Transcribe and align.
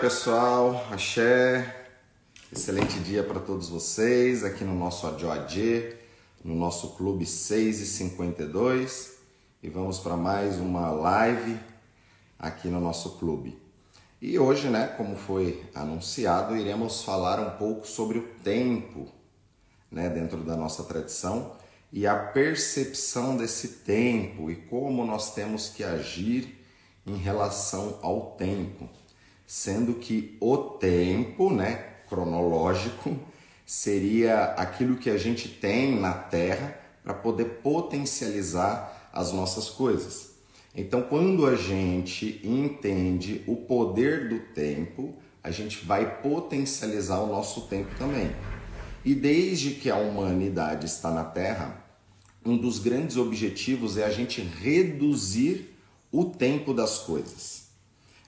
pessoal, 0.00 0.86
axé, 0.92 1.88
excelente 2.52 2.98
dia 3.00 3.22
para 3.22 3.40
todos 3.40 3.70
vocês 3.70 4.44
aqui 4.44 4.62
no 4.62 4.74
nosso 4.74 5.06
Adjoadê, 5.06 5.96
no 6.44 6.54
nosso 6.54 6.90
clube 6.96 7.24
6 7.24 7.80
e 7.80 7.86
52 7.86 9.16
e 9.62 9.70
vamos 9.70 9.98
para 9.98 10.14
mais 10.14 10.58
uma 10.58 10.90
live 10.90 11.58
aqui 12.38 12.68
no 12.68 12.78
nosso 12.78 13.12
clube. 13.12 13.58
E 14.20 14.38
hoje, 14.38 14.68
né, 14.68 14.86
como 14.86 15.16
foi 15.16 15.64
anunciado, 15.74 16.54
iremos 16.54 17.02
falar 17.02 17.40
um 17.40 17.56
pouco 17.56 17.86
sobre 17.86 18.18
o 18.18 18.28
tempo, 18.44 19.08
né, 19.90 20.10
dentro 20.10 20.44
da 20.44 20.56
nossa 20.56 20.84
tradição 20.84 21.52
e 21.90 22.06
a 22.06 22.14
percepção 22.14 23.34
desse 23.34 23.68
tempo 23.78 24.50
e 24.50 24.56
como 24.56 25.06
nós 25.06 25.32
temos 25.34 25.70
que 25.70 25.82
agir 25.82 26.62
em 27.06 27.16
relação 27.16 27.98
ao 28.02 28.32
tempo 28.32 28.86
sendo 29.46 29.94
que 29.94 30.36
o 30.40 30.56
tempo, 30.56 31.52
né, 31.52 31.94
cronológico, 32.08 33.16
seria 33.64 34.44
aquilo 34.52 34.96
que 34.96 35.10
a 35.10 35.16
gente 35.16 35.48
tem 35.48 35.98
na 35.98 36.12
Terra 36.12 36.78
para 37.02 37.14
poder 37.14 37.60
potencializar 37.62 39.10
as 39.12 39.32
nossas 39.32 39.70
coisas. 39.70 40.30
Então, 40.74 41.02
quando 41.02 41.46
a 41.46 41.56
gente 41.56 42.40
entende 42.44 43.42
o 43.46 43.56
poder 43.56 44.28
do 44.28 44.40
tempo, 44.52 45.14
a 45.42 45.50
gente 45.50 45.84
vai 45.84 46.20
potencializar 46.20 47.20
o 47.20 47.28
nosso 47.28 47.62
tempo 47.62 47.88
também. 47.96 48.30
E 49.04 49.14
desde 49.14 49.70
que 49.70 49.88
a 49.88 49.96
humanidade 49.96 50.86
está 50.86 51.10
na 51.10 51.24
Terra, 51.24 51.82
um 52.44 52.56
dos 52.56 52.78
grandes 52.78 53.16
objetivos 53.16 53.96
é 53.96 54.04
a 54.04 54.10
gente 54.10 54.40
reduzir 54.40 55.76
o 56.12 56.24
tempo 56.24 56.74
das 56.74 56.98
coisas. 56.98 57.65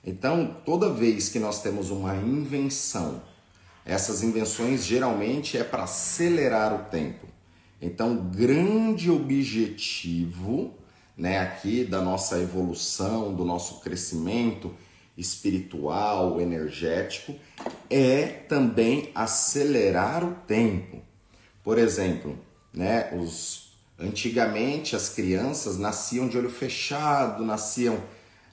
Então, 0.05 0.57
toda 0.65 0.93
vez 0.93 1.29
que 1.29 1.39
nós 1.39 1.63
temos 1.63 1.91
uma 1.91 2.15
invenção, 2.17 3.23
essas 3.85 4.23
invenções 4.23 4.85
geralmente 4.85 5.57
é 5.57 5.65
para 5.65 5.85
acelerar 5.85 6.75
o 6.75 6.91
tempo. 6.91 7.27
Então, 7.81 8.17
grande 8.17 9.11
objetivo, 9.11 10.75
né, 11.17 11.39
aqui 11.39 11.85
da 11.85 12.01
nossa 12.01 12.39
evolução, 12.39 13.35
do 13.35 13.45
nosso 13.45 13.81
crescimento 13.81 14.75
espiritual, 15.17 16.41
energético, 16.41 17.35
é 17.91 18.27
também 18.27 19.11
acelerar 19.15 20.25
o 20.25 20.35
tempo. 20.47 21.03
Por 21.65 21.77
exemplo, 21.77 22.39
né, 22.73 23.11
os 23.19 23.69
antigamente 23.99 24.95
as 24.95 25.09
crianças 25.09 25.77
nasciam 25.77 26.29
de 26.29 26.39
olho 26.39 26.51
fechado, 26.51 27.45
nasciam 27.45 28.01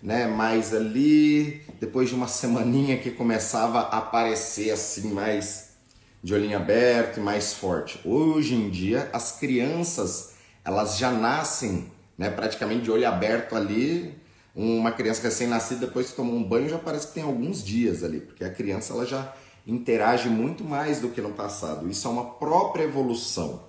né, 0.02 0.28
mais 0.28 0.74
ali, 0.74 1.62
depois 1.80 2.10
de 2.10 2.16
uma 2.16 2.28
semaninha 2.28 2.98
que 2.98 3.12
começava 3.12 3.80
a 3.80 3.98
aparecer 3.98 4.72
assim 4.72 5.12
mais 5.14 5.76
de 6.24 6.34
olhinho 6.34 6.58
aberto 6.58 7.18
e 7.18 7.20
mais 7.20 7.54
forte. 7.54 8.00
Hoje 8.04 8.56
em 8.56 8.70
dia 8.70 9.10
as 9.14 9.34
crianças 9.34 10.34
elas 10.64 10.98
já 10.98 11.12
nascem, 11.12 11.92
né, 12.18 12.30
praticamente 12.30 12.82
de 12.82 12.92
olho 12.92 13.08
aberto 13.08 13.56
ali. 13.56 14.16
Uma 14.56 14.92
criança 14.92 15.22
recém-nascida 15.22 15.86
depois 15.86 16.10
que 16.10 16.16
tomou 16.16 16.36
um 16.36 16.44
banho 16.44 16.68
já 16.68 16.80
parece 16.80 17.08
que 17.08 17.14
tem 17.14 17.24
alguns 17.24 17.64
dias 17.64 18.04
ali, 18.04 18.20
porque 18.20 18.44
a 18.44 18.50
criança 18.50 18.94
ela 18.94 19.06
já 19.06 19.34
interage 19.68 20.30
muito 20.30 20.64
mais 20.64 21.00
do 21.00 21.10
que 21.10 21.22
no 21.22 21.34
passado. 21.34 21.88
Isso 21.90 22.08
é 22.08 22.12
uma 22.12 22.26
própria 22.26 22.84
evolução. 22.84 23.64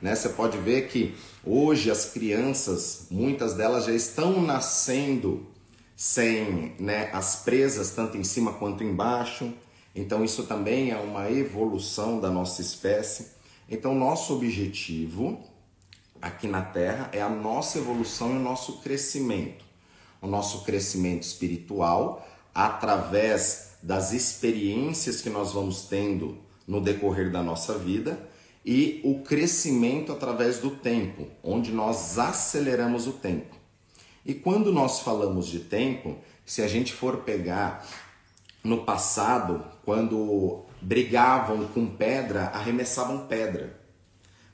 Né? 0.00 0.14
Você 0.14 0.28
pode 0.28 0.58
ver 0.58 0.88
que 0.88 1.16
hoje 1.44 1.90
as 1.90 2.06
crianças, 2.06 3.06
muitas 3.10 3.54
delas 3.54 3.84
já 3.84 3.92
estão 3.92 4.40
nascendo 4.42 5.46
sem 5.96 6.74
né, 6.78 7.08
as 7.12 7.36
presas 7.36 7.90
tanto 7.92 8.18
em 8.18 8.22
cima 8.22 8.52
quanto 8.52 8.84
embaixo. 8.84 9.52
Então 9.94 10.22
isso 10.22 10.42
também 10.42 10.90
é 10.90 10.96
uma 10.98 11.30
evolução 11.30 12.20
da 12.20 12.30
nossa 12.30 12.60
espécie. 12.60 13.28
Então 13.68 13.94
nosso 13.94 14.34
objetivo 14.34 15.40
aqui 16.20 16.46
na 16.46 16.60
Terra 16.60 17.08
é 17.12 17.22
a 17.22 17.30
nossa 17.30 17.78
evolução 17.78 18.34
e 18.34 18.36
o 18.36 18.40
nosso 18.40 18.80
crescimento. 18.80 19.64
O 20.20 20.26
nosso 20.26 20.64
crescimento 20.64 21.22
espiritual 21.22 22.26
através 22.54 23.76
das 23.82 24.12
experiências 24.12 25.20
que 25.20 25.30
nós 25.30 25.52
vamos 25.52 25.82
tendo 25.82 26.38
no 26.66 26.80
decorrer 26.80 27.30
da 27.30 27.42
nossa 27.42 27.78
vida 27.78 28.18
e 28.64 29.00
o 29.04 29.20
crescimento 29.20 30.10
através 30.10 30.58
do 30.58 30.70
tempo, 30.70 31.28
onde 31.42 31.70
nós 31.70 32.18
aceleramos 32.18 33.06
o 33.06 33.12
tempo. 33.12 33.55
E 34.26 34.34
quando 34.34 34.72
nós 34.72 35.00
falamos 35.00 35.46
de 35.46 35.60
tempo, 35.60 36.18
se 36.44 36.60
a 36.60 36.66
gente 36.66 36.92
for 36.92 37.18
pegar 37.18 37.86
no 38.64 38.78
passado, 38.78 39.64
quando 39.84 40.64
brigavam 40.82 41.68
com 41.68 41.86
pedra, 41.86 42.46
arremessavam 42.46 43.28
pedra 43.28 43.78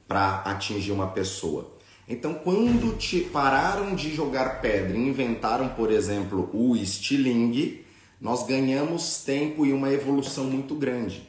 para 0.06 0.40
atingir 0.40 0.92
uma 0.92 1.06
pessoa. 1.06 1.72
Então, 2.06 2.34
quando 2.34 2.98
te 2.98 3.20
pararam 3.20 3.94
de 3.94 4.14
jogar 4.14 4.60
pedra 4.60 4.94
e 4.94 5.08
inventaram, 5.08 5.70
por 5.70 5.90
exemplo, 5.90 6.50
o 6.52 6.76
estilingue, 6.76 7.86
nós 8.20 8.46
ganhamos 8.46 9.24
tempo 9.24 9.64
e 9.64 9.72
uma 9.72 9.90
evolução 9.90 10.44
muito 10.44 10.74
grande. 10.74 11.26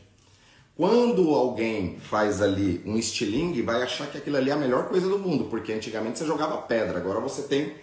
Quando 0.75 1.33
alguém 1.33 1.97
faz 1.97 2.41
ali 2.41 2.81
um 2.85 2.97
estilingue, 2.97 3.61
vai 3.61 3.81
achar 3.81 4.07
que 4.07 4.17
aquilo 4.17 4.35
ali 4.35 4.49
é 4.49 4.53
a 4.53 4.57
melhor 4.57 4.89
coisa 4.89 5.07
do 5.07 5.17
mundo, 5.17 5.45
porque 5.45 5.71
antigamente 5.71 6.19
você 6.19 6.25
jogava 6.25 6.57
pedra, 6.57 6.97
agora 6.97 7.21
você 7.21 7.43
tem 7.43 7.82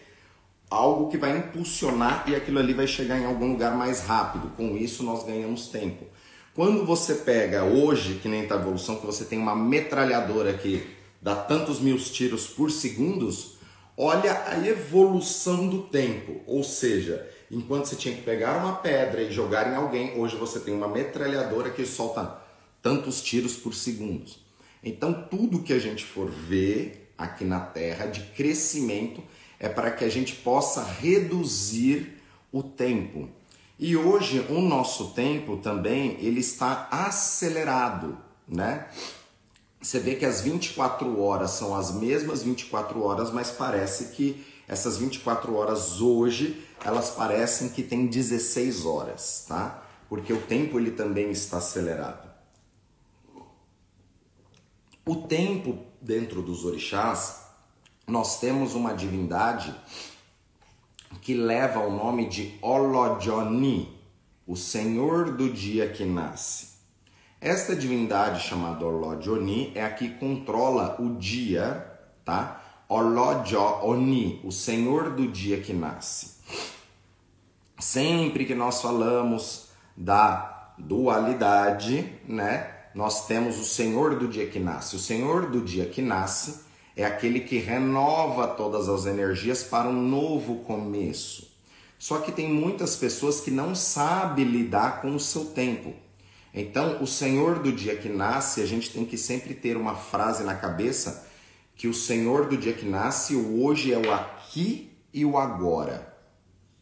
algo 0.70 1.10
que 1.10 1.18
vai 1.18 1.36
impulsionar 1.36 2.24
e 2.28 2.34
aquilo 2.34 2.60
ali 2.60 2.72
vai 2.72 2.86
chegar 2.86 3.18
em 3.18 3.26
algum 3.26 3.50
lugar 3.50 3.76
mais 3.76 4.02
rápido. 4.02 4.52
Com 4.56 4.76
isso, 4.76 5.02
nós 5.02 5.24
ganhamos 5.24 5.66
tempo. 5.66 6.06
Quando 6.54 6.86
você 6.86 7.16
pega 7.16 7.64
hoje, 7.64 8.20
que 8.22 8.28
nem 8.28 8.46
tá 8.46 8.54
a 8.54 8.58
evolução, 8.58 8.96
que 8.96 9.06
você 9.06 9.24
tem 9.24 9.38
uma 9.38 9.56
metralhadora 9.56 10.52
que 10.52 10.86
dá 11.20 11.34
tantos 11.34 11.80
mil 11.80 11.96
tiros 11.98 12.46
por 12.46 12.70
segundos, 12.70 13.56
olha 13.96 14.44
a 14.46 14.66
evolução 14.66 15.68
do 15.68 15.82
tempo. 15.82 16.40
Ou 16.46 16.62
seja, 16.62 17.28
enquanto 17.50 17.86
você 17.86 17.96
tinha 17.96 18.14
que 18.14 18.22
pegar 18.22 18.58
uma 18.58 18.76
pedra 18.76 19.22
e 19.22 19.32
jogar 19.32 19.72
em 19.72 19.76
alguém, 19.76 20.18
hoje 20.18 20.36
você 20.36 20.60
tem 20.60 20.72
uma 20.72 20.88
metralhadora 20.88 21.70
que 21.70 21.84
solta 21.84 22.38
tantos 22.80 23.20
tiros 23.20 23.56
por 23.56 23.74
segundos. 23.74 24.40
Então, 24.82 25.26
tudo 25.30 25.62
que 25.62 25.72
a 25.72 25.78
gente 25.78 26.04
for 26.04 26.30
ver 26.30 27.12
aqui 27.18 27.44
na 27.44 27.60
Terra 27.60 28.06
de 28.06 28.20
crescimento 28.20 29.22
é 29.60 29.68
para 29.68 29.90
que 29.90 30.04
a 30.04 30.08
gente 30.08 30.34
possa 30.36 30.82
reduzir 30.82 32.20
o 32.50 32.62
tempo. 32.62 33.28
E 33.78 33.96
hoje 33.96 34.44
o 34.48 34.60
nosso 34.60 35.10
tempo 35.10 35.58
também 35.58 36.16
ele 36.20 36.40
está 36.40 36.88
acelerado, 36.90 38.18
né? 38.48 38.88
Você 39.80 39.98
vê 39.98 40.16
que 40.16 40.26
as 40.26 40.40
24 40.40 41.20
horas 41.20 41.52
são 41.52 41.74
as 41.74 41.92
mesmas 41.92 42.42
24 42.42 43.02
horas, 43.02 43.30
mas 43.30 43.50
parece 43.50 44.06
que 44.16 44.44
essas 44.66 44.98
24 44.98 45.54
horas 45.54 46.00
hoje, 46.00 46.64
elas 46.84 47.10
parecem 47.10 47.70
que 47.70 47.82
tem 47.82 48.06
16 48.06 48.84
horas, 48.84 49.44
tá? 49.48 49.82
Porque 50.08 50.32
o 50.32 50.40
tempo 50.40 50.78
ele 50.78 50.90
também 50.90 51.30
está 51.30 51.58
acelerado. 51.58 52.30
O 55.06 55.16
tempo 55.16 55.78
dentro 56.00 56.42
dos 56.42 56.64
orixás, 56.64 57.49
nós 58.10 58.40
temos 58.40 58.74
uma 58.74 58.92
divindade 58.92 59.74
que 61.22 61.32
leva 61.32 61.80
o 61.80 61.92
nome 61.92 62.28
de 62.28 62.58
Olodjoni, 62.60 63.96
o 64.46 64.56
Senhor 64.56 65.36
do 65.36 65.48
dia 65.48 65.88
que 65.88 66.04
nasce. 66.04 66.70
Esta 67.40 67.74
divindade 67.74 68.42
chamada 68.42 68.84
Olodjoni 68.84 69.72
é 69.74 69.84
a 69.84 69.90
que 69.90 70.10
controla 70.10 70.96
o 71.00 71.16
dia, 71.16 71.86
tá? 72.24 72.60
Olodjoni, 72.88 74.40
o 74.44 74.50
Senhor 74.50 75.10
do 75.10 75.28
dia 75.28 75.60
que 75.60 75.72
nasce. 75.72 76.40
Sempre 77.78 78.44
que 78.44 78.54
nós 78.54 78.82
falamos 78.82 79.68
da 79.96 80.74
dualidade, 80.76 82.12
né? 82.26 82.74
Nós 82.92 83.26
temos 83.26 83.58
o 83.58 83.64
Senhor 83.64 84.16
do 84.16 84.26
dia 84.26 84.48
que 84.48 84.58
nasce. 84.58 84.96
O 84.96 84.98
Senhor 84.98 85.48
do 85.48 85.60
dia 85.60 85.86
que 85.86 86.02
nasce 86.02 86.69
é 87.00 87.04
aquele 87.04 87.40
que 87.40 87.58
renova 87.58 88.46
todas 88.48 88.88
as 88.88 89.06
energias 89.06 89.62
para 89.62 89.88
um 89.88 90.02
novo 90.02 90.56
começo. 90.56 91.50
Só 91.98 92.18
que 92.18 92.32
tem 92.32 92.48
muitas 92.48 92.96
pessoas 92.96 93.40
que 93.40 93.50
não 93.50 93.74
sabem 93.74 94.44
lidar 94.44 95.00
com 95.02 95.14
o 95.14 95.20
seu 95.20 95.46
tempo. 95.46 95.94
Então, 96.52 97.02
o 97.02 97.06
Senhor 97.06 97.58
do 97.58 97.72
dia 97.72 97.96
que 97.96 98.08
nasce, 98.08 98.60
a 98.60 98.66
gente 98.66 98.90
tem 98.90 99.04
que 99.04 99.16
sempre 99.16 99.54
ter 99.54 99.76
uma 99.76 99.94
frase 99.94 100.42
na 100.42 100.54
cabeça 100.54 101.26
que 101.76 101.88
o 101.88 101.94
Senhor 101.94 102.46
do 102.46 102.56
dia 102.56 102.72
que 102.72 102.84
nasce, 102.84 103.34
o 103.34 103.62
hoje 103.62 103.92
é 103.92 103.98
o 103.98 104.12
aqui 104.12 104.90
e 105.14 105.24
o 105.24 105.38
agora. 105.38 106.14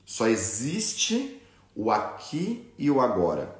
Só 0.05 0.27
existe 0.27 1.41
o 1.77 1.91
aqui 1.91 2.73
e 2.79 2.91
o 2.91 3.01
agora. 3.01 3.57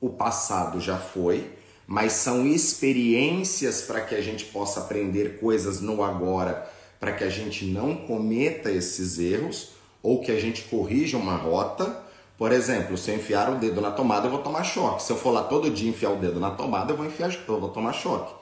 O 0.00 0.08
passado 0.08 0.80
já 0.80 0.96
foi, 0.96 1.52
mas 1.86 2.12
são 2.12 2.46
experiências 2.46 3.82
para 3.82 4.00
que 4.00 4.14
a 4.14 4.20
gente 4.20 4.44
possa 4.46 4.80
aprender 4.80 5.38
coisas 5.38 5.80
no 5.80 6.02
agora, 6.02 6.70
para 6.98 7.12
que 7.12 7.24
a 7.24 7.28
gente 7.28 7.64
não 7.64 7.96
cometa 7.96 8.70
esses 8.70 9.18
erros 9.18 9.70
ou 10.02 10.20
que 10.20 10.30
a 10.30 10.40
gente 10.40 10.62
corrija 10.62 11.16
uma 11.16 11.36
rota, 11.36 12.02
Por 12.42 12.50
exemplo, 12.50 12.98
se 12.98 13.08
eu 13.08 13.14
enfiar 13.14 13.52
o 13.52 13.54
dedo 13.56 13.80
na 13.80 13.92
tomada, 13.92 14.26
eu 14.26 14.30
vou 14.32 14.40
tomar 14.40 14.64
choque. 14.64 15.04
Se 15.04 15.12
eu 15.12 15.16
for 15.16 15.30
lá 15.30 15.44
todo 15.44 15.70
dia 15.70 15.88
enfiar 15.88 16.10
o 16.10 16.16
dedo 16.16 16.40
na 16.40 16.50
tomada, 16.50 16.92
eu 16.92 16.96
vou 16.96 17.06
enfiar, 17.06 17.32
eu 17.32 17.60
vou 17.60 17.68
tomar 17.68 17.92
choque. 17.92 18.34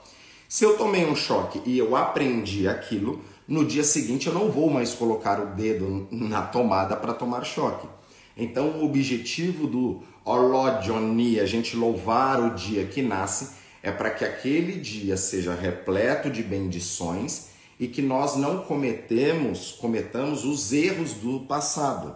Se 0.49 0.63
eu 0.63 0.75
tomei 0.75 1.05
um 1.05 1.15
choque 1.15 1.61
e 1.67 1.77
eu 1.77 1.95
aprendi 1.95 2.67
aquilo, 2.67 3.21
no 3.47 3.63
dia 3.63 3.83
seguinte 3.83 4.25
eu 4.25 4.33
não 4.33 4.49
vou 4.49 4.71
mais 4.71 4.95
colocar 4.95 5.39
o 5.39 5.53
dedo 5.53 6.07
na 6.09 6.41
tomada 6.41 6.95
para 6.95 7.13
tomar 7.13 7.45
choque. 7.45 7.87
Então, 8.35 8.69
o 8.69 8.85
objetivo 8.85 9.67
do 9.67 10.01
Olodioni, 10.23 11.39
a 11.39 11.45
gente 11.45 11.75
louvar 11.75 12.39
o 12.39 12.53
dia 12.53 12.85
que 12.85 13.01
nasce, 13.01 13.55
é 13.81 13.91
para 13.91 14.11
que 14.11 14.23
aquele 14.23 14.73
dia 14.73 15.17
seja 15.17 15.53
repleto 15.55 16.29
de 16.29 16.43
bendições 16.43 17.49
e 17.79 17.87
que 17.87 18.01
nós 18.01 18.35
não 18.35 18.59
cometemos, 18.59 19.71
cometamos 19.71 20.45
os 20.45 20.71
erros 20.71 21.13
do 21.13 21.39
passado. 21.41 22.15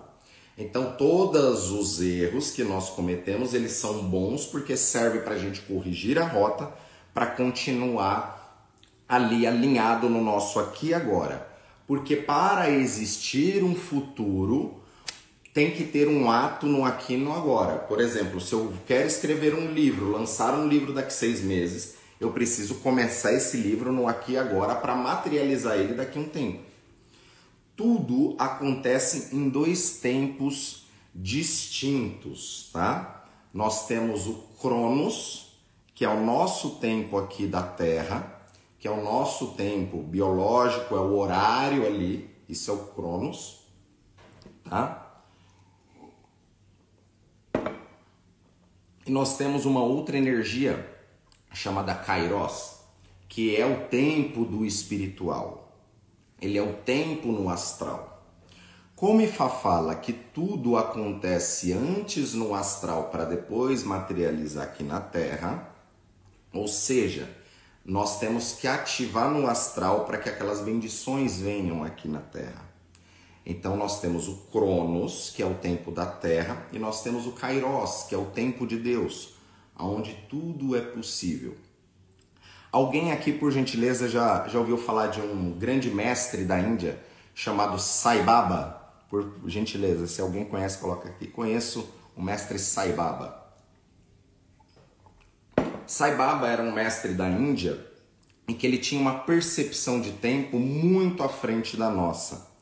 Então, 0.57 0.95
todos 0.95 1.71
os 1.71 1.99
erros 1.99 2.51
que 2.51 2.63
nós 2.63 2.89
cometemos, 2.91 3.53
eles 3.53 3.71
são 3.73 4.03
bons 4.03 4.45
porque 4.45 4.77
serve 4.77 5.19
para 5.19 5.35
a 5.35 5.39
gente 5.39 5.61
corrigir 5.61 6.19
a 6.19 6.25
rota 6.25 6.71
para 7.13 7.25
continuar 7.25 8.63
ali 9.09 9.47
alinhado 9.47 10.07
no 10.07 10.21
nosso 10.21 10.59
aqui 10.59 10.89
e 10.89 10.93
agora. 10.93 11.47
Porque 11.87 12.15
para 12.15 12.69
existir 12.69 13.63
um 13.63 13.75
futuro, 13.75 14.81
tem 15.55 15.71
que 15.71 15.85
ter 15.85 16.09
um 16.09 16.29
ato 16.29 16.67
no 16.67 16.83
aqui 16.83 17.13
e 17.13 17.17
no 17.17 17.31
agora. 17.31 17.77
Por 17.77 18.01
exemplo, 18.01 18.41
se 18.41 18.51
eu 18.51 18.73
quero 18.85 19.07
escrever 19.07 19.55
um 19.55 19.71
livro, 19.71 20.11
lançar 20.11 20.53
um 20.53 20.67
livro 20.67 20.91
daqui 20.91 21.13
seis 21.13 21.41
meses, 21.41 21.95
eu 22.19 22.29
preciso 22.33 22.75
começar 22.75 23.31
esse 23.31 23.55
livro 23.55 23.89
no 23.89 24.05
aqui 24.05 24.33
e 24.33 24.37
agora 24.37 24.75
para 24.75 24.93
materializar 24.93 25.77
ele 25.77 25.93
daqui 25.93 26.19
a 26.19 26.21
um 26.21 26.27
tempo. 26.27 26.59
Tudo 27.73 28.35
acontece 28.37 29.33
em 29.33 29.47
dois 29.47 29.99
tempos 29.99 30.87
distintos, 31.15 32.69
tá? 32.73 33.23
Nós 33.53 33.87
temos 33.87 34.27
o 34.27 34.33
Cronos, 34.59 35.53
que 35.93 36.03
é 36.03 36.09
o 36.09 36.19
nosso 36.19 36.71
tempo 36.81 37.17
aqui 37.17 37.47
da 37.47 37.63
Terra, 37.63 38.45
que 38.77 38.89
é 38.89 38.91
o 38.91 39.01
nosso 39.01 39.53
tempo 39.53 40.03
biológico, 40.03 40.97
é 40.97 40.99
o 40.99 41.17
horário 41.17 41.87
ali, 41.87 42.29
isso 42.49 42.69
é 42.71 42.73
o 42.73 42.87
Cronos, 42.87 43.61
tá? 44.69 45.04
E 49.05 49.11
nós 49.11 49.37
temos 49.37 49.65
uma 49.65 49.83
outra 49.83 50.17
energia 50.17 50.89
chamada 51.53 51.93
Kairos, 51.93 52.79
que 53.29 53.55
é 53.55 53.65
o 53.65 53.87
tempo 53.87 54.43
do 54.43 54.65
espiritual. 54.65 55.77
Ele 56.41 56.57
é 56.57 56.61
o 56.61 56.73
tempo 56.73 57.27
no 57.27 57.47
astral. 57.49 58.25
Como 58.95 59.21
Ifá 59.21 59.47
fala 59.47 59.93
que 59.93 60.11
tudo 60.11 60.75
acontece 60.75 61.71
antes 61.71 62.33
no 62.33 62.55
astral 62.55 63.09
para 63.09 63.25
depois 63.25 63.83
materializar 63.83 64.63
aqui 64.63 64.83
na 64.83 64.99
Terra, 64.99 65.69
ou 66.51 66.67
seja, 66.67 67.29
nós 67.85 68.19
temos 68.19 68.53
que 68.53 68.67
ativar 68.67 69.29
no 69.29 69.45
astral 69.47 70.05
para 70.05 70.17
que 70.17 70.29
aquelas 70.29 70.61
bendições 70.61 71.39
venham 71.39 71.83
aqui 71.83 72.07
na 72.07 72.21
Terra. 72.21 72.64
Então 73.45 73.77
nós 73.77 74.01
temos 74.01 74.27
o 74.27 74.37
Cronos, 74.51 75.31
que 75.35 75.43
é 75.43 75.45
o 75.45 75.53
tempo 75.53 75.91
da 75.91 76.05
Terra, 76.05 76.65
e 76.71 76.79
nós 76.79 77.03
temos 77.03 77.27
o 77.27 77.31
Kairos, 77.31 78.05
que 78.09 78.15
é 78.15 78.17
o 78.17 78.25
tempo 78.25 78.65
de 78.65 78.77
Deus, 78.77 79.35
onde 79.77 80.15
tudo 80.27 80.75
é 80.75 80.81
possível. 80.81 81.55
Alguém 82.71 83.11
aqui, 83.11 83.31
por 83.31 83.51
gentileza, 83.51 84.09
já, 84.09 84.47
já 84.47 84.57
ouviu 84.57 84.77
falar 84.77 85.07
de 85.07 85.21
um 85.21 85.51
grande 85.51 85.91
mestre 85.91 86.43
da 86.43 86.59
Índia 86.59 86.99
chamado 87.35 87.77
Sai 87.77 88.23
Baba? 88.23 88.81
Por 89.09 89.31
gentileza, 89.45 90.07
se 90.07 90.19
alguém 90.19 90.43
conhece, 90.45 90.79
coloca 90.79 91.07
aqui. 91.07 91.27
Conheço 91.27 91.87
o 92.17 92.21
mestre 92.21 92.57
Sai 92.57 92.93
Baba. 92.93 93.45
Sai 95.85 96.17
Baba 96.17 96.47
era 96.49 96.63
um 96.63 96.73
mestre 96.73 97.13
da 97.13 97.29
Índia 97.29 97.79
em 98.47 98.53
que 98.53 98.65
ele 98.65 98.79
tinha 98.79 98.99
uma 98.99 99.19
percepção 99.19 100.01
de 100.01 100.11
tempo 100.13 100.59
muito 100.59 101.23
à 101.23 101.29
frente 101.29 101.77
da 101.77 101.89
nossa 101.89 102.54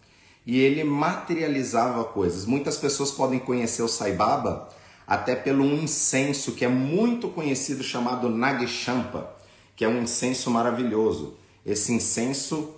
e 0.45 0.59
ele 0.59 0.83
materializava 0.83 2.03
coisas. 2.03 2.45
Muitas 2.45 2.77
pessoas 2.77 3.11
podem 3.11 3.39
conhecer 3.39 3.81
o 3.81 3.87
Sai 3.87 4.13
Baba 4.13 4.69
até 5.07 5.35
pelo 5.35 5.63
um 5.63 5.83
incenso 5.83 6.53
que 6.53 6.65
é 6.65 6.67
muito 6.67 7.29
conhecido 7.29 7.83
chamado 7.83 8.29
Nagshampa, 8.29 9.35
que 9.75 9.83
é 9.83 9.87
um 9.87 10.01
incenso 10.01 10.49
maravilhoso. 10.49 11.37
Esse 11.65 11.93
incenso, 11.93 12.75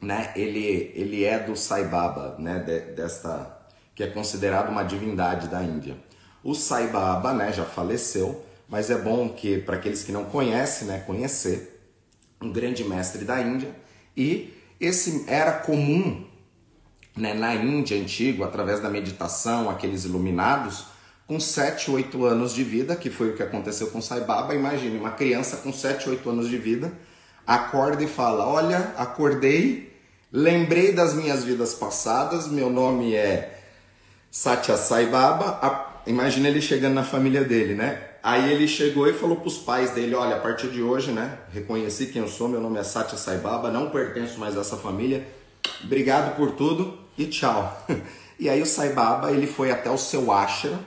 né, 0.00 0.32
ele, 0.36 0.92
ele 0.94 1.24
é 1.24 1.38
do 1.38 1.56
Sai 1.56 1.84
Baba, 1.84 2.36
né, 2.38 2.58
de, 2.60 2.94
desta 2.94 3.58
que 3.94 4.02
é 4.02 4.06
considerado 4.06 4.70
uma 4.70 4.82
divindade 4.82 5.48
da 5.48 5.62
Índia. 5.62 5.96
O 6.42 6.54
Sai 6.54 6.88
Baba, 6.88 7.34
né, 7.34 7.52
já 7.52 7.64
faleceu, 7.64 8.42
mas 8.68 8.90
é 8.90 8.96
bom 8.96 9.28
que 9.28 9.58
para 9.58 9.76
aqueles 9.76 10.02
que 10.02 10.12
não 10.12 10.24
conhecem, 10.24 10.88
né, 10.88 11.02
conhecer 11.06 11.80
um 12.40 12.50
grande 12.50 12.82
mestre 12.84 13.24
da 13.24 13.40
Índia 13.40 13.74
e 14.16 14.52
esse 14.80 15.24
era 15.28 15.52
comum 15.52 16.26
né, 17.16 17.34
na 17.34 17.54
Índia 17.54 18.00
antigo, 18.00 18.44
através 18.44 18.80
da 18.80 18.88
meditação, 18.88 19.68
aqueles 19.68 20.04
iluminados, 20.04 20.86
com 21.26 21.38
7, 21.38 21.90
8 21.90 22.24
anos 22.24 22.54
de 22.54 22.64
vida, 22.64 22.96
que 22.96 23.10
foi 23.10 23.30
o 23.30 23.36
que 23.36 23.42
aconteceu 23.42 23.88
com 23.88 24.00
Sai 24.00 24.20
Baba. 24.20 24.54
Imagine 24.54 24.98
uma 24.98 25.12
criança 25.12 25.58
com 25.58 25.72
7, 25.72 26.08
8 26.10 26.28
anos 26.28 26.48
de 26.48 26.58
vida, 26.58 26.92
acorda 27.46 28.02
e 28.02 28.08
fala: 28.08 28.46
Olha, 28.46 28.92
acordei, 28.96 29.96
lembrei 30.32 30.92
das 30.92 31.14
minhas 31.14 31.44
vidas 31.44 31.74
passadas, 31.74 32.48
meu 32.48 32.68
nome 32.68 33.14
é 33.14 33.60
Satya 34.30 34.76
Sai 34.76 35.06
Baba. 35.06 36.02
Imagina 36.06 36.48
ele 36.48 36.60
chegando 36.60 36.94
na 36.94 37.04
família 37.04 37.44
dele, 37.44 37.74
né? 37.74 38.08
Aí 38.22 38.52
ele 38.52 38.68
chegou 38.68 39.08
e 39.08 39.12
falou 39.12 39.36
para 39.36 39.48
os 39.48 39.58
pais 39.58 39.90
dele: 39.90 40.14
Olha, 40.14 40.36
a 40.36 40.40
partir 40.40 40.68
de 40.68 40.82
hoje, 40.82 41.12
né? 41.12 41.38
Reconheci 41.52 42.06
quem 42.06 42.22
eu 42.22 42.28
sou, 42.28 42.48
meu 42.48 42.60
nome 42.60 42.78
é 42.78 42.82
Satya 42.82 43.16
Sai 43.16 43.38
Baba, 43.38 43.70
não 43.70 43.90
pertenço 43.90 44.38
mais 44.38 44.56
a 44.56 44.60
essa 44.60 44.76
família. 44.76 45.26
Obrigado 45.84 46.36
por 46.36 46.52
tudo 46.52 47.01
e 47.16 47.26
tchau. 47.26 47.86
E 48.40 48.48
aí 48.48 48.60
o 48.60 48.66
Sai 48.66 48.88
Baba 48.88 49.30
ele 49.30 49.46
foi 49.46 49.70
até 49.70 49.88
o 49.88 49.96
seu 49.96 50.32
ashram, 50.32 50.80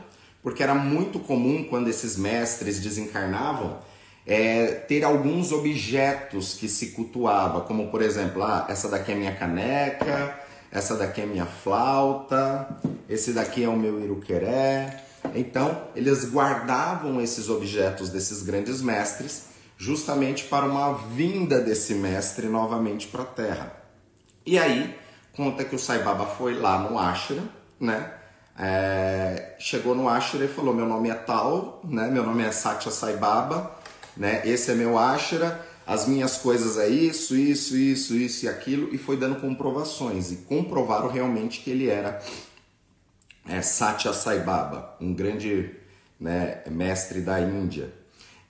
porque 0.43 0.61
era 0.61 0.75
muito 0.75 1.19
comum 1.19 1.63
quando 1.63 1.87
esses 1.87 2.17
mestres 2.17 2.81
desencarnavam 2.81 3.77
é, 4.25 4.67
ter 4.67 5.03
alguns 5.03 5.51
objetos 5.51 6.55
que 6.55 6.67
se 6.67 6.87
cultuava, 6.87 7.61
como 7.61 7.89
por 7.91 8.01
exemplo, 8.01 8.43
ah, 8.43 8.65
essa 8.67 8.89
daqui 8.89 9.11
é 9.11 9.15
minha 9.15 9.35
caneca, 9.35 10.37
essa 10.71 10.95
daqui 10.95 11.21
é 11.21 11.25
minha 11.25 11.45
flauta, 11.45 12.67
esse 13.07 13.31
daqui 13.31 13.63
é 13.63 13.69
o 13.69 13.77
meu 13.77 14.03
iruqueré. 14.03 15.03
Então, 15.33 15.83
eles 15.95 16.25
guardavam 16.29 17.21
esses 17.21 17.49
objetos 17.49 18.09
desses 18.09 18.41
grandes 18.41 18.81
mestres 18.81 19.45
justamente 19.77 20.45
para 20.45 20.65
uma 20.65 20.93
vinda 20.93 21.59
desse 21.59 21.93
mestre 21.93 22.47
novamente 22.47 23.07
para 23.07 23.21
a 23.21 23.25
Terra. 23.25 23.73
E 24.45 24.57
aí, 24.57 24.95
conta 25.35 25.63
que 25.63 25.75
o 25.75 25.79
Sai 25.79 26.03
Baba 26.03 26.25
foi 26.25 26.55
lá 26.55 26.79
no 26.79 26.97
ashram, 26.97 27.47
né? 27.79 28.11
É, 28.57 29.55
chegou 29.59 29.93
no 29.93 30.07
ashram 30.07 30.43
e 30.43 30.47
falou: 30.47 30.73
Meu 30.73 30.85
nome 30.85 31.09
é 31.09 31.15
tal, 31.15 31.81
né? 31.83 32.09
Meu 32.09 32.23
nome 32.23 32.43
é 32.43 32.51
Satya 32.51 32.91
Sai 32.91 33.17
Baba, 33.17 33.75
né? 34.15 34.41
Esse 34.45 34.71
é 34.71 34.75
meu 34.75 34.97
ashram, 34.97 35.53
as 35.85 36.07
minhas 36.07 36.37
coisas 36.37 36.77
é 36.77 36.87
isso, 36.87 37.35
isso, 37.35 37.75
isso, 37.75 38.15
isso 38.15 38.45
e 38.45 38.49
aquilo, 38.49 38.93
e 38.93 38.97
foi 38.97 39.17
dando 39.17 39.39
comprovações 39.41 40.31
e 40.31 40.37
comprovaram 40.37 41.09
realmente 41.09 41.61
que 41.61 41.69
ele 41.69 41.89
era 41.89 42.21
é, 43.47 43.61
Satya 43.61 44.13
Sai 44.13 44.39
Baba, 44.39 44.95
um 45.01 45.13
grande 45.13 45.75
né, 46.19 46.63
mestre 46.67 47.21
da 47.21 47.39
Índia. 47.39 47.93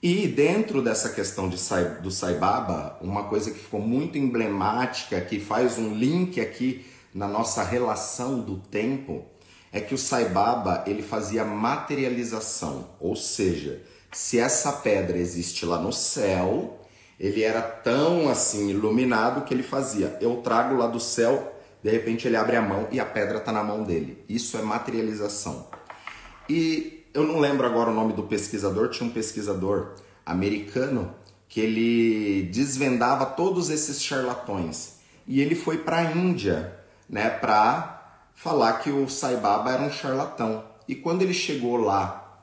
E 0.08 0.28
dentro 0.28 0.80
dessa 0.80 1.08
questão 1.08 1.48
de 1.48 1.56
do 2.00 2.12
Sai 2.12 2.34
Baba, 2.34 2.96
uma 3.00 3.24
coisa 3.24 3.50
que 3.50 3.58
ficou 3.58 3.80
muito 3.80 4.16
emblemática, 4.16 5.20
que 5.20 5.40
faz 5.40 5.78
um 5.78 5.96
link 5.96 6.40
aqui 6.40 6.86
na 7.12 7.26
nossa 7.26 7.64
relação 7.64 8.38
do 8.38 8.56
tempo, 8.56 9.24
é 9.72 9.80
que 9.80 9.96
o 9.96 9.98
Sai 9.98 10.26
Baba 10.28 10.84
ele 10.86 11.02
fazia 11.02 11.44
materialização, 11.44 12.90
ou 13.00 13.16
seja, 13.16 13.82
se 14.12 14.38
essa 14.38 14.74
pedra 14.74 15.18
existe 15.18 15.66
lá 15.66 15.80
no 15.80 15.92
céu, 15.92 16.86
ele 17.18 17.42
era 17.42 17.60
tão 17.60 18.28
assim 18.28 18.70
iluminado 18.70 19.44
que 19.44 19.52
ele 19.52 19.64
fazia, 19.64 20.16
eu 20.20 20.36
trago 20.36 20.76
lá 20.76 20.86
do 20.86 21.00
céu, 21.00 21.52
de 21.82 21.90
repente 21.90 22.28
ele 22.28 22.36
abre 22.36 22.54
a 22.54 22.62
mão 22.62 22.86
e 22.92 23.00
a 23.00 23.04
pedra 23.04 23.38
está 23.38 23.50
na 23.50 23.64
mão 23.64 23.82
dele. 23.82 24.24
Isso 24.28 24.56
é 24.56 24.62
materialização. 24.62 25.66
E 26.48 26.95
eu 27.16 27.24
não 27.24 27.40
lembro 27.40 27.66
agora 27.66 27.88
o 27.88 27.94
nome 27.94 28.12
do 28.12 28.24
pesquisador, 28.24 28.90
tinha 28.90 29.08
um 29.08 29.12
pesquisador 29.12 29.94
americano 30.24 31.14
que 31.48 31.60
ele 31.60 32.42
desvendava 32.52 33.24
todos 33.24 33.70
esses 33.70 34.02
charlatões. 34.02 34.96
E 35.26 35.40
ele 35.40 35.54
foi 35.54 35.78
para 35.78 35.96
a 35.96 36.12
Índia, 36.12 36.78
né, 37.08 37.30
para 37.30 38.20
falar 38.34 38.74
que 38.80 38.90
o 38.90 39.08
Sai 39.08 39.38
Baba 39.38 39.72
era 39.72 39.82
um 39.82 39.90
charlatão. 39.90 40.62
E 40.86 40.94
quando 40.94 41.22
ele 41.22 41.32
chegou 41.32 41.78
lá 41.78 42.38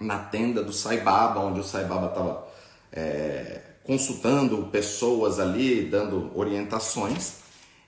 na 0.00 0.18
tenda 0.18 0.60
do 0.60 0.72
Sai 0.72 1.02
Baba, 1.02 1.38
onde 1.38 1.60
o 1.60 1.64
Sai 1.64 1.84
Baba 1.84 2.08
estava 2.08 2.48
é, 2.92 3.60
consultando 3.84 4.66
pessoas 4.72 5.38
ali, 5.38 5.84
dando 5.84 6.32
orientações, 6.36 7.34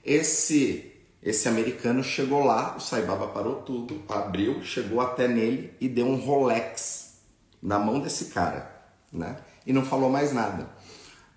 esse 0.05 0.88
esse 1.21 1.47
americano 1.49 2.03
chegou 2.03 2.43
lá, 2.43 2.75
o 2.77 2.79
Saibaba 2.79 3.27
parou 3.27 3.55
tudo, 3.55 4.01
abriu, 4.07 4.63
chegou 4.63 5.01
até 5.01 5.27
nele 5.27 5.73
e 5.79 5.89
deu 5.89 6.05
um 6.05 6.15
Rolex 6.15 7.19
na 7.61 7.77
mão 7.77 7.99
desse 7.99 8.25
cara, 8.25 8.71
né? 9.11 9.37
E 9.65 9.73
não 9.73 9.83
falou 9.83 10.09
mais 10.09 10.31
nada. 10.31 10.69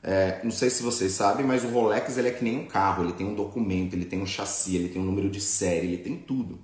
É, 0.04 0.40
não 0.42 0.50
sei 0.50 0.70
se 0.70 0.82
vocês 0.82 1.12
sabem, 1.12 1.44
mas 1.44 1.64
o 1.64 1.68
Rolex 1.68 2.16
ele 2.16 2.28
é 2.28 2.32
que 2.32 2.44
nem 2.44 2.58
um 2.58 2.66
carro, 2.66 3.04
ele 3.04 3.12
tem 3.12 3.26
um 3.26 3.34
documento, 3.34 3.94
ele 3.94 4.04
tem 4.04 4.20
um 4.20 4.26
chassi, 4.26 4.76
ele 4.76 4.88
tem 4.88 5.02
um 5.02 5.04
número 5.04 5.28
de 5.28 5.40
série, 5.40 5.88
ele 5.88 5.98
tem 5.98 6.16
tudo. 6.16 6.60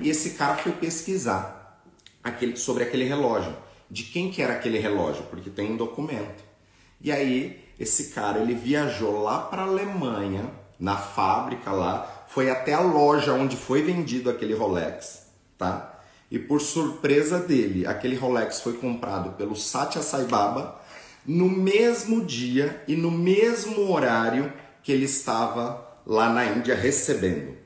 E 0.00 0.08
esse 0.08 0.30
cara 0.30 0.56
foi 0.56 0.72
pesquisar 0.72 1.82
aquele, 2.22 2.56
sobre 2.56 2.84
aquele 2.84 3.04
relógio, 3.04 3.54
de 3.90 4.04
quem 4.04 4.30
que 4.30 4.40
era 4.42 4.54
aquele 4.54 4.78
relógio, 4.78 5.24
porque 5.24 5.50
tem 5.50 5.72
um 5.72 5.76
documento. 5.76 6.44
E 7.00 7.10
aí 7.10 7.64
esse 7.78 8.10
cara 8.10 8.40
ele 8.40 8.54
viajou 8.54 9.22
lá 9.22 9.40
para 9.40 9.62
Alemanha, 9.62 10.50
na 10.78 10.96
fábrica 10.96 11.72
lá, 11.72 12.19
foi 12.32 12.48
até 12.48 12.72
a 12.72 12.80
loja 12.80 13.34
onde 13.34 13.56
foi 13.56 13.82
vendido 13.82 14.30
aquele 14.30 14.54
Rolex, 14.54 15.26
tá? 15.58 16.00
E 16.30 16.38
por 16.38 16.60
surpresa 16.60 17.40
dele, 17.40 17.84
aquele 17.84 18.14
Rolex 18.14 18.60
foi 18.60 18.74
comprado 18.74 19.32
pelo 19.32 19.56
Satya 19.56 20.00
Sai 20.00 20.26
Baba 20.26 20.80
no 21.26 21.48
mesmo 21.48 22.24
dia 22.24 22.84
e 22.86 22.94
no 22.94 23.10
mesmo 23.10 23.90
horário 23.90 24.52
que 24.80 24.92
ele 24.92 25.06
estava 25.06 25.84
lá 26.06 26.32
na 26.32 26.44
Índia 26.44 26.76
recebendo. 26.76 27.56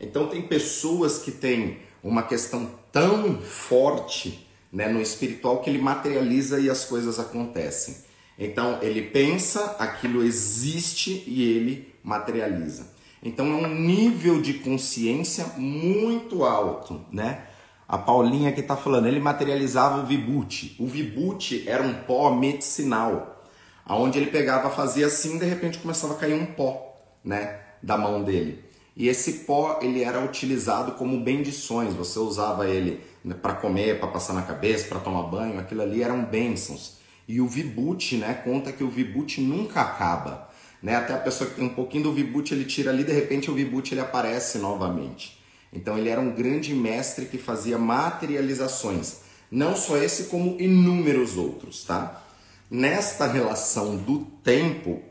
Então 0.00 0.26
tem 0.26 0.40
pessoas 0.40 1.18
que 1.18 1.30
têm 1.30 1.80
uma 2.02 2.22
questão 2.22 2.70
tão 2.90 3.42
forte 3.42 4.48
né, 4.72 4.88
no 4.88 5.02
espiritual 5.02 5.60
que 5.60 5.68
ele 5.68 5.82
materializa 5.82 6.58
e 6.58 6.70
as 6.70 6.86
coisas 6.86 7.20
acontecem. 7.20 7.96
Então 8.38 8.78
ele 8.80 9.02
pensa, 9.02 9.76
aquilo 9.78 10.24
existe 10.24 11.22
e 11.26 11.42
ele 11.42 11.94
materializa. 12.02 12.93
Então 13.24 13.46
é 13.46 13.66
um 13.66 13.74
nível 13.74 14.42
de 14.42 14.54
consciência 14.54 15.46
muito 15.56 16.44
alto, 16.44 17.00
né? 17.10 17.44
A 17.88 17.96
Paulinha 17.96 18.52
que 18.52 18.60
está 18.60 18.76
falando, 18.76 19.06
ele 19.06 19.18
materializava 19.18 20.02
o 20.02 20.06
vibute. 20.06 20.76
O 20.78 20.86
vibute 20.86 21.66
era 21.66 21.82
um 21.82 21.94
pó 22.02 22.34
medicinal, 22.34 23.42
aonde 23.84 24.18
ele 24.18 24.30
pegava, 24.30 24.68
fazia 24.68 25.06
assim, 25.06 25.38
de 25.38 25.46
repente 25.46 25.78
começava 25.78 26.12
a 26.12 26.16
cair 26.16 26.34
um 26.34 26.46
pó, 26.46 26.96
né, 27.24 27.60
da 27.82 27.96
mão 27.96 28.22
dele. 28.22 28.62
E 28.96 29.08
esse 29.08 29.44
pó 29.44 29.78
ele 29.82 30.02
era 30.02 30.22
utilizado 30.22 30.92
como 30.92 31.20
bendições. 31.20 31.94
Você 31.94 32.18
usava 32.18 32.68
ele 32.68 33.00
né, 33.24 33.34
para 33.34 33.54
comer, 33.54 33.98
para 33.98 34.08
passar 34.08 34.34
na 34.34 34.42
cabeça, 34.42 34.86
para 34.86 35.00
tomar 35.00 35.24
banho. 35.24 35.58
Aquilo 35.58 35.82
ali 35.82 36.02
eram 36.02 36.24
bênçãos. 36.24 36.98
E 37.26 37.40
o 37.40 37.48
vibute, 37.48 38.16
né, 38.16 38.34
conta 38.44 38.70
que 38.70 38.84
o 38.84 38.90
vibute 38.90 39.40
nunca 39.40 39.80
acaba. 39.80 40.48
Né? 40.84 40.96
Até 40.96 41.14
a 41.14 41.18
pessoa 41.18 41.48
que 41.48 41.56
tem 41.56 41.64
um 41.64 41.74
pouquinho 41.74 42.04
do 42.04 42.12
vibute 42.12 42.52
ele 42.52 42.66
tira 42.66 42.90
ali, 42.90 43.04
de 43.04 43.12
repente 43.12 43.50
o 43.50 43.54
vibute 43.54 43.94
ele 43.94 44.02
aparece 44.02 44.58
novamente. 44.58 45.42
Então 45.72 45.96
ele 45.96 46.10
era 46.10 46.20
um 46.20 46.30
grande 46.30 46.74
mestre 46.74 47.24
que 47.24 47.38
fazia 47.38 47.78
materializações, 47.78 49.20
não 49.50 49.74
só 49.74 49.96
esse 49.96 50.24
como 50.24 50.60
inúmeros 50.60 51.38
outros, 51.38 51.84
tá? 51.84 52.22
Nesta 52.70 53.26
relação 53.26 53.96
do 53.96 54.26
tempo, 54.44 55.02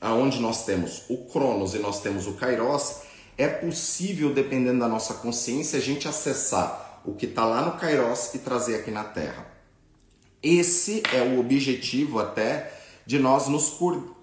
aonde 0.00 0.38
nós 0.38 0.64
temos 0.64 1.02
o 1.08 1.16
Cronos 1.24 1.74
e 1.74 1.80
nós 1.80 2.00
temos 2.00 2.28
o 2.28 2.34
Kairos, 2.34 3.00
é 3.36 3.48
possível, 3.48 4.32
dependendo 4.32 4.78
da 4.78 4.88
nossa 4.88 5.14
consciência, 5.14 5.80
a 5.80 5.82
gente 5.82 6.06
acessar 6.06 7.02
o 7.04 7.12
que 7.12 7.26
está 7.26 7.44
lá 7.44 7.62
no 7.62 7.72
Kairos 7.72 8.32
e 8.34 8.38
trazer 8.38 8.76
aqui 8.76 8.92
na 8.92 9.02
Terra. 9.02 9.48
Esse 10.40 11.02
é 11.12 11.22
o 11.22 11.40
objetivo 11.40 12.20
até 12.20 12.72
de 13.04 13.18
nós 13.18 13.48
nos 13.48 13.70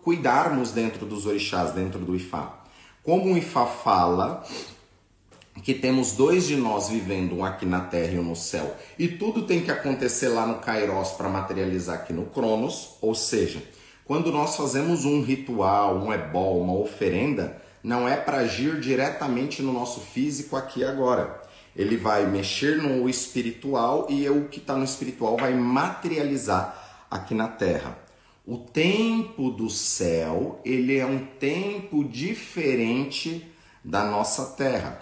cuidarmos 0.03 0.71
dentro 0.71 1.05
dos 1.05 1.25
orixás, 1.25 1.71
dentro 1.71 1.99
do 1.99 2.15
Ifá. 2.15 2.59
Como 3.03 3.33
o 3.33 3.37
Ifá 3.37 3.65
fala, 3.65 4.43
que 5.63 5.73
temos 5.73 6.13
dois 6.13 6.47
de 6.47 6.55
nós 6.55 6.89
vivendo, 6.89 7.37
um 7.37 7.45
aqui 7.45 7.65
na 7.65 7.81
Terra 7.81 8.13
e 8.13 8.19
um 8.19 8.23
no 8.23 8.35
céu, 8.35 8.75
e 8.97 9.07
tudo 9.07 9.43
tem 9.43 9.61
que 9.61 9.71
acontecer 9.71 10.29
lá 10.29 10.45
no 10.45 10.59
Kairos 10.59 11.09
para 11.11 11.29
materializar 11.29 11.95
aqui 11.95 12.13
no 12.13 12.25
Cronos, 12.25 12.95
ou 13.01 13.13
seja, 13.13 13.61
quando 14.05 14.31
nós 14.31 14.55
fazemos 14.55 15.05
um 15.05 15.21
ritual, 15.21 15.97
um 15.97 16.11
ebol, 16.11 16.61
uma 16.61 16.73
oferenda, 16.73 17.61
não 17.83 18.07
é 18.07 18.15
para 18.15 18.37
agir 18.37 18.79
diretamente 18.79 19.61
no 19.61 19.71
nosso 19.71 19.99
físico 19.99 20.55
aqui 20.55 20.83
agora. 20.83 21.41
Ele 21.75 21.95
vai 21.95 22.25
mexer 22.25 22.81
no 22.81 23.07
espiritual 23.07 24.07
e 24.09 24.27
o 24.29 24.47
que 24.47 24.59
está 24.59 24.75
no 24.75 24.83
espiritual 24.83 25.37
vai 25.37 25.53
materializar 25.53 27.05
aqui 27.09 27.33
na 27.33 27.47
Terra. 27.47 27.97
O 28.51 28.57
tempo 28.57 29.51
do 29.51 29.69
céu, 29.69 30.59
ele 30.65 30.97
é 30.97 31.05
um 31.05 31.23
tempo 31.23 32.03
diferente 32.03 33.47
da 33.85 34.03
nossa 34.03 34.43
Terra. 34.55 34.99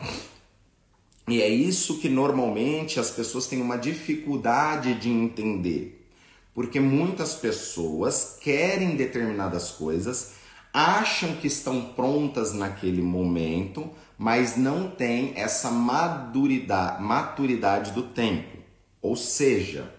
E 1.29 1.41
é 1.41 1.47
isso 1.47 1.97
que 1.99 2.09
normalmente 2.09 2.99
as 2.99 3.09
pessoas 3.09 3.47
têm 3.47 3.61
uma 3.61 3.77
dificuldade 3.77 4.95
de 4.95 5.09
entender. 5.09 6.05
Porque 6.53 6.77
muitas 6.81 7.35
pessoas 7.35 8.37
querem 8.41 8.97
determinadas 8.97 9.71
coisas, 9.71 10.33
acham 10.73 11.37
que 11.37 11.47
estão 11.47 11.93
prontas 11.95 12.51
naquele 12.51 13.01
momento, 13.01 13.89
mas 14.17 14.57
não 14.57 14.89
têm 14.89 15.31
essa 15.37 15.71
maturidade, 15.71 17.01
maturidade 17.01 17.91
do 17.93 18.03
tempo. 18.03 18.57
Ou 19.01 19.15
seja, 19.15 19.89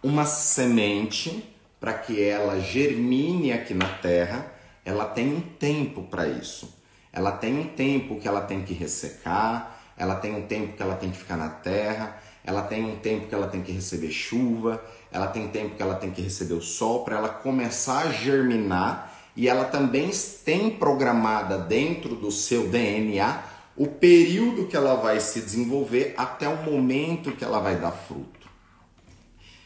uma 0.00 0.24
semente, 0.24 1.53
para 1.84 1.92
que 1.92 2.24
ela 2.24 2.58
germine 2.60 3.52
aqui 3.52 3.74
na 3.74 3.86
terra, 3.86 4.50
ela 4.86 5.04
tem 5.04 5.28
um 5.28 5.40
tempo 5.42 6.04
para 6.04 6.26
isso. 6.26 6.74
Ela 7.12 7.30
tem 7.30 7.58
um 7.58 7.68
tempo 7.68 8.18
que 8.18 8.26
ela 8.26 8.40
tem 8.40 8.62
que 8.62 8.72
ressecar, 8.72 9.78
ela 9.94 10.14
tem 10.14 10.34
um 10.34 10.46
tempo 10.46 10.74
que 10.74 10.82
ela 10.82 10.94
tem 10.94 11.10
que 11.10 11.18
ficar 11.18 11.36
na 11.36 11.50
terra, 11.50 12.16
ela 12.42 12.62
tem 12.62 12.82
um 12.82 12.96
tempo 12.96 13.26
que 13.26 13.34
ela 13.34 13.48
tem 13.48 13.60
que 13.60 13.70
receber 13.70 14.10
chuva, 14.10 14.82
ela 15.12 15.26
tem 15.26 15.48
tempo 15.48 15.76
que 15.76 15.82
ela 15.82 15.96
tem 15.96 16.10
que 16.10 16.22
receber 16.22 16.54
o 16.54 16.62
sol 16.62 17.04
para 17.04 17.18
ela 17.18 17.28
começar 17.28 18.06
a 18.06 18.10
germinar 18.10 19.14
e 19.36 19.46
ela 19.46 19.66
também 19.66 20.10
tem 20.42 20.70
programada 20.70 21.58
dentro 21.58 22.14
do 22.16 22.32
seu 22.32 22.66
DNA 22.68 23.42
o 23.76 23.86
período 23.88 24.68
que 24.68 24.76
ela 24.76 24.94
vai 24.94 25.20
se 25.20 25.42
desenvolver 25.42 26.14
até 26.16 26.48
o 26.48 26.62
momento 26.62 27.32
que 27.32 27.44
ela 27.44 27.60
vai 27.60 27.76
dar 27.76 27.92
fruto. 27.92 28.33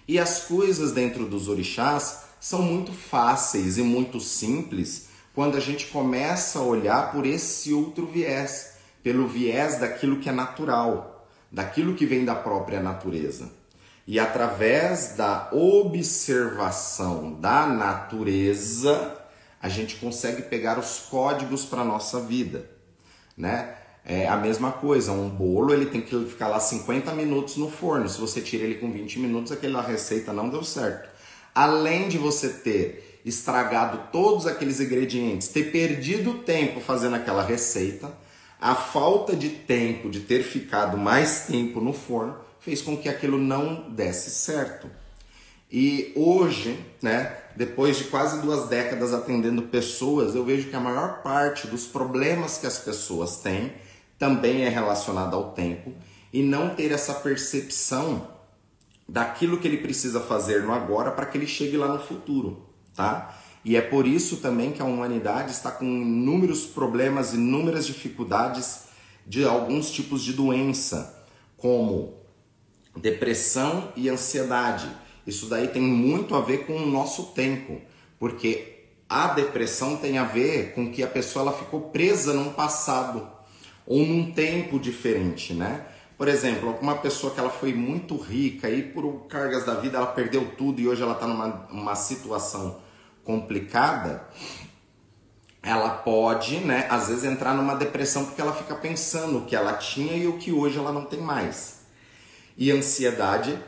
E 0.08 0.18
as 0.18 0.44
coisas 0.44 0.90
dentro 0.92 1.26
dos 1.26 1.48
orixás 1.48 2.20
são 2.40 2.62
muito 2.62 2.92
fáceis 2.92 3.76
e 3.76 3.82
muito 3.82 4.18
simples 4.18 5.08
quando 5.34 5.56
a 5.56 5.60
gente 5.60 5.86
começa 5.86 6.58
a 6.58 6.62
olhar 6.62 7.12
por 7.12 7.26
esse 7.26 7.72
outro 7.72 8.06
viés 8.06 8.78
pelo 9.02 9.26
viés 9.26 9.78
daquilo 9.78 10.18
que 10.18 10.28
é 10.28 10.32
natural, 10.32 11.26
daquilo 11.50 11.94
que 11.94 12.04
vem 12.04 12.24
da 12.24 12.34
própria 12.34 12.80
natureza. 12.80 13.50
E 14.06 14.18
através 14.18 15.14
da 15.16 15.48
observação 15.52 17.32
da 17.40 17.66
natureza, 17.66 19.18
a 19.60 19.68
gente 19.68 19.96
consegue 19.96 20.42
pegar 20.42 20.78
os 20.78 21.00
códigos 21.10 21.64
para 21.64 21.82
a 21.82 21.84
nossa 21.84 22.20
vida, 22.20 22.68
né? 23.36 23.77
É 24.10 24.26
a 24.26 24.38
mesma 24.38 24.72
coisa, 24.72 25.12
um 25.12 25.28
bolo 25.28 25.70
ele 25.70 25.84
tem 25.84 26.00
que 26.00 26.24
ficar 26.24 26.48
lá 26.48 26.58
50 26.58 27.12
minutos 27.12 27.58
no 27.58 27.70
forno. 27.70 28.08
Se 28.08 28.18
você 28.18 28.40
tira 28.40 28.64
ele 28.64 28.76
com 28.76 28.90
20 28.90 29.18
minutos, 29.18 29.52
aquela 29.52 29.82
receita 29.82 30.32
não 30.32 30.48
deu 30.48 30.64
certo. 30.64 31.10
Além 31.54 32.08
de 32.08 32.16
você 32.16 32.48
ter 32.48 33.20
estragado 33.22 34.08
todos 34.10 34.46
aqueles 34.46 34.80
ingredientes, 34.80 35.48
ter 35.48 35.70
perdido 35.70 36.38
tempo 36.38 36.80
fazendo 36.80 37.16
aquela 37.16 37.44
receita, 37.44 38.10
a 38.58 38.74
falta 38.74 39.36
de 39.36 39.50
tempo, 39.50 40.08
de 40.08 40.20
ter 40.20 40.42
ficado 40.42 40.96
mais 40.96 41.40
tempo 41.40 41.78
no 41.78 41.92
forno, 41.92 42.34
fez 42.60 42.80
com 42.80 42.96
que 42.96 43.10
aquilo 43.10 43.36
não 43.36 43.90
desse 43.90 44.30
certo. 44.30 44.88
E 45.70 46.14
hoje, 46.16 46.82
né, 47.02 47.36
depois 47.54 47.98
de 47.98 48.04
quase 48.04 48.40
duas 48.40 48.70
décadas 48.70 49.12
atendendo 49.12 49.64
pessoas, 49.64 50.34
eu 50.34 50.46
vejo 50.46 50.70
que 50.70 50.76
a 50.76 50.80
maior 50.80 51.22
parte 51.22 51.66
dos 51.66 51.84
problemas 51.84 52.56
que 52.56 52.66
as 52.66 52.78
pessoas 52.78 53.36
têm 53.40 53.70
também 54.18 54.64
é 54.64 54.68
relacionada 54.68 55.36
ao 55.36 55.52
tempo 55.52 55.94
e 56.32 56.42
não 56.42 56.74
ter 56.74 56.90
essa 56.90 57.14
percepção 57.14 58.28
daquilo 59.08 59.58
que 59.58 59.66
ele 59.66 59.78
precisa 59.78 60.20
fazer 60.20 60.62
no 60.62 60.72
agora 60.72 61.10
para 61.10 61.24
que 61.24 61.38
ele 61.38 61.46
chegue 61.46 61.76
lá 61.76 61.88
no 61.88 62.00
futuro, 62.00 62.68
tá? 62.94 63.38
E 63.64 63.76
é 63.76 63.80
por 63.80 64.06
isso 64.06 64.38
também 64.38 64.72
que 64.72 64.82
a 64.82 64.84
humanidade 64.84 65.52
está 65.52 65.70
com 65.70 65.84
inúmeros 65.84 66.66
problemas, 66.66 67.32
inúmeras 67.32 67.86
dificuldades 67.86 68.84
de 69.26 69.44
alguns 69.44 69.90
tipos 69.90 70.22
de 70.22 70.32
doença, 70.32 71.24
como 71.56 72.14
depressão 72.96 73.92
e 73.96 74.08
ansiedade. 74.08 74.88
Isso 75.26 75.46
daí 75.46 75.68
tem 75.68 75.82
muito 75.82 76.34
a 76.34 76.40
ver 76.40 76.66
com 76.66 76.76
o 76.76 76.86
nosso 76.86 77.26
tempo, 77.32 77.80
porque 78.18 78.86
a 79.08 79.28
depressão 79.28 79.96
tem 79.96 80.18
a 80.18 80.24
ver 80.24 80.74
com 80.74 80.90
que 80.90 81.02
a 81.02 81.06
pessoa 81.06 81.44
ela 81.44 81.52
ficou 81.52 81.90
presa 81.90 82.32
num 82.32 82.52
passado 82.52 83.37
ou 83.88 84.04
num 84.04 84.30
tempo 84.30 84.78
diferente, 84.78 85.54
né? 85.54 85.86
Por 86.18 86.28
exemplo, 86.28 86.76
uma 86.82 86.96
pessoa 86.96 87.32
que 87.32 87.40
ela 87.40 87.48
foi 87.48 87.72
muito 87.72 88.18
rica 88.18 88.68
e 88.68 88.82
por 88.82 89.26
cargas 89.28 89.64
da 89.64 89.74
vida 89.74 89.96
ela 89.96 90.08
perdeu 90.08 90.54
tudo 90.56 90.78
e 90.78 90.86
hoje 90.86 91.00
ela 91.02 91.14
está 91.14 91.26
numa 91.26 91.66
uma 91.70 91.94
situação 91.94 92.82
complicada, 93.24 94.28
ela 95.62 95.90
pode, 95.90 96.58
né, 96.58 96.86
às 96.90 97.08
vezes 97.08 97.24
entrar 97.24 97.54
numa 97.54 97.74
depressão 97.74 98.26
porque 98.26 98.40
ela 98.40 98.52
fica 98.52 98.74
pensando 98.74 99.38
o 99.38 99.44
que 99.46 99.56
ela 99.56 99.74
tinha 99.74 100.14
e 100.16 100.26
o 100.26 100.36
que 100.36 100.52
hoje 100.52 100.78
ela 100.78 100.92
não 100.92 101.06
tem 101.06 101.20
mais. 101.20 101.86
E 102.58 102.70
ansiedade, 102.70 103.58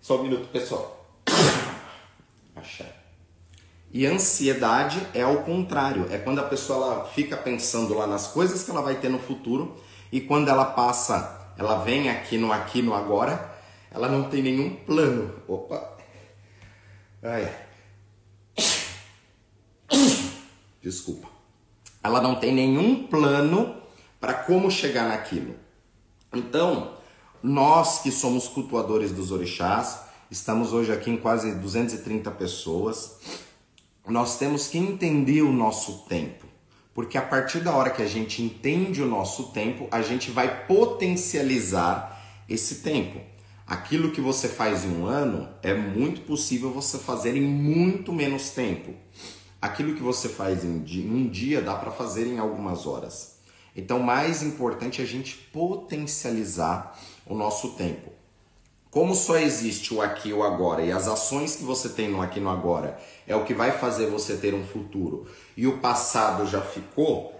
só 0.00 0.20
um 0.20 0.22
minuto, 0.22 0.48
pessoal. 0.48 1.04
Axé. 2.54 3.05
E 3.96 4.04
ansiedade 4.04 5.00
é 5.14 5.22
ao 5.22 5.38
contrário, 5.38 6.06
é 6.10 6.18
quando 6.18 6.38
a 6.38 6.42
pessoa 6.42 6.84
ela 6.84 7.04
fica 7.06 7.34
pensando 7.34 7.94
lá 7.94 8.06
nas 8.06 8.26
coisas 8.26 8.62
que 8.62 8.70
ela 8.70 8.82
vai 8.82 8.96
ter 8.96 9.08
no 9.08 9.18
futuro 9.18 9.74
e 10.12 10.20
quando 10.20 10.50
ela 10.50 10.66
passa, 10.66 11.50
ela 11.56 11.82
vem 11.82 12.10
aqui 12.10 12.36
no 12.36 12.52
aqui 12.52 12.82
no 12.82 12.92
agora, 12.92 13.56
ela 13.90 14.06
não 14.06 14.24
tem 14.24 14.42
nenhum 14.42 14.68
plano. 14.68 15.34
Opa. 15.48 15.96
Ai. 17.22 17.50
Desculpa. 20.82 21.28
Ela 22.04 22.20
não 22.20 22.34
tem 22.34 22.52
nenhum 22.52 23.06
plano 23.06 23.76
para 24.20 24.34
como 24.34 24.70
chegar 24.70 25.08
naquilo. 25.08 25.56
Então, 26.34 26.98
nós 27.42 28.02
que 28.02 28.12
somos 28.12 28.46
cultuadores 28.46 29.10
dos 29.10 29.32
orixás, 29.32 30.00
estamos 30.30 30.74
hoje 30.74 30.92
aqui 30.92 31.10
em 31.10 31.16
quase 31.16 31.54
230 31.54 32.30
pessoas 32.32 33.45
nós 34.12 34.38
temos 34.38 34.68
que 34.68 34.78
entender 34.78 35.42
o 35.42 35.52
nosso 35.52 36.04
tempo. 36.08 36.46
Porque 36.94 37.18
a 37.18 37.22
partir 37.22 37.60
da 37.60 37.74
hora 37.74 37.90
que 37.90 38.02
a 38.02 38.06
gente 38.06 38.42
entende 38.42 39.02
o 39.02 39.06
nosso 39.06 39.48
tempo, 39.48 39.86
a 39.90 40.00
gente 40.00 40.30
vai 40.30 40.66
potencializar 40.66 42.18
esse 42.48 42.76
tempo. 42.76 43.20
Aquilo 43.66 44.12
que 44.12 44.20
você 44.20 44.48
faz 44.48 44.84
em 44.84 44.96
um 44.96 45.06
ano 45.06 45.48
é 45.62 45.74
muito 45.74 46.22
possível 46.22 46.70
você 46.70 46.98
fazer 46.98 47.36
em 47.36 47.42
muito 47.42 48.12
menos 48.12 48.50
tempo. 48.50 48.94
Aquilo 49.60 49.94
que 49.94 50.02
você 50.02 50.28
faz 50.28 50.64
em 50.64 50.84
um 51.10 51.28
dia 51.28 51.60
dá 51.60 51.74
para 51.74 51.90
fazer 51.90 52.26
em 52.26 52.38
algumas 52.38 52.86
horas. 52.86 53.40
Então, 53.74 53.98
mais 53.98 54.42
importante 54.42 55.02
é 55.02 55.04
a 55.04 55.06
gente 55.06 55.36
potencializar 55.52 56.98
o 57.26 57.34
nosso 57.34 57.70
tempo. 57.72 58.15
Como 58.96 59.14
só 59.14 59.36
existe 59.36 59.92
o 59.92 60.00
aqui 60.00 60.30
e 60.30 60.32
o 60.32 60.42
agora 60.42 60.80
e 60.80 60.90
as 60.90 61.06
ações 61.06 61.54
que 61.54 61.62
você 61.62 61.90
tem 61.90 62.08
no 62.08 62.22
aqui 62.22 62.38
e 62.38 62.42
no 62.42 62.48
agora 62.48 62.98
é 63.26 63.36
o 63.36 63.44
que 63.44 63.52
vai 63.52 63.70
fazer 63.70 64.06
você 64.06 64.38
ter 64.38 64.54
um 64.54 64.64
futuro 64.64 65.26
e 65.54 65.66
o 65.66 65.80
passado 65.80 66.46
já 66.46 66.62
ficou, 66.62 67.38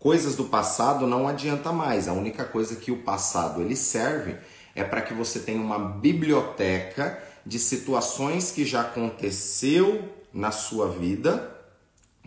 coisas 0.00 0.34
do 0.34 0.46
passado 0.46 1.06
não 1.06 1.28
adianta 1.28 1.70
mais. 1.70 2.08
A 2.08 2.12
única 2.12 2.44
coisa 2.44 2.74
que 2.74 2.90
o 2.90 3.04
passado 3.04 3.62
ele 3.62 3.76
serve 3.76 4.36
é 4.74 4.82
para 4.82 5.00
que 5.00 5.14
você 5.14 5.38
tenha 5.38 5.60
uma 5.60 5.78
biblioteca 5.78 7.22
de 7.46 7.60
situações 7.60 8.50
que 8.50 8.64
já 8.64 8.80
aconteceu 8.80 10.02
na 10.32 10.50
sua 10.50 10.88
vida, 10.88 11.56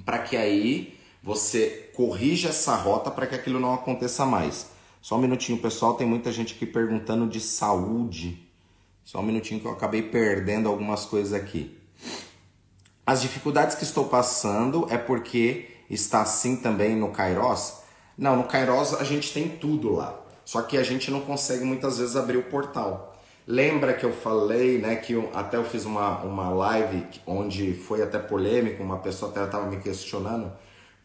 para 0.05 0.19
que 0.19 0.37
aí 0.37 0.97
você 1.21 1.91
corrija 1.93 2.47
essa 2.47 2.75
rota 2.75 3.11
para 3.11 3.27
que 3.27 3.35
aquilo 3.35 3.59
não 3.59 3.73
aconteça 3.73 4.25
mais. 4.25 4.76
Só 5.07 5.15
um 5.15 5.19
minutinho, 5.19 5.57
pessoal. 5.57 5.93
Tem 5.93 6.05
muita 6.05 6.33
gente 6.33 6.53
aqui 6.53 6.65
perguntando 6.65 7.25
de 7.27 7.39
saúde. 7.39 8.45
Só 9.05 9.21
um 9.21 9.23
minutinho 9.23 9.61
que 9.61 9.65
eu 9.65 9.71
acabei 9.71 10.01
perdendo 10.01 10.67
algumas 10.67 11.05
coisas 11.05 11.31
aqui. 11.31 11.79
As 13.05 13.21
dificuldades 13.21 13.77
que 13.77 13.85
estou 13.85 14.09
passando 14.09 14.85
é 14.89 14.97
porque 14.97 15.69
está 15.89 16.23
assim 16.23 16.57
também 16.57 16.93
no 16.93 17.09
Kairos? 17.11 17.75
Não, 18.17 18.35
no 18.35 18.43
Kairos 18.43 18.95
a 18.95 19.05
gente 19.05 19.31
tem 19.31 19.47
tudo 19.47 19.93
lá. 19.93 20.19
Só 20.43 20.61
que 20.61 20.77
a 20.77 20.83
gente 20.83 21.09
não 21.09 21.21
consegue 21.21 21.63
muitas 21.63 21.99
vezes 21.99 22.17
abrir 22.17 22.35
o 22.35 22.43
portal. 22.43 23.17
Lembra 23.47 23.93
que 23.93 24.05
eu 24.05 24.11
falei, 24.11 24.77
né, 24.77 24.97
que 24.97 25.13
eu, 25.13 25.31
até 25.33 25.55
eu 25.55 25.63
fiz 25.63 25.85
uma, 25.85 26.19
uma 26.23 26.49
live 26.49 27.07
onde 27.25 27.73
foi 27.73 28.01
até 28.01 28.19
polêmico, 28.19 28.83
uma 28.83 28.97
pessoa 28.97 29.31
até 29.31 29.41
estava 29.45 29.67
me 29.67 29.77
questionando 29.77 30.51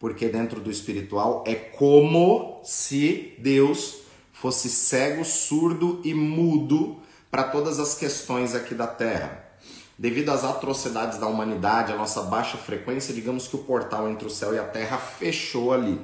porque 0.03 0.27
dentro 0.27 0.59
do 0.59 0.69
espiritual 0.69 1.45
é 1.47 1.55
como 1.55 2.59
se 2.61 3.35
Deus 3.39 3.99
fosse 4.33 4.69
cego, 4.69 5.23
surdo 5.23 6.01
e 6.03 6.13
mudo 6.13 6.97
para 7.31 7.43
todas 7.43 7.79
as 7.79 7.95
questões 7.95 8.53
aqui 8.53 8.75
da 8.75 8.85
Terra. 8.85 9.47
Devido 9.97 10.27
às 10.31 10.43
atrocidades 10.43 11.17
da 11.19 11.27
humanidade, 11.27 11.93
a 11.93 11.95
nossa 11.95 12.23
baixa 12.23 12.57
frequência, 12.57 13.13
digamos 13.13 13.47
que 13.47 13.55
o 13.55 13.59
portal 13.59 14.09
entre 14.09 14.27
o 14.27 14.29
céu 14.29 14.53
e 14.53 14.59
a 14.59 14.65
terra 14.65 14.97
fechou 14.97 15.71
ali. 15.71 15.97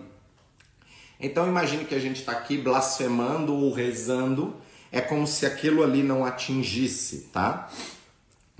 Então 1.20 1.46
imagine 1.46 1.84
que 1.84 1.94
a 1.94 2.00
gente 2.00 2.22
está 2.22 2.32
aqui 2.32 2.58
blasfemando 2.58 3.54
ou 3.54 3.74
rezando, 3.74 4.56
é 4.94 5.02
como 5.02 5.28
se 5.28 5.46
aquilo 5.46 5.84
ali 5.84 6.04
não 6.04 6.24
atingisse, 6.24 7.28
tá? 7.34 7.70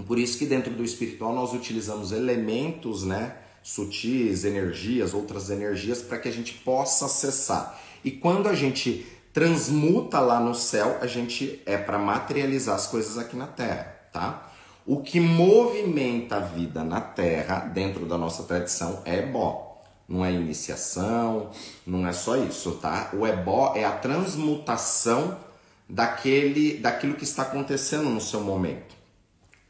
Por 0.06 0.20
isso 0.20 0.38
que 0.38 0.46
dentro 0.46 0.74
do 0.74 0.84
espiritual 0.84 1.34
nós 1.34 1.54
utilizamos 1.54 2.12
elementos, 2.12 3.06
né? 3.06 3.38
Sutis, 3.70 4.46
energias, 4.46 5.14
outras 5.14 5.52
energias, 5.52 6.02
para 6.02 6.18
que 6.18 6.28
a 6.28 6.32
gente 6.32 6.54
possa 6.54 7.06
acessar. 7.06 7.80
E 8.04 8.10
quando 8.10 8.50
a 8.50 8.56
gente 8.56 9.06
transmuta 9.32 10.20
lá 10.20 10.40
no 10.40 10.56
céu, 10.56 10.98
a 11.00 11.06
gente 11.06 11.62
é 11.68 11.78
para 11.78 12.00
materializar 12.00 12.76
as 12.76 12.88
coisas 12.88 13.16
aqui 13.20 13.38
na 13.38 13.46
Terra, 13.46 13.96
tá? 14.12 14.52
O 14.88 15.04
que 15.04 15.20
movimenta 15.20 16.38
a 16.38 16.40
vida 16.40 16.84
na 16.84 17.00
Terra, 17.00 17.60
dentro 17.60 18.08
da 18.08 18.18
nossa 18.18 18.42
tradição, 18.42 19.04
é 19.06 19.20
ebó. 19.20 19.84
Não 20.08 20.26
é 20.26 20.32
iniciação, 20.32 21.52
não 21.86 22.08
é 22.08 22.12
só 22.12 22.38
isso, 22.38 22.72
tá? 22.82 23.12
O 23.14 23.28
ebó 23.28 23.74
é 23.76 23.86
a 23.86 23.92
transmutação 23.92 25.38
daquele, 25.88 26.78
daquilo 26.80 27.14
que 27.14 27.24
está 27.24 27.44
acontecendo 27.44 28.10
no 28.10 28.20
seu 28.20 28.42
momento. 28.42 28.96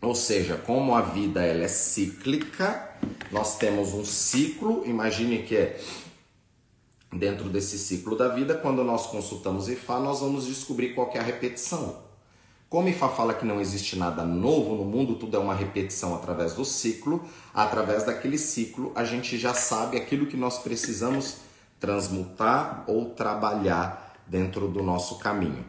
Ou 0.01 0.15
seja, 0.15 0.55
como 0.55 0.95
a 0.95 1.01
vida 1.01 1.43
ela 1.43 1.65
é 1.65 1.67
cíclica, 1.67 2.88
nós 3.31 3.57
temos 3.57 3.93
um 3.93 4.03
ciclo, 4.05 4.83
imagine 4.85 5.43
que 5.43 5.55
é 5.55 5.79
dentro 7.11 7.49
desse 7.49 7.77
ciclo 7.77 8.15
da 8.15 8.27
vida, 8.27 8.55
quando 8.55 8.83
nós 8.83 9.07
consultamos 9.07 9.67
Ifá, 9.67 9.99
nós 9.99 10.19
vamos 10.19 10.45
descobrir 10.45 10.93
qual 10.93 11.09
é 11.13 11.19
a 11.19 11.23
repetição. 11.23 11.97
Como 12.69 12.87
Ifá 12.87 13.09
fala 13.09 13.33
que 13.33 13.45
não 13.45 13.59
existe 13.59 13.97
nada 13.97 14.23
novo 14.23 14.75
no 14.75 14.85
mundo, 14.85 15.15
tudo 15.15 15.35
é 15.35 15.39
uma 15.39 15.55
repetição 15.55 16.15
através 16.15 16.53
do 16.53 16.63
ciclo, 16.63 17.23
através 17.53 18.03
daquele 18.03 18.37
ciclo 18.37 18.91
a 18.95 19.03
gente 19.03 19.39
já 19.39 19.55
sabe 19.55 19.97
aquilo 19.97 20.27
que 20.27 20.37
nós 20.37 20.59
precisamos 20.59 21.37
transmutar 21.79 22.83
ou 22.87 23.09
trabalhar 23.09 24.15
dentro 24.27 24.67
do 24.67 24.83
nosso 24.83 25.17
caminho. 25.17 25.65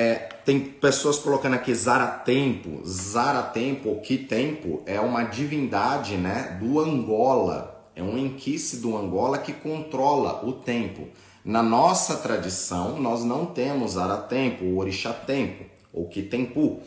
É, 0.00 0.14
tem 0.44 0.60
pessoas 0.60 1.18
colocando 1.18 1.54
aqui 1.54 1.74
Zaratempo. 1.74 2.86
Zaratempo, 2.86 3.88
ou 3.88 4.00
que 4.00 4.16
tempo, 4.16 4.80
é 4.86 5.00
uma 5.00 5.24
divindade 5.24 6.16
né, 6.16 6.56
do 6.62 6.78
Angola. 6.78 7.90
É 7.96 8.02
um 8.02 8.16
enquice 8.16 8.76
do 8.76 8.96
Angola 8.96 9.38
que 9.38 9.52
controla 9.52 10.46
o 10.46 10.52
tempo. 10.52 11.08
Na 11.44 11.64
nossa 11.64 12.18
tradição, 12.18 13.00
nós 13.00 13.24
não 13.24 13.46
temos 13.46 13.94
Zaratempo, 13.94 14.66
o 14.66 14.78
Orixá 14.78 15.12
Tempo, 15.12 15.64
ou 15.92 16.08
Kitempu. 16.08 16.78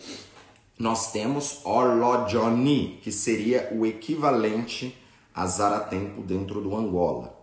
Nós 0.79 1.11
temos 1.11 1.65
Olojoni, 1.65 2.97
que 3.03 3.11
seria 3.11 3.73
o 3.73 3.85
equivalente 3.85 4.97
a 5.35 5.45
Zaratempo 5.47 6.21
dentro 6.21 6.61
do 6.61 6.73
Angola. 6.77 7.37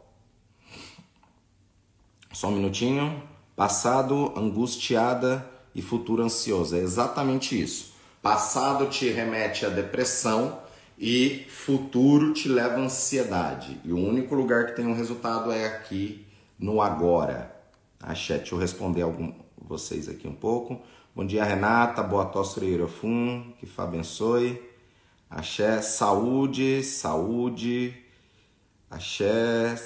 Só 2.32 2.48
um 2.48 2.52
minutinho. 2.52 3.22
Passado, 3.54 4.32
angustiada 4.34 5.57
e 5.78 5.82
futuro 5.82 6.22
ansioso. 6.22 6.74
É 6.74 6.80
exatamente 6.80 7.60
isso. 7.60 7.94
Passado 8.20 8.86
te 8.86 9.08
remete 9.08 9.64
à 9.64 9.68
depressão 9.68 10.58
e 10.98 11.46
futuro 11.48 12.32
te 12.32 12.48
leva 12.48 12.76
à 12.76 12.80
ansiedade. 12.80 13.80
E 13.84 13.92
o 13.92 13.98
único 13.98 14.34
lugar 14.34 14.66
que 14.66 14.72
tem 14.72 14.86
um 14.86 14.94
resultado 14.94 15.52
é 15.52 15.66
aqui 15.66 16.26
no 16.58 16.82
agora. 16.82 17.54
Axé, 18.00 18.38
deixa 18.38 18.54
eu 18.54 18.58
responder 18.58 19.02
algum 19.02 19.32
vocês 19.56 20.08
aqui 20.08 20.26
um 20.26 20.34
pouco. 20.34 20.80
Bom 21.14 21.24
dia, 21.24 21.44
Renata. 21.44 22.02
Boa 22.02 22.24
tosse, 22.24 22.60
Fum. 22.88 23.52
Que 23.60 23.66
Fá 23.66 23.84
abençoe. 23.84 24.60
Axé, 25.30 25.80
saúde, 25.80 26.82
saúde. 26.82 27.94
Axé, 28.90 29.76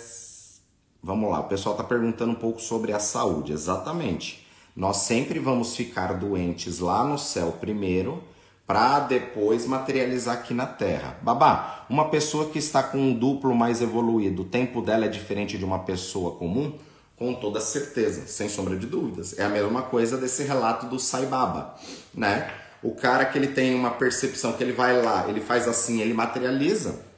Vamos 1.05 1.33
lá, 1.33 1.41
o 1.41 1.49
pessoal 1.49 1.75
está 1.75 1.85
perguntando 1.85 2.31
um 2.31 2.37
pouco 2.37 2.61
sobre 2.61 2.93
a 2.93 3.01
saúde. 3.01 3.53
Exatamente. 3.53 4.42
Nós 4.75 4.99
sempre 4.99 5.39
vamos 5.39 5.77
ficar 5.77 6.15
doentes 6.15 6.79
lá 6.79 7.05
no 7.05 7.19
céu 7.19 7.57
primeiro, 7.61 8.23
para 8.67 9.01
depois 9.01 9.67
materializar 9.67 10.37
aqui 10.37 10.55
na 10.55 10.67
Terra. 10.67 11.19
Babá, 11.21 11.85
uma 11.91 12.09
pessoa 12.09 12.49
que 12.49 12.59
está 12.59 12.83
com 12.83 12.99
um 12.99 13.13
duplo 13.13 13.55
mais 13.55 13.83
evoluído, 13.83 14.43
o 14.43 14.47
tempo 14.47 14.81
dela 14.81 15.05
é 15.05 15.09
diferente 15.09 15.59
de 15.59 15.65
uma 15.65 15.81
pessoa 15.81 16.37
comum? 16.37 16.79
Com 17.17 17.35
toda 17.35 17.61
certeza, 17.61 18.27
sem 18.27 18.49
sombra 18.49 18.77
de 18.77 18.87
dúvidas. 18.87 19.39
É 19.39 19.45
a 19.45 19.49
mesma 19.49 19.83
coisa 19.83 20.17
desse 20.17 20.43
relato 20.45 20.87
do 20.87 20.99
Sai 20.99 21.27
Baba, 21.27 21.75
né? 22.15 22.51
O 22.83 22.95
cara 22.95 23.25
que 23.25 23.39
ele 23.39 23.49
tem 23.49 23.75
uma 23.75 23.91
percepção 23.91 24.55
que 24.55 24.63
ele 24.63 24.73
vai 24.73 25.01
lá, 25.03 25.29
ele 25.29 25.41
faz 25.41 25.69
assim, 25.69 26.01
ele 26.01 26.15
materializa 26.15 27.13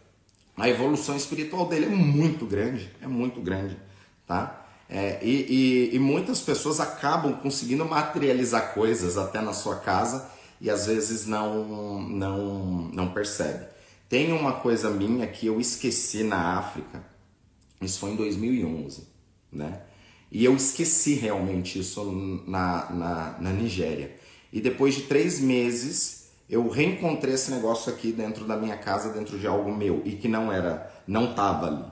a 0.56 0.68
evolução 0.68 1.16
espiritual 1.16 1.66
dele 1.66 1.86
é 1.86 1.88
muito 1.88 2.46
grande, 2.46 2.90
é 3.02 3.08
muito 3.08 3.40
grande, 3.40 3.76
tá? 4.26 4.63
É, 4.88 5.18
e, 5.22 5.90
e, 5.92 5.96
e, 5.96 5.98
muitas 5.98 6.40
pessoas 6.40 6.78
acabam 6.78 7.32
conseguindo 7.34 7.84
materializar 7.84 8.74
coisas 8.74 9.16
até 9.16 9.40
na 9.40 9.54
sua 9.54 9.76
casa 9.76 10.30
e 10.60 10.68
às 10.68 10.86
vezes 10.86 11.26
não, 11.26 12.02
não, 12.02 12.90
não 12.92 13.12
percebe. 13.12 13.66
Tem 14.08 14.32
uma 14.32 14.52
coisa 14.52 14.90
minha 14.90 15.26
que 15.26 15.46
eu 15.46 15.60
esqueci 15.60 16.22
na 16.22 16.58
África, 16.58 17.04
Isso 17.80 17.98
foi 17.98 18.10
em 18.10 18.16
2011, 18.16 19.08
né? 19.50 19.80
E 20.30 20.44
eu 20.44 20.54
esqueci 20.54 21.14
realmente 21.14 21.78
isso 21.78 22.04
na, 22.46 22.90
na, 22.90 23.38
na 23.40 23.50
Nigéria. 23.50 24.16
E 24.52 24.60
depois 24.60 24.94
de 24.94 25.02
três 25.02 25.40
meses, 25.40 26.28
eu 26.48 26.68
reencontrei 26.68 27.34
esse 27.34 27.50
negócio 27.50 27.92
aqui 27.92 28.12
dentro 28.12 28.44
da 28.44 28.56
minha 28.56 28.76
casa, 28.76 29.12
dentro 29.12 29.38
de 29.38 29.46
algo 29.46 29.74
meu, 29.74 30.02
e 30.04 30.12
que 30.12 30.28
não 30.28 30.52
era, 30.52 30.92
não 31.06 31.30
estava 31.30 31.66
ali. 31.66 31.84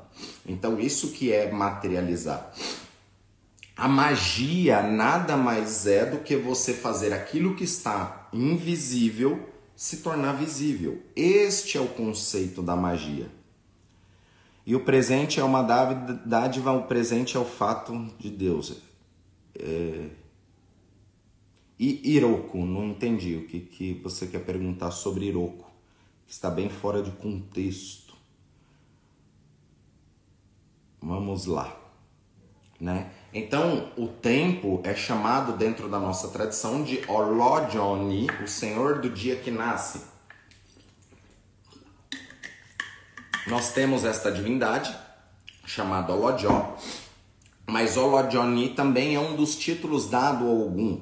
Então, 0.46 0.78
isso 0.78 1.12
que 1.12 1.32
é 1.32 1.50
materializar. 1.50 2.52
A 3.76 3.88
magia 3.88 4.82
nada 4.82 5.36
mais 5.36 5.86
é 5.86 6.04
do 6.04 6.18
que 6.18 6.36
você 6.36 6.74
fazer 6.74 7.12
aquilo 7.12 7.56
que 7.56 7.64
está 7.64 8.28
invisível 8.32 9.48
se 9.74 9.98
tornar 9.98 10.32
visível. 10.34 11.02
Este 11.16 11.78
é 11.78 11.80
o 11.80 11.88
conceito 11.88 12.62
da 12.62 12.76
magia. 12.76 13.30
E 14.64 14.76
o 14.76 14.84
presente 14.84 15.40
é 15.40 15.44
uma 15.44 15.62
dádiva, 15.62 16.72
o 16.72 16.86
presente 16.86 17.36
é 17.36 17.40
o 17.40 17.44
fato 17.44 17.92
de 18.18 18.30
Deus. 18.30 18.80
É... 19.58 20.08
E 21.78 22.14
Iroko, 22.14 22.58
não 22.58 22.84
entendi 22.84 23.34
o 23.34 23.46
que, 23.48 23.58
que 23.58 23.94
você 23.94 24.26
quer 24.28 24.44
perguntar 24.44 24.92
sobre 24.92 25.26
Iroko. 25.26 25.68
Está 26.28 26.48
bem 26.48 26.68
fora 26.68 27.02
de 27.02 27.10
contexto. 27.10 28.14
Vamos 31.00 31.46
lá, 31.46 31.76
né? 32.78 33.10
Então, 33.34 33.88
o 33.96 34.08
tempo 34.08 34.82
é 34.84 34.94
chamado 34.94 35.54
dentro 35.54 35.88
da 35.88 35.98
nossa 35.98 36.28
tradição 36.28 36.82
de 36.82 37.02
Olojoni, 37.08 38.26
o 38.44 38.46
senhor 38.46 39.00
do 39.00 39.08
dia 39.08 39.36
que 39.36 39.50
nasce. 39.50 40.02
Nós 43.46 43.72
temos 43.72 44.04
esta 44.04 44.30
divindade 44.30 44.94
chamada 45.64 46.12
Olojó, 46.12 46.76
mas 47.66 47.96
Olojoni 47.96 48.68
também 48.74 49.14
é 49.14 49.18
um 49.20 49.34
dos 49.34 49.56
títulos 49.56 50.10
dado 50.10 50.46
a 50.46 50.50
Ogum, 50.50 51.00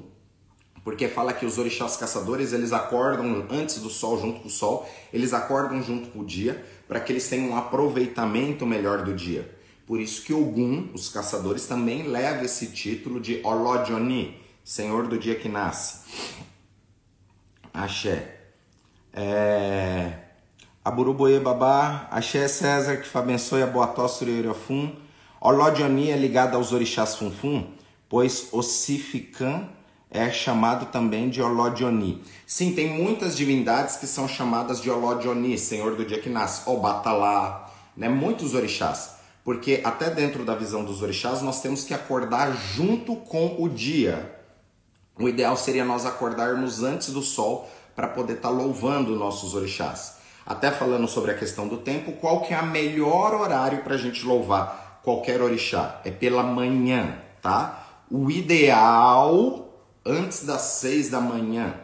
porque 0.85 1.09
fala 1.09 1.33
que 1.33 1.45
os 1.45 1.57
orixás 1.57 1.97
caçadores, 1.97 2.53
eles 2.53 2.71
acordam 2.71 3.45
antes 3.49 3.79
do 3.79 3.89
sol 3.89 4.17
junto 4.17 4.39
com 4.39 4.47
o 4.47 4.51
sol, 4.51 4.89
eles 5.11 5.33
acordam 5.33 5.83
junto 5.83 6.09
com 6.09 6.19
o 6.19 6.25
dia, 6.25 6.65
para 6.87 7.01
que 7.01 7.11
eles 7.11 7.27
tenham 7.27 7.49
um 7.49 7.57
aproveitamento 7.57 8.65
melhor 8.65 9.03
do 9.03 9.13
dia. 9.13 9.59
Por 9.91 9.99
isso 9.99 10.23
que 10.23 10.33
Ogum, 10.33 10.87
os 10.93 11.09
caçadores, 11.09 11.65
também 11.65 12.03
leva 12.03 12.45
esse 12.45 12.67
título 12.67 13.19
de 13.19 13.41
Olodioni, 13.43 14.41
Senhor 14.63 15.05
do 15.05 15.19
dia 15.19 15.35
que 15.35 15.49
nasce. 15.49 16.09
Axé. 17.73 18.37
É... 19.11 20.13
Aburuboye 20.81 21.41
Babá, 21.41 22.07
Axé 22.09 22.47
César, 22.47 23.01
que 23.01 23.17
abençoe 23.17 23.63
a 23.63 23.67
Boató 23.67 24.07
Suririofum. 24.07 24.95
Olodioni 25.41 26.09
é 26.09 26.15
ligado 26.15 26.55
aos 26.55 26.71
orixás 26.71 27.17
Funfun, 27.17 27.67
pois 28.07 28.47
Ossificã 28.53 29.67
é 30.09 30.31
chamado 30.31 30.85
também 30.85 31.29
de 31.29 31.41
Olodioni. 31.41 32.23
Sim, 32.47 32.73
tem 32.73 32.87
muitas 32.97 33.35
divindades 33.35 33.97
que 33.97 34.07
são 34.07 34.25
chamadas 34.25 34.81
de 34.81 34.89
Olodioni, 34.89 35.57
Senhor 35.57 35.97
do 35.97 36.05
dia 36.05 36.21
que 36.21 36.29
nasce. 36.29 36.69
Obatalá, 36.69 37.69
né? 37.97 38.07
muitos 38.07 38.53
orixás. 38.53 39.19
Porque 39.43 39.81
até 39.83 40.09
dentro 40.09 40.45
da 40.45 40.55
visão 40.55 40.83
dos 40.83 41.01
orixás 41.01 41.41
nós 41.41 41.61
temos 41.61 41.83
que 41.83 41.93
acordar 41.93 42.55
junto 42.55 43.15
com 43.15 43.55
o 43.59 43.67
dia. 43.67 44.39
O 45.17 45.27
ideal 45.27 45.57
seria 45.57 45.83
nós 45.83 46.05
acordarmos 46.05 46.83
antes 46.83 47.11
do 47.11 47.21
sol 47.21 47.69
para 47.95 48.07
poder 48.07 48.33
estar 48.33 48.49
tá 48.49 48.53
louvando 48.53 49.15
nossos 49.15 49.53
orixás. 49.53 50.17
Até 50.45 50.71
falando 50.71 51.07
sobre 51.07 51.31
a 51.31 51.37
questão 51.37 51.67
do 51.67 51.77
tempo, 51.77 52.13
qual 52.13 52.41
que 52.41 52.53
é 52.53 52.59
o 52.59 52.65
melhor 52.65 53.33
horário 53.33 53.83
para 53.83 53.95
a 53.95 53.97
gente 53.97 54.25
louvar 54.25 54.99
qualquer 55.03 55.41
orixá? 55.41 56.01
É 56.03 56.11
pela 56.11 56.43
manhã, 56.43 57.19
tá? 57.41 57.87
O 58.09 58.29
ideal 58.29 59.69
antes 60.05 60.45
das 60.45 60.61
seis 60.61 61.09
da 61.09 61.21
manhã, 61.21 61.75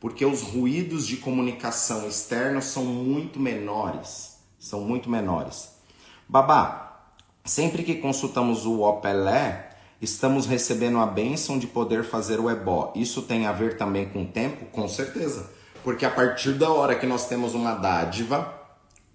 porque 0.00 0.24
os 0.24 0.42
ruídos 0.42 1.06
de 1.06 1.16
comunicação 1.16 2.08
externos 2.08 2.64
são 2.66 2.84
muito 2.84 3.38
menores, 3.38 4.38
são 4.58 4.80
muito 4.80 5.10
menores. 5.10 5.76
Babá, 6.26 6.87
Sempre 7.48 7.82
que 7.82 7.94
consultamos 7.94 8.66
o 8.66 8.82
Opelé, 8.82 9.70
estamos 10.02 10.44
recebendo 10.44 10.98
a 10.98 11.06
bênção 11.06 11.58
de 11.58 11.66
poder 11.66 12.04
fazer 12.04 12.38
o 12.38 12.50
ebó. 12.50 12.92
Isso 12.94 13.22
tem 13.22 13.46
a 13.46 13.52
ver 13.52 13.78
também 13.78 14.06
com 14.06 14.24
o 14.24 14.26
tempo? 14.26 14.66
Com 14.66 14.86
certeza. 14.86 15.48
Porque 15.82 16.04
a 16.04 16.10
partir 16.10 16.52
da 16.52 16.68
hora 16.68 16.94
que 16.94 17.06
nós 17.06 17.26
temos 17.26 17.54
uma 17.54 17.72
dádiva, 17.72 18.52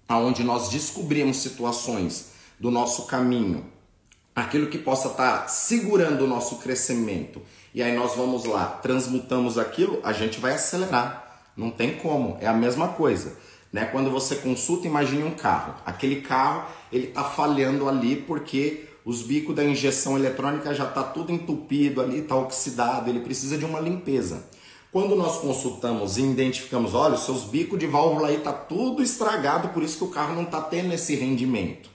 aonde 0.08 0.42
nós 0.42 0.68
descobrimos 0.68 1.36
situações 1.36 2.32
do 2.58 2.72
nosso 2.72 3.06
caminho, 3.06 3.66
aquilo 4.34 4.66
que 4.66 4.78
possa 4.78 5.10
estar 5.10 5.42
tá 5.42 5.46
segurando 5.46 6.24
o 6.24 6.28
nosso 6.28 6.56
crescimento, 6.56 7.40
e 7.72 7.84
aí 7.84 7.94
nós 7.94 8.16
vamos 8.16 8.46
lá, 8.46 8.66
transmutamos 8.66 9.58
aquilo, 9.58 10.00
a 10.02 10.12
gente 10.12 10.40
vai 10.40 10.54
acelerar. 10.54 11.52
Não 11.56 11.70
tem 11.70 11.98
como, 11.98 12.36
é 12.40 12.48
a 12.48 12.52
mesma 12.52 12.88
coisa. 12.88 13.36
Né? 13.74 13.86
Quando 13.86 14.08
você 14.08 14.36
consulta, 14.36 14.86
imagine 14.86 15.24
um 15.24 15.32
carro. 15.32 15.74
Aquele 15.84 16.20
carro 16.20 16.64
ele 16.92 17.08
está 17.08 17.24
falhando 17.24 17.88
ali 17.88 18.14
porque 18.14 18.84
os 19.04 19.22
bicos 19.22 19.52
da 19.52 19.64
injeção 19.64 20.16
eletrônica 20.16 20.72
já 20.72 20.84
está 20.84 21.02
tudo 21.02 21.32
entupido 21.32 22.00
ali, 22.00 22.20
está 22.20 22.36
oxidado, 22.36 23.10
ele 23.10 23.18
precisa 23.18 23.58
de 23.58 23.64
uma 23.64 23.80
limpeza. 23.80 24.48
Quando 24.92 25.16
nós 25.16 25.38
consultamos 25.38 26.16
e 26.16 26.22
identificamos, 26.22 26.94
olha, 26.94 27.14
os 27.14 27.24
seus 27.24 27.42
bicos 27.42 27.76
de 27.76 27.88
válvula 27.88 28.28
aí 28.28 28.36
está 28.36 28.52
tudo 28.52 29.02
estragado, 29.02 29.70
por 29.70 29.82
isso 29.82 29.98
que 29.98 30.04
o 30.04 30.08
carro 30.08 30.36
não 30.36 30.44
está 30.44 30.60
tendo 30.60 30.94
esse 30.94 31.16
rendimento. 31.16 31.90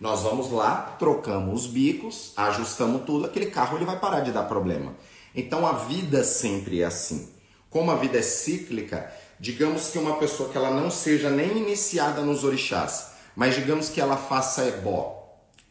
Nós 0.00 0.22
vamos 0.22 0.50
lá, 0.50 0.96
trocamos 0.98 1.62
os 1.62 1.70
bicos, 1.70 2.32
ajustamos 2.36 3.02
tudo, 3.04 3.26
aquele 3.26 3.46
carro 3.46 3.78
ele 3.78 3.84
vai 3.84 4.00
parar 4.00 4.18
de 4.18 4.32
dar 4.32 4.48
problema. 4.48 4.96
Então 5.32 5.64
a 5.64 5.74
vida 5.74 6.24
sempre 6.24 6.80
é 6.80 6.86
assim. 6.86 7.28
Como 7.70 7.88
a 7.92 7.94
vida 7.94 8.18
é 8.18 8.22
cíclica, 8.22 9.12
digamos 9.40 9.88
que 9.88 9.98
uma 9.98 10.16
pessoa 10.16 10.50
que 10.50 10.58
ela 10.58 10.70
não 10.70 10.90
seja 10.90 11.30
nem 11.30 11.56
iniciada 11.56 12.20
nos 12.20 12.44
orixás, 12.44 13.12
mas 13.34 13.54
digamos 13.54 13.88
que 13.88 14.00
ela 14.00 14.16
faça 14.16 14.66
ebó 14.66 15.20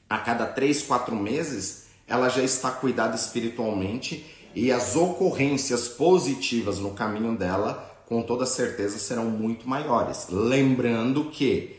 a 0.09 0.17
cada 0.17 0.47
três, 0.47 0.81
quatro 0.81 1.15
meses, 1.15 1.85
ela 2.07 2.29
já 2.29 2.41
está 2.41 2.71
cuidada 2.71 3.15
espiritualmente 3.15 4.25
e 4.55 4.71
as 4.71 4.95
ocorrências 4.95 5.87
positivas 5.87 6.79
no 6.79 6.91
caminho 6.91 7.37
dela, 7.37 8.03
com 8.07 8.23
toda 8.23 8.47
certeza, 8.47 8.97
serão 8.97 9.25
muito 9.25 9.69
maiores. 9.69 10.25
Lembrando 10.29 11.25
que 11.25 11.75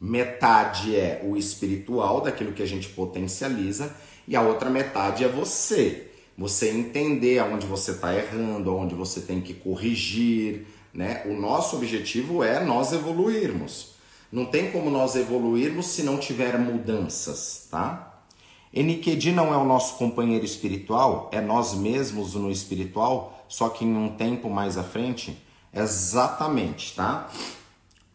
metade 0.00 0.96
é 0.96 1.20
o 1.22 1.36
espiritual, 1.36 2.22
daquilo 2.22 2.52
que 2.52 2.62
a 2.62 2.66
gente 2.66 2.88
potencializa, 2.88 3.94
e 4.26 4.34
a 4.34 4.40
outra 4.40 4.70
metade 4.70 5.22
é 5.22 5.28
você. 5.28 6.10
Você 6.36 6.70
entender 6.70 7.38
aonde 7.38 7.66
você 7.66 7.90
está 7.90 8.14
errando, 8.14 8.70
aonde 8.70 8.94
você 8.94 9.20
tem 9.20 9.42
que 9.42 9.52
corrigir, 9.52 10.66
né? 10.94 11.22
O 11.26 11.34
nosso 11.34 11.76
objetivo 11.76 12.44
é 12.44 12.64
nós 12.64 12.92
evoluirmos. 12.92 13.94
Não 14.30 14.46
tem 14.46 14.70
como 14.70 14.90
nós 14.90 15.16
evoluirmos 15.16 15.86
se 15.86 16.02
não 16.02 16.16
tiver 16.18 16.58
mudanças, 16.58 17.68
tá? 17.70 18.14
Enikedi 18.72 19.30
não 19.30 19.54
é 19.54 19.56
o 19.56 19.64
nosso 19.64 19.96
companheiro 19.96 20.44
espiritual, 20.44 21.30
é 21.32 21.40
nós 21.40 21.74
mesmos 21.74 22.34
no 22.34 22.50
espiritual, 22.50 23.44
só 23.48 23.68
que 23.68 23.84
em 23.84 23.96
um 23.96 24.08
tempo 24.16 24.50
mais 24.50 24.76
à 24.76 24.82
frente. 24.82 25.40
Exatamente, 25.72 26.94
tá? 26.94 27.30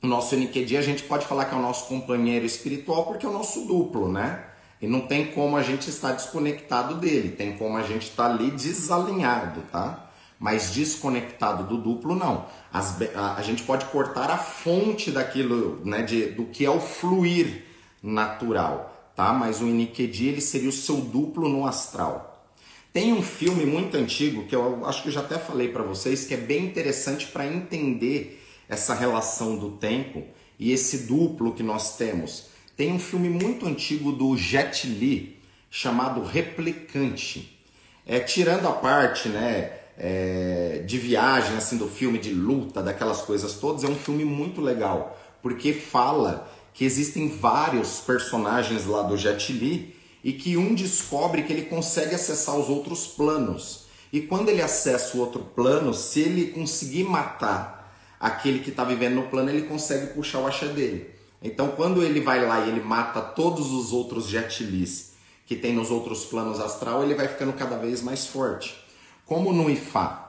O 0.01 0.07
nosso 0.07 0.35
Enikedi 0.35 0.75
a 0.75 0.81
gente 0.81 1.03
pode 1.03 1.25
falar 1.25 1.45
que 1.45 1.55
é 1.55 1.57
o 1.57 1.61
nosso 1.61 1.87
companheiro 1.87 2.45
espiritual 2.45 3.05
porque 3.05 3.25
é 3.25 3.29
o 3.29 3.33
nosso 3.33 3.65
duplo, 3.65 4.11
né? 4.11 4.45
E 4.81 4.87
não 4.87 5.01
tem 5.01 5.27
como 5.27 5.57
a 5.57 5.63
gente 5.63 5.89
estar 5.89 6.13
desconectado 6.13 6.95
dele, 6.95 7.29
tem 7.29 7.57
como 7.57 7.77
a 7.77 7.83
gente 7.83 8.09
estar 8.09 8.31
ali 8.31 8.49
desalinhado, 8.51 9.61
tá? 9.71 10.08
Mas 10.39 10.71
desconectado 10.71 11.65
do 11.65 11.77
duplo 11.77 12.15
não. 12.15 12.45
As, 12.71 12.95
a, 13.13 13.35
a, 13.35 13.41
gente 13.41 13.63
pode 13.63 13.85
cortar 13.85 14.31
a 14.31 14.37
fonte 14.37 15.11
daquilo, 15.11 15.81
né, 15.83 16.01
de, 16.01 16.27
do 16.27 16.45
que 16.45 16.65
é 16.65 16.69
o 16.69 16.79
fluir 16.79 17.65
natural, 18.01 19.11
tá? 19.15 19.33
Mas 19.33 19.61
o 19.61 19.67
Inikedi 19.67 20.27
ele 20.27 20.41
seria 20.41 20.69
o 20.69 20.71
seu 20.71 20.95
duplo 20.97 21.49
no 21.49 21.67
astral. 21.67 22.47
Tem 22.93 23.13
um 23.13 23.21
filme 23.21 23.65
muito 23.65 23.97
antigo 23.97 24.45
que 24.45 24.55
eu 24.55 24.85
acho 24.85 25.03
que 25.03 25.09
eu 25.09 25.13
já 25.13 25.19
até 25.19 25.37
falei 25.37 25.67
para 25.67 25.83
vocês 25.83 26.25
que 26.25 26.33
é 26.33 26.37
bem 26.37 26.65
interessante 26.65 27.27
para 27.27 27.45
entender 27.45 28.41
essa 28.67 28.93
relação 28.93 29.57
do 29.57 29.71
tempo 29.71 30.25
e 30.57 30.71
esse 30.71 30.99
duplo 30.99 31.53
que 31.53 31.61
nós 31.61 31.97
temos. 31.97 32.49
Tem 32.77 32.93
um 32.93 32.99
filme 32.99 33.29
muito 33.29 33.65
antigo 33.67 34.11
do 34.11 34.35
Jet 34.37 34.87
Li 34.87 35.37
chamado 35.69 36.23
Replicante. 36.23 37.59
É 38.05 38.19
tirando 38.19 38.67
a 38.67 38.71
parte, 38.71 39.29
né, 39.29 39.78
é, 39.99 40.81
de 40.87 40.97
viagem, 40.97 41.57
assim, 41.57 41.77
do 41.77 41.87
filme 41.87 42.17
de 42.17 42.33
luta, 42.33 42.81
daquelas 42.81 43.21
coisas 43.21 43.55
todas, 43.55 43.83
é 43.83 43.87
um 43.87 43.95
filme 43.95 44.23
muito 44.23 44.61
legal, 44.61 45.19
porque 45.41 45.73
fala 45.73 46.49
que 46.73 46.85
existem 46.85 47.27
vários 47.27 47.99
personagens 47.99 48.85
lá 48.85 49.01
do 49.01 49.17
Jet 49.17 49.51
Li 49.51 49.93
e 50.23 50.31
que 50.31 50.55
um 50.55 50.73
descobre 50.73 51.43
que 51.43 51.51
ele 51.51 51.63
consegue 51.63 52.15
acessar 52.15 52.55
os 52.55 52.69
outros 52.69 53.07
planos. 53.07 53.87
E 54.11 54.21
quando 54.21 54.47
ele 54.47 54.61
acessa 54.61 55.17
o 55.17 55.19
outro 55.19 55.41
plano, 55.43 55.93
se 55.93 56.21
ele 56.21 56.47
conseguir 56.47 57.03
matar 57.03 57.93
aquele 58.17 58.59
que 58.59 58.69
está 58.69 58.85
vivendo 58.85 59.15
no 59.15 59.23
plano, 59.23 59.49
ele 59.49 59.63
consegue 59.63 60.13
puxar 60.13 60.39
o 60.39 60.47
axé 60.47 60.67
dele. 60.67 61.09
Então, 61.41 61.69
quando 61.69 62.03
ele 62.03 62.19
vai 62.19 62.45
lá 62.45 62.65
e 62.65 62.69
ele 62.69 62.81
mata 62.81 63.21
todos 63.21 63.71
os 63.71 63.93
outros 63.93 64.27
jetilis 64.27 65.13
que 65.45 65.55
tem 65.55 65.73
nos 65.73 65.89
outros 65.89 66.25
planos 66.25 66.59
astral, 66.59 67.03
ele 67.03 67.15
vai 67.15 67.27
ficando 67.27 67.53
cada 67.53 67.77
vez 67.77 68.01
mais 68.01 68.27
forte. 68.27 68.88
Como 69.29 69.53
no 69.53 69.69
Ifá 69.69 70.25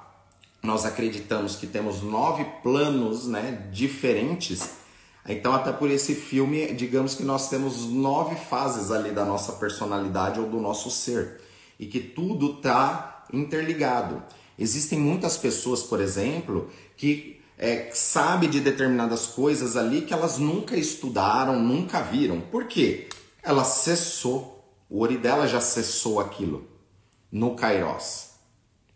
nós 0.62 0.84
acreditamos 0.84 1.56
que 1.56 1.66
temos 1.66 2.02
nove 2.02 2.44
planos 2.62 3.26
né, 3.26 3.66
diferentes, 3.72 4.72
então 5.26 5.54
até 5.54 5.72
por 5.72 5.90
esse 5.90 6.14
filme, 6.14 6.74
digamos 6.74 7.14
que 7.14 7.22
nós 7.22 7.48
temos 7.48 7.86
nove 7.86 8.36
fases 8.36 8.90
ali 8.90 9.10
da 9.10 9.24
nossa 9.24 9.54
personalidade 9.54 10.38
ou 10.38 10.46
do 10.46 10.60
nosso 10.60 10.90
ser 10.90 11.40
e 11.78 11.86
que 11.86 11.98
tudo 11.98 12.56
está 12.56 13.24
interligado. 13.32 14.22
Existem 14.58 14.98
muitas 14.98 15.38
pessoas, 15.38 15.82
por 15.82 15.98
exemplo, 15.98 16.68
que 16.94 17.40
é, 17.56 17.90
sabe 17.94 18.48
de 18.48 18.60
determinadas 18.60 19.28
coisas 19.28 19.78
ali 19.78 20.02
que 20.02 20.12
elas 20.12 20.36
nunca 20.36 20.76
estudaram, 20.76 21.58
nunca 21.58 22.02
viram. 22.02 22.38
Por 22.38 22.66
quê? 22.66 23.08
Ela 23.42 23.64
cessou, 23.64 24.62
o 24.90 25.00
ori 25.00 25.16
dela 25.16 25.46
já 25.46 25.58
cessou 25.58 26.20
aquilo 26.20 26.68
no 27.32 27.56
Kairos, 27.56 28.29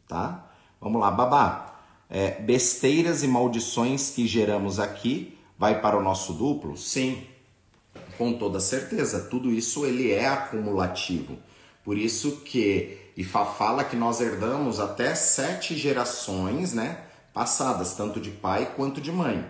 tá? 0.09 0.51
Vamos 0.81 1.01
lá, 1.01 1.11
babá. 1.11 1.81
É, 2.11 2.41
besteiras 2.41 3.23
e 3.23 3.29
maldições 3.29 4.11
que 4.11 4.27
geramos 4.27 4.79
aqui 4.79 5.39
vai 5.59 5.81
para 5.81 5.97
o 5.97 6.03
nosso 6.03 6.33
duplo? 6.33 6.77
Sim, 6.77 7.25
com 8.19 8.35
toda 8.35 8.61
certeza. 8.61 9.21
Tudo 9.31 9.51
isso 9.51 9.85
ele 9.87 10.11
é 10.13 10.27
acumulativo. 10.29 11.39
Por 11.85 11.99
isso 11.99 12.43
que 12.43 12.99
Ifá 13.17 13.45
fala 13.45 13.85
que 13.85 13.97
nós 13.97 14.21
herdamos 14.21 14.81
até 14.81 15.15
sete 15.15 15.77
gerações, 15.77 16.73
né, 16.73 16.99
passadas, 17.33 17.95
tanto 17.95 18.21
de 18.21 18.31
pai 18.31 18.73
quanto 18.77 19.01
de 19.01 19.13
mãe. 19.13 19.45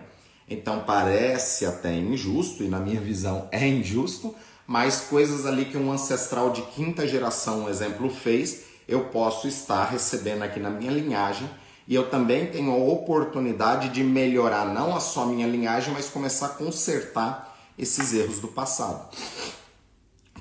Então 0.47 0.83
parece 0.85 1.65
até 1.65 1.95
injusto, 1.95 2.63
e 2.63 2.67
na 2.67 2.79
minha 2.79 3.01
visão 3.01 3.47
é 3.51 3.67
injusto, 3.67 4.35
mas 4.67 5.01
coisas 5.01 5.45
ali 5.45 5.65
que 5.65 5.77
um 5.77 5.91
ancestral 5.91 6.51
de 6.51 6.61
quinta 6.63 7.07
geração, 7.07 7.63
um 7.63 7.69
exemplo, 7.69 8.09
fez, 8.09 8.64
eu 8.87 9.05
posso 9.05 9.47
estar 9.47 9.85
recebendo 9.85 10.43
aqui 10.43 10.59
na 10.59 10.69
minha 10.69 10.91
linhagem 10.91 11.49
e 11.87 11.93
eu 11.93 12.09
também 12.09 12.47
tenho 12.47 12.71
a 12.71 12.77
oportunidade 12.77 13.89
de 13.89 14.03
melhorar 14.03 14.65
não 14.73 14.95
a 14.95 14.99
só 14.99 15.25
minha 15.25 15.47
linhagem, 15.47 15.93
mas 15.93 16.09
começar 16.09 16.47
a 16.47 16.49
consertar 16.49 17.55
esses 17.77 18.13
erros 18.13 18.39
do 18.39 18.47
passado. 18.47 19.07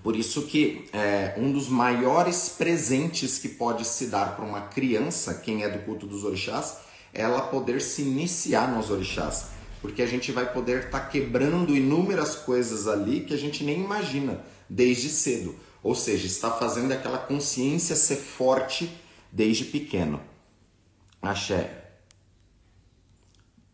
Por 0.03 0.17
isso 0.17 0.43
que 0.43 0.87
é, 0.93 1.35
um 1.39 1.51
dos 1.51 1.69
maiores 1.69 2.51
presentes 2.51 3.39
que 3.39 3.49
pode 3.49 3.87
se 3.87 4.07
dar 4.07 4.37
para 4.37 4.45
uma 4.45 4.61
criança, 4.63 5.35
quem 5.35 5.63
é 5.63 5.69
do 5.69 5.79
culto 5.81 6.07
dos 6.07 6.25
orixás, 6.25 6.79
é 7.13 7.23
ela 7.23 7.43
poder 7.43 7.81
se 7.81 8.03
iniciar 8.03 8.71
nos 8.71 8.91
orixás. 8.91 9.47
Porque 9.81 10.03
a 10.03 10.07
gente 10.07 10.33
vai 10.33 10.51
poder 10.53 10.87
estar 10.87 11.01
tá 11.01 11.07
quebrando 11.07 11.75
inúmeras 11.75 12.35
coisas 12.35 12.87
ali 12.87 13.21
que 13.21 13.33
a 13.33 13.39
gente 13.39 13.65
nem 13.65 13.83
imagina 13.83 14.45
desde 14.69 15.09
cedo. 15.09 15.55
Ou 15.85 15.95
seja, 15.95 16.27
está 16.27 16.51
fazendo 16.51 16.91
aquela 16.91 17.19
consciência 17.19 17.95
ser 17.95 18.17
forte 18.17 18.91
desde 19.31 19.67
pequeno. 19.67 20.21
Axé. 21.23 21.83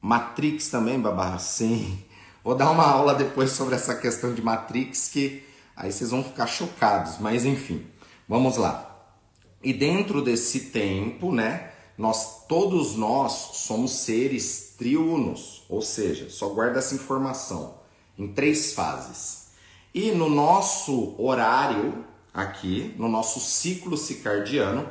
Matrix 0.03 0.68
também, 0.68 1.01
babá? 1.01 1.38
Sim. 1.38 2.05
Vou 2.44 2.55
dar 2.55 2.70
uma 2.70 2.85
aula 2.85 3.14
depois 3.14 3.53
sobre 3.53 3.75
essa 3.75 3.94
questão 3.94 4.35
de 4.35 4.42
Matrix 4.42 5.09
que 5.09 5.49
Aí 5.81 5.90
vocês 5.90 6.11
vão 6.11 6.23
ficar 6.23 6.46
chocados, 6.46 7.16
mas 7.18 7.46
enfim, 7.46 7.87
vamos 8.29 8.59
lá. 8.59 9.03
E 9.64 9.73
dentro 9.73 10.20
desse 10.20 10.61
tempo, 10.66 11.33
né, 11.33 11.73
nós 11.96 12.46
todos 12.46 12.96
nós 12.96 13.33
somos 13.55 13.92
seres 13.92 14.75
triunos, 14.77 15.64
ou 15.70 15.81
seja, 15.81 16.29
só 16.29 16.51
guarda 16.51 16.81
essa 16.81 16.94
informação 16.94 17.79
em 18.18 18.29
três 18.29 18.75
fases. 18.75 19.39
E 19.94 20.12
no 20.12 20.29
nosso 20.29 21.14
horário 21.20 22.05
aqui, 22.33 22.94
no 22.96 23.09
nosso 23.09 23.40
ciclo 23.40 23.96
circadiano, 23.96 24.88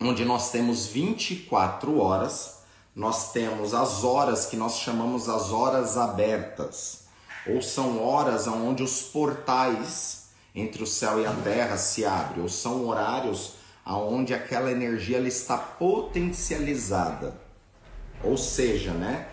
onde 0.00 0.24
nós 0.24 0.50
temos 0.50 0.86
24 0.86 1.98
horas, 1.98 2.58
nós 2.94 3.32
temos 3.32 3.74
as 3.74 4.04
horas 4.04 4.46
que 4.46 4.56
nós 4.56 4.78
chamamos 4.78 5.28
as 5.28 5.50
horas 5.50 5.96
abertas 5.96 7.08
ou 7.48 7.62
são 7.62 8.04
horas 8.04 8.46
onde 8.46 8.82
os 8.82 9.02
portais 9.02 10.28
entre 10.54 10.82
o 10.82 10.86
céu 10.86 11.20
e 11.20 11.26
a 11.26 11.32
terra 11.32 11.76
se 11.76 12.04
abrem, 12.04 12.42
ou 12.42 12.48
são 12.48 12.86
horários 12.86 13.54
onde 13.86 14.34
aquela 14.34 14.70
energia 14.70 15.16
ela 15.16 15.28
está 15.28 15.56
potencializada. 15.56 17.34
Ou 18.22 18.36
seja, 18.36 18.92
né? 18.92 19.28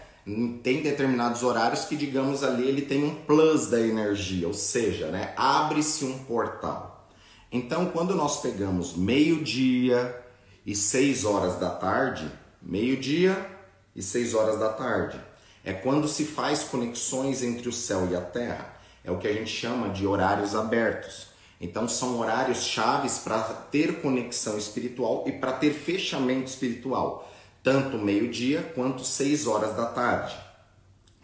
Tem 0.64 0.82
determinados 0.82 1.44
horários 1.44 1.86
que, 1.86 1.96
digamos 1.96 2.44
ali, 2.44 2.68
ele 2.68 2.82
tem 2.82 3.04
um 3.04 3.14
plus 3.14 3.68
da 3.68 3.80
energia, 3.80 4.48
ou 4.48 4.54
seja, 4.54 5.08
né? 5.08 5.34
Abre-se 5.38 6.04
um 6.04 6.18
portal. 6.20 7.08
Então, 7.52 7.86
quando 7.88 8.16
nós 8.16 8.42
pegamos 8.42 8.96
meio-dia 8.96 10.20
e 10.66 10.76
seis 10.76 11.24
horas 11.24 11.60
da 11.60 11.70
tarde, 11.70 12.30
meio-dia 12.60 13.50
e 13.96 14.02
seis 14.02 14.34
horas 14.34 14.60
da 14.60 14.70
tarde, 14.70 15.22
é 15.64 15.74
quando 15.74 16.08
se 16.08 16.26
faz 16.26 16.64
conexões 16.64 17.44
entre 17.44 17.70
o 17.70 17.74
céu 17.74 18.08
e 18.10 18.16
a 18.16 18.22
terra. 18.22 18.74
É 19.04 19.12
o 19.12 19.20
que 19.20 19.28
a 19.28 19.34
gente 19.34 19.52
chama 19.52 19.90
de 19.90 20.08
horários 20.08 20.56
abertos. 20.56 21.28
Então 21.62 21.88
são 21.88 22.20
horários 22.20 22.64
chaves 22.64 23.20
para 23.20 23.42
ter 23.42 24.02
conexão 24.02 24.58
espiritual 24.58 25.24
e 25.28 25.32
para 25.32 25.54
ter 25.54 25.72
fechamento 25.72 26.50
espiritual, 26.50 27.32
tanto 27.65 27.97
meio-dia 27.97 28.71
quanto 28.73 29.04
seis 29.04 29.45
horas 29.45 29.75
da 29.75 29.88
tarde, 29.88 30.38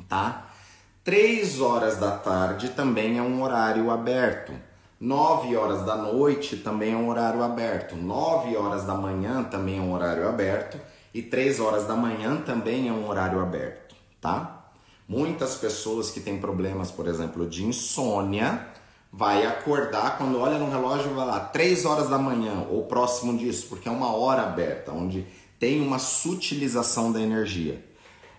tá? 0.10 0.50
Três 1.04 1.62
horas 1.62 1.98
da 1.98 2.18
tarde 2.18 2.70
também 2.70 3.18
é 3.18 3.22
um 3.22 3.42
horário 3.42 3.90
aberto. 3.90 4.52
Nove 5.00 5.56
horas 5.56 5.86
da 5.86 5.96
noite 5.96 6.58
também 6.58 6.94
é 6.94 6.98
um 6.98 7.08
horário 7.08 7.42
aberto. 7.42 7.96
Nove 7.96 8.58
horas 8.58 8.84
da 8.84 8.94
manhã 8.94 9.44
também 9.44 9.80
é 9.80 9.82
um 9.82 9.94
horário 9.94 10.28
aberto. 10.28 10.78
E 11.14 11.22
três 11.22 11.60
horas 11.60 11.88
da 11.88 11.96
manhã 11.96 12.38
também 12.38 12.90
é 12.90 12.92
um 12.92 13.08
horário 13.08 13.40
aberto 13.40 13.92
tá? 14.22 14.68
Muitas 15.08 15.56
pessoas 15.56 16.12
que 16.12 16.22
têm 16.22 16.40
problemas, 16.40 16.92
por 16.92 17.08
exemplo, 17.08 17.50
de 17.50 17.66
insônia, 17.66 18.68
vai 19.12 19.46
acordar 19.46 20.18
quando 20.18 20.40
olha 20.40 20.58
no 20.58 20.70
relógio 20.70 21.14
vai 21.14 21.26
lá 21.26 21.40
3 21.42 21.84
horas 21.84 22.08
da 22.08 22.18
manhã 22.18 22.66
ou 22.70 22.86
próximo 22.86 23.38
disso, 23.38 23.68
porque 23.68 23.90
é 23.90 23.92
uma 23.92 24.16
hora 24.16 24.44
aberta, 24.44 24.94
onde 24.94 25.28
tem 25.62 25.80
uma 25.80 26.00
sutilização 26.00 27.12
da 27.12 27.22
energia. 27.22 27.86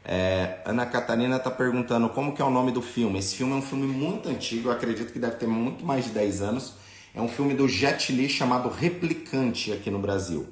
É, 0.05 0.61
Ana 0.67 0.85
Catarina 0.85 1.37
está 1.37 1.53
perguntando 1.53 2.09
como 2.09 2.35
que 2.35 2.43
é 2.43 2.45
o 2.45 2.51
nome 2.51 2.73
do 2.73 2.83
filme. 2.83 3.17
Esse 3.21 3.37
filme 3.37 3.53
é 3.53 3.57
um 3.57 3.63
filme 3.63 3.87
muito 3.87 4.29
antigo, 4.29 4.73
acredito 4.73 5.13
que 5.13 5.21
deve 5.21 5.37
ter 5.37 5.47
muito 5.47 5.87
mais 5.87 6.07
de 6.07 6.11
10 6.11 6.43
anos. 6.43 6.75
É 7.15 7.23
um 7.23 7.29
filme 7.29 7.55
do 7.55 7.69
Jet 7.69 8.11
Li 8.13 8.29
chamado 8.29 8.69
Replicante 8.69 9.73
aqui 9.73 9.89
no 9.89 10.01
Brasil. 10.01 10.49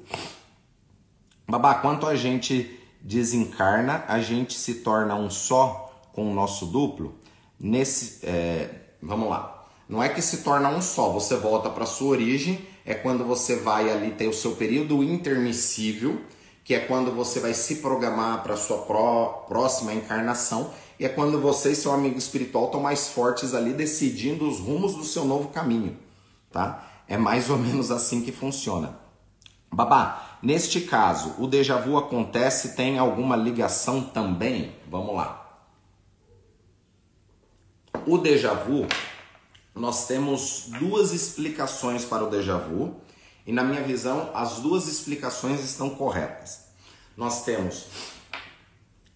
Babá, 1.45 1.75
quanto 1.75 2.07
a 2.07 2.15
gente 2.15 2.79
desencarna, 3.01 4.05
a 4.07 4.21
gente 4.21 4.53
se 4.53 4.75
torna 4.75 5.13
um 5.13 5.29
só 5.29 6.07
com 6.13 6.31
o 6.31 6.33
nosso 6.33 6.67
duplo. 6.67 7.19
Nesse, 7.59 8.25
é, 8.25 8.69
vamos 9.01 9.29
lá. 9.29 9.67
Não 9.89 10.01
é 10.01 10.07
que 10.07 10.21
se 10.21 10.37
torna 10.37 10.69
um 10.69 10.81
só, 10.81 11.09
você 11.09 11.35
volta 11.35 11.69
para 11.69 11.85
sua 11.85 12.11
origem, 12.11 12.65
é 12.85 12.93
quando 12.93 13.25
você 13.25 13.57
vai 13.57 13.91
ali 13.91 14.11
ter 14.11 14.29
o 14.29 14.33
seu 14.33 14.51
período 14.55 15.03
intermissível, 15.03 16.21
que 16.63 16.73
é 16.73 16.79
quando 16.79 17.11
você 17.11 17.39
vai 17.39 17.53
se 17.53 17.77
programar 17.77 18.43
para 18.43 18.57
sua 18.57 18.79
pró, 18.79 19.45
próxima 19.47 19.93
encarnação, 19.93 20.71
e 20.99 21.05
é 21.05 21.09
quando 21.09 21.39
você 21.41 21.71
e 21.71 21.75
seu 21.75 21.91
amigo 21.91 22.17
espiritual 22.17 22.65
estão 22.65 22.79
mais 22.79 23.07
fortes 23.07 23.53
ali 23.53 23.73
decidindo 23.73 24.47
os 24.47 24.59
rumos 24.59 24.95
do 24.95 25.03
seu 25.03 25.25
novo 25.25 25.49
caminho, 25.49 25.97
tá? 26.51 26.87
É 27.07 27.17
mais 27.17 27.49
ou 27.49 27.57
menos 27.57 27.91
assim 27.91 28.21
que 28.21 28.31
funciona. 28.31 28.99
Babá, 29.71 30.31
Neste 30.41 30.81
caso, 30.81 31.35
o 31.37 31.45
déjà 31.45 31.77
vu 31.77 31.97
acontece 31.97 32.75
tem 32.75 32.97
alguma 32.97 33.35
ligação 33.35 34.01
também? 34.01 34.75
Vamos 34.89 35.15
lá. 35.15 35.37
O 38.07 38.17
déjà 38.17 38.55
vu, 38.55 38.87
nós 39.75 40.07
temos 40.07 40.65
duas 40.79 41.13
explicações 41.13 42.03
para 42.03 42.23
o 42.23 42.29
déjà 42.29 42.57
vu, 42.57 42.95
e 43.45 43.51
na 43.51 43.63
minha 43.63 43.81
visão, 43.81 44.31
as 44.33 44.59
duas 44.59 44.87
explicações 44.87 45.63
estão 45.63 45.89
corretas. 45.89 46.61
Nós 47.17 47.43
temos 47.43 47.85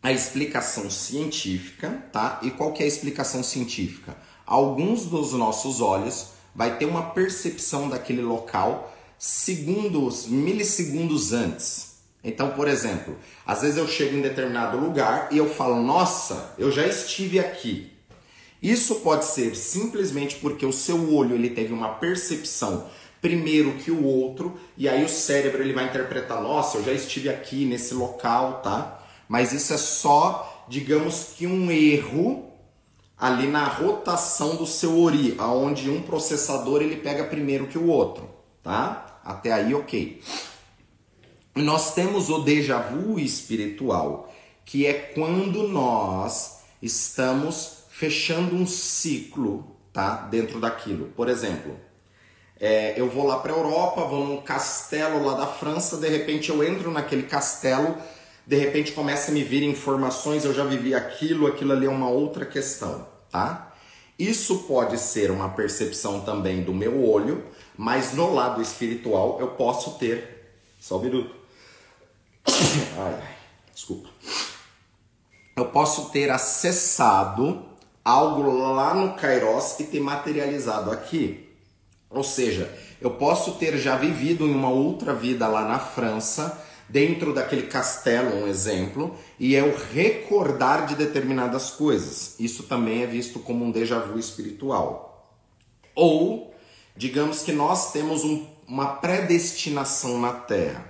a 0.01 0.11
explicação 0.11 0.89
científica, 0.89 2.03
tá? 2.11 2.39
E 2.43 2.51
qual 2.51 2.73
que 2.73 2.83
é 2.83 2.85
a 2.85 2.88
explicação 2.88 3.41
científica? 3.41 4.15
Alguns 4.45 5.05
dos 5.05 5.33
nossos 5.33 5.81
olhos 5.81 6.29
vai 6.53 6.77
ter 6.77 6.85
uma 6.85 7.09
percepção 7.09 7.89
daquele 7.89 8.21
local 8.21 8.95
segundos, 9.17 10.27
milissegundos 10.27 11.33
antes. 11.33 11.95
Então, 12.23 12.51
por 12.51 12.67
exemplo, 12.67 13.17
às 13.45 13.61
vezes 13.61 13.77
eu 13.77 13.88
chego 13.88 14.15
em 14.15 14.21
determinado 14.21 14.77
lugar 14.77 15.29
e 15.31 15.38
eu 15.38 15.49
falo, 15.49 15.81
nossa, 15.81 16.53
eu 16.57 16.71
já 16.71 16.85
estive 16.85 17.39
aqui. 17.39 17.91
Isso 18.61 18.95
pode 18.95 19.25
ser 19.25 19.55
simplesmente 19.55 20.38
porque 20.38 20.65
o 20.65 20.73
seu 20.73 21.13
olho 21.13 21.35
ele 21.35 21.49
teve 21.49 21.71
uma 21.71 21.95
percepção 21.95 22.88
primeiro 23.25 23.71
que 23.71 23.89
o 23.89 24.05
outro 24.05 24.55
e 24.77 24.88
aí 24.88 25.03
o 25.03 25.09
cérebro 25.09 25.63
ele 25.63 25.73
vai 25.73 25.85
interpretar, 25.85 26.43
nossa, 26.43 26.77
eu 26.77 26.83
já 26.83 26.91
estive 26.91 27.27
aqui 27.27 27.65
nesse 27.65 27.95
local, 27.95 28.61
tá? 28.61 29.03
Mas 29.27 29.51
isso 29.51 29.73
é 29.73 29.77
só, 29.77 30.63
digamos 30.69 31.33
que 31.35 31.47
um 31.47 31.71
erro 31.71 32.53
ali 33.17 33.47
na 33.47 33.65
rotação 33.65 34.57
do 34.57 34.67
seu 34.67 35.01
ori, 35.01 35.33
aonde 35.39 35.89
um 35.89 36.03
processador 36.03 36.83
ele 36.83 36.97
pega 36.97 37.23
primeiro 37.23 37.65
que 37.65 37.79
o 37.79 37.88
outro, 37.88 38.29
tá? 38.61 39.19
Até 39.25 39.51
aí, 39.51 39.73
ok. 39.73 40.21
Nós 41.55 41.95
temos 41.95 42.29
o 42.29 42.43
déjà 42.43 42.77
vu 42.77 43.19
espiritual, 43.19 44.31
que 44.63 44.85
é 44.85 44.93
quando 44.93 45.67
nós 45.67 46.59
estamos 46.79 47.85
fechando 47.89 48.55
um 48.55 48.67
ciclo, 48.67 49.75
tá? 49.91 50.27
Dentro 50.29 50.59
daquilo. 50.59 51.07
Por 51.15 51.27
exemplo, 51.27 51.75
é, 52.59 52.99
eu 52.99 53.09
vou 53.09 53.25
lá 53.25 53.39
para 53.39 53.53
a 53.53 53.57
Europa, 53.57 54.05
vou 54.05 54.25
num 54.25 54.41
castelo 54.41 55.23
lá 55.25 55.33
da 55.35 55.47
França, 55.47 55.97
de 55.97 56.07
repente 56.07 56.49
eu 56.49 56.63
entro 56.63 56.91
naquele 56.91 57.23
castelo, 57.23 57.97
de 58.47 58.55
repente 58.55 58.91
começa 58.91 59.31
a 59.31 59.33
me 59.33 59.43
vir 59.43 59.63
informações, 59.63 60.45
eu 60.45 60.53
já 60.53 60.63
vivi 60.63 60.93
aquilo, 60.93 61.47
aquilo 61.47 61.73
ali 61.73 61.85
é 61.85 61.89
uma 61.89 62.09
outra 62.09 62.45
questão, 62.45 63.07
tá? 63.31 63.73
Isso 64.17 64.59
pode 64.63 64.97
ser 64.97 65.29
uma 65.29 65.49
percepção 65.49 66.21
também 66.21 66.63
do 66.63 66.73
meu 66.73 67.03
olho, 67.03 67.43
mas 67.77 68.13
no 68.13 68.33
lado 68.33 68.61
espiritual 68.61 69.37
eu 69.41 69.49
posso 69.49 69.97
ter. 69.97 70.53
Só 70.79 70.97
um 70.97 71.01
minuto. 71.01 71.35
Ai, 72.97 73.21
desculpa. 73.73 74.07
Eu 75.55 75.65
posso 75.65 76.11
ter 76.11 76.31
acessado 76.31 77.65
algo 78.03 78.49
lá 78.73 78.93
no 78.93 79.15
Kairos 79.15 79.79
e 79.79 79.83
ter 79.85 79.99
materializado 79.99 80.91
aqui. 80.91 81.44
Ou 82.15 82.23
seja, 82.23 82.73
eu 83.01 83.12
posso 83.12 83.56
ter 83.56 83.78
já 83.78 83.97
vivido 83.97 84.47
em 84.47 84.51
uma 84.51 84.69
outra 84.69 85.13
vida 85.13 85.45
lá 85.47 85.67
na 85.67 85.78
França, 85.78 86.63
dentro 86.88 87.34
daquele 87.34 87.63
castelo, 87.63 88.43
um 88.43 88.47
exemplo, 88.47 89.17
e 89.38 89.54
eu 89.54 89.75
recordar 89.93 90.86
de 90.86 90.95
determinadas 90.95 91.71
coisas. 91.71 92.36
Isso 92.39 92.63
também 92.63 93.04
é 93.04 93.06
visto 93.06 93.39
como 93.39 93.65
um 93.65 93.71
déjà 93.71 93.99
vu 93.99 94.17
espiritual. 94.17 95.36
Ou, 95.93 96.56
digamos 96.95 97.41
que 97.41 97.51
nós 97.51 97.91
temos 97.91 98.23
um, 98.23 98.45
uma 98.65 98.95
predestinação 98.95 100.17
na 100.19 100.32
Terra. 100.32 100.86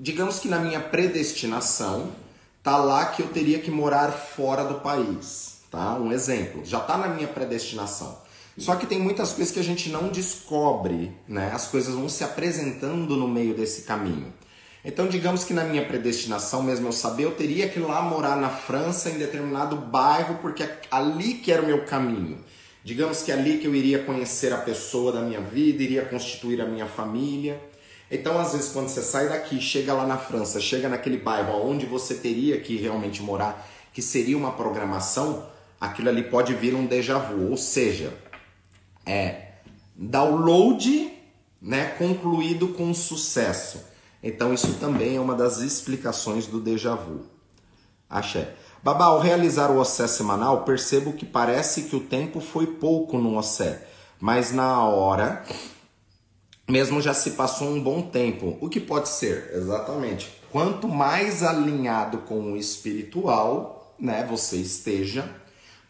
Digamos 0.00 0.40
que 0.40 0.48
na 0.48 0.58
minha 0.58 0.80
predestinação 0.80 2.10
tá 2.60 2.76
lá 2.76 3.06
que 3.06 3.22
eu 3.22 3.28
teria 3.28 3.60
que 3.60 3.70
morar 3.70 4.10
fora 4.10 4.64
do 4.64 4.80
país, 4.80 5.60
tá? 5.70 5.94
Um 5.94 6.10
exemplo, 6.10 6.64
já 6.64 6.80
tá 6.80 6.98
na 6.98 7.06
minha 7.06 7.28
predestinação. 7.28 8.23
Só 8.56 8.76
que 8.76 8.86
tem 8.86 9.00
muitas 9.00 9.32
coisas 9.32 9.52
que 9.52 9.58
a 9.58 9.64
gente 9.64 9.88
não 9.88 10.08
descobre, 10.08 11.12
né? 11.26 11.50
As 11.52 11.66
coisas 11.66 11.94
vão 11.94 12.08
se 12.08 12.22
apresentando 12.22 13.16
no 13.16 13.26
meio 13.26 13.54
desse 13.54 13.82
caminho. 13.82 14.32
Então, 14.84 15.08
digamos 15.08 15.44
que 15.44 15.54
na 15.54 15.64
minha 15.64 15.84
predestinação, 15.84 16.62
mesmo 16.62 16.88
eu 16.88 16.92
saber, 16.92 17.24
eu 17.24 17.32
teria 17.32 17.68
que 17.68 17.80
ir 17.80 17.82
lá 17.82 18.02
morar 18.02 18.36
na 18.36 18.50
França 18.50 19.08
em 19.08 19.18
determinado 19.18 19.76
bairro, 19.76 20.38
porque 20.42 20.62
é 20.62 20.80
ali 20.90 21.34
que 21.34 21.50
era 21.50 21.62
o 21.62 21.66
meu 21.66 21.84
caminho. 21.84 22.38
Digamos 22.84 23.22
que 23.22 23.32
é 23.32 23.34
ali 23.34 23.58
que 23.58 23.66
eu 23.66 23.74
iria 23.74 24.00
conhecer 24.00 24.52
a 24.52 24.58
pessoa 24.58 25.10
da 25.10 25.22
minha 25.22 25.40
vida, 25.40 25.82
iria 25.82 26.04
constituir 26.04 26.60
a 26.60 26.66
minha 26.66 26.84
família. 26.84 27.58
Então, 28.10 28.38
às 28.38 28.52
vezes, 28.52 28.72
quando 28.72 28.88
você 28.88 29.00
sai 29.00 29.28
daqui, 29.28 29.58
chega 29.58 29.94
lá 29.94 30.06
na 30.06 30.18
França, 30.18 30.60
chega 30.60 30.86
naquele 30.86 31.16
bairro 31.16 31.66
onde 31.66 31.86
você 31.86 32.14
teria 32.16 32.60
que 32.60 32.76
realmente 32.76 33.22
morar, 33.22 33.66
que 33.90 34.02
seria 34.02 34.36
uma 34.36 34.52
programação, 34.52 35.46
aquilo 35.80 36.10
ali 36.10 36.24
pode 36.24 36.52
vir 36.52 36.74
um 36.74 36.84
déjà 36.84 37.16
vu, 37.16 37.50
ou 37.50 37.56
seja, 37.56 38.12
é 39.06 39.52
download 39.94 41.12
né, 41.60 41.86
concluído 41.98 42.68
com 42.68 42.92
sucesso. 42.92 43.84
Então, 44.22 44.52
isso 44.52 44.74
também 44.74 45.16
é 45.16 45.20
uma 45.20 45.34
das 45.34 45.58
explicações 45.58 46.46
do 46.46 46.60
déjà 46.60 46.94
vu. 46.94 47.22
Axé. 48.08 48.54
Babá, 48.82 49.06
ao 49.06 49.18
realizar 49.18 49.70
o 49.70 49.78
Ossé 49.78 50.06
semanal, 50.06 50.64
percebo 50.64 51.14
que 51.14 51.24
parece 51.24 51.84
que 51.84 51.96
o 51.96 52.00
tempo 52.00 52.40
foi 52.40 52.66
pouco 52.66 53.16
no 53.16 53.38
Ossé, 53.38 53.86
mas 54.20 54.52
na 54.52 54.84
hora 54.84 55.42
mesmo 56.68 57.00
já 57.00 57.12
se 57.12 57.32
passou 57.32 57.68
um 57.68 57.82
bom 57.82 58.02
tempo. 58.02 58.56
O 58.60 58.68
que 58.68 58.80
pode 58.80 59.08
ser? 59.08 59.50
Exatamente. 59.54 60.30
Quanto 60.50 60.88
mais 60.88 61.42
alinhado 61.42 62.18
com 62.18 62.52
o 62.52 62.56
espiritual, 62.56 63.94
né, 63.98 64.26
você 64.28 64.56
esteja, 64.56 65.28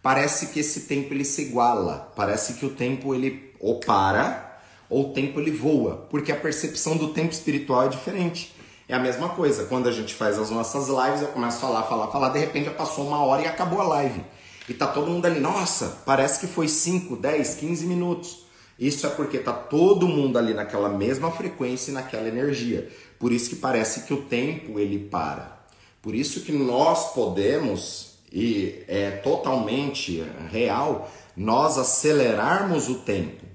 parece 0.04 0.48
que 0.48 0.60
esse 0.60 0.82
tempo 0.82 1.14
ele 1.14 1.24
se 1.24 1.40
iguala. 1.40 2.12
Parece 2.14 2.54
que 2.54 2.66
o 2.66 2.70
tempo 2.70 3.14
ele 3.14 3.54
ou 3.58 3.80
para 3.80 4.60
ou 4.90 5.08
o 5.08 5.12
tempo 5.14 5.40
ele 5.40 5.50
voa, 5.50 6.06
porque 6.10 6.30
a 6.30 6.36
percepção 6.36 6.94
do 6.98 7.14
tempo 7.14 7.32
espiritual 7.32 7.84
é 7.84 7.88
diferente. 7.88 8.54
É 8.86 8.94
a 8.94 8.98
mesma 8.98 9.30
coisa, 9.30 9.64
quando 9.64 9.88
a 9.88 9.92
gente 9.92 10.14
faz 10.14 10.38
as 10.38 10.50
nossas 10.50 10.88
lives, 10.88 11.22
eu 11.22 11.28
começo 11.28 11.56
a 11.56 11.60
falar, 11.60 11.82
falar, 11.84 12.08
falar, 12.08 12.28
de 12.28 12.38
repente 12.38 12.66
já 12.66 12.70
passou 12.70 13.06
uma 13.06 13.24
hora 13.24 13.42
e 13.42 13.46
acabou 13.46 13.80
a 13.80 13.84
live. 13.84 14.22
E 14.68 14.74
tá 14.74 14.86
todo 14.86 15.10
mundo 15.10 15.24
ali, 15.24 15.40
nossa, 15.40 16.02
parece 16.04 16.38
que 16.38 16.46
foi 16.46 16.68
5, 16.68 17.16
10, 17.16 17.54
15 17.54 17.86
minutos. 17.86 18.44
Isso 18.78 19.06
é 19.06 19.10
porque 19.10 19.38
tá 19.38 19.54
todo 19.54 20.06
mundo 20.06 20.36
ali 20.38 20.52
naquela 20.52 20.90
mesma 20.90 21.30
frequência 21.30 21.90
e 21.90 21.94
naquela 21.94 22.28
energia. 22.28 22.90
Por 23.18 23.32
isso 23.32 23.48
que 23.48 23.56
parece 23.56 24.02
que 24.02 24.12
o 24.12 24.20
tempo 24.20 24.78
ele 24.78 24.98
para. 24.98 25.64
Por 26.02 26.14
isso 26.14 26.42
que 26.42 26.52
nós 26.52 27.14
podemos 27.14 28.13
e 28.34 28.84
é 28.88 29.12
totalmente 29.12 30.22
real 30.50 31.10
nós 31.36 31.78
acelerarmos 31.78 32.88
o 32.88 32.96
tempo. 32.96 33.46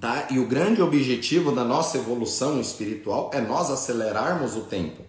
Tá? 0.00 0.26
E 0.30 0.40
o 0.40 0.48
grande 0.48 0.82
objetivo 0.82 1.52
da 1.52 1.62
nossa 1.62 1.98
evolução 1.98 2.60
espiritual 2.60 3.30
é 3.32 3.40
nós 3.40 3.70
acelerarmos 3.70 4.56
o 4.56 4.62
tempo. 4.62 5.04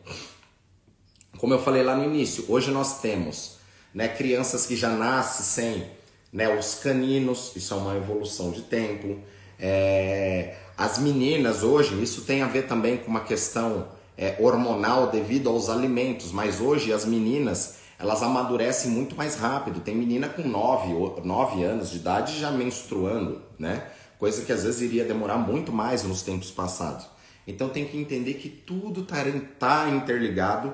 Como 1.40 1.54
eu 1.54 1.60
falei 1.60 1.82
lá 1.82 1.96
no 1.96 2.04
início, 2.04 2.46
hoje 2.50 2.70
nós 2.70 3.02
temos 3.02 3.58
né, 3.94 4.08
crianças 4.08 4.66
que 4.66 4.76
já 4.76 4.90
nascem 4.90 5.46
sem 5.46 6.04
né? 6.34 6.58
Os 6.58 6.76
caninos, 6.76 7.56
isso 7.56 7.76
é 7.76 7.78
uma 7.78 7.96
evolução 7.96 8.50
de 8.50 8.64
tempo. 8.64 9.20
É, 9.60 10.56
as 10.76 10.98
meninas 10.98 11.62
hoje, 11.62 12.02
isso 12.02 12.24
tem 12.24 12.42
a 12.42 12.48
ver 12.48 12.64
também 12.64 12.98
com 12.98 13.12
uma 13.12 13.22
questão 13.22 13.88
é, 14.18 14.36
hormonal 14.40 15.12
devido 15.12 15.48
aos 15.48 15.70
alimentos, 15.70 16.32
mas 16.32 16.60
hoje 16.60 16.92
as 16.92 17.06
meninas 17.06 17.83
elas 18.04 18.22
amadurecem 18.22 18.92
muito 18.92 19.16
mais 19.16 19.36
rápido. 19.36 19.80
Tem 19.80 19.96
menina 19.96 20.28
com 20.30 20.48
9, 20.48 21.22
9 21.24 21.64
anos 21.64 21.90
de 21.90 21.98
idade 21.98 22.40
já 22.40 22.52
menstruando, 22.52 23.42
né? 23.58 23.88
Coisa 24.20 24.44
que 24.44 24.52
às 24.52 24.64
vezes 24.64 24.82
iria 24.82 25.04
demorar 25.04 25.38
muito 25.38 25.72
mais 25.72 26.04
nos 26.04 26.22
tempos 26.22 26.52
passados. 26.52 27.06
Então 27.48 27.70
tem 27.70 27.86
que 27.86 27.98
entender 27.98 28.36
que 28.36 28.50
tudo 28.50 29.02
está 29.02 29.24
tá 29.60 29.90
interligado 29.90 30.74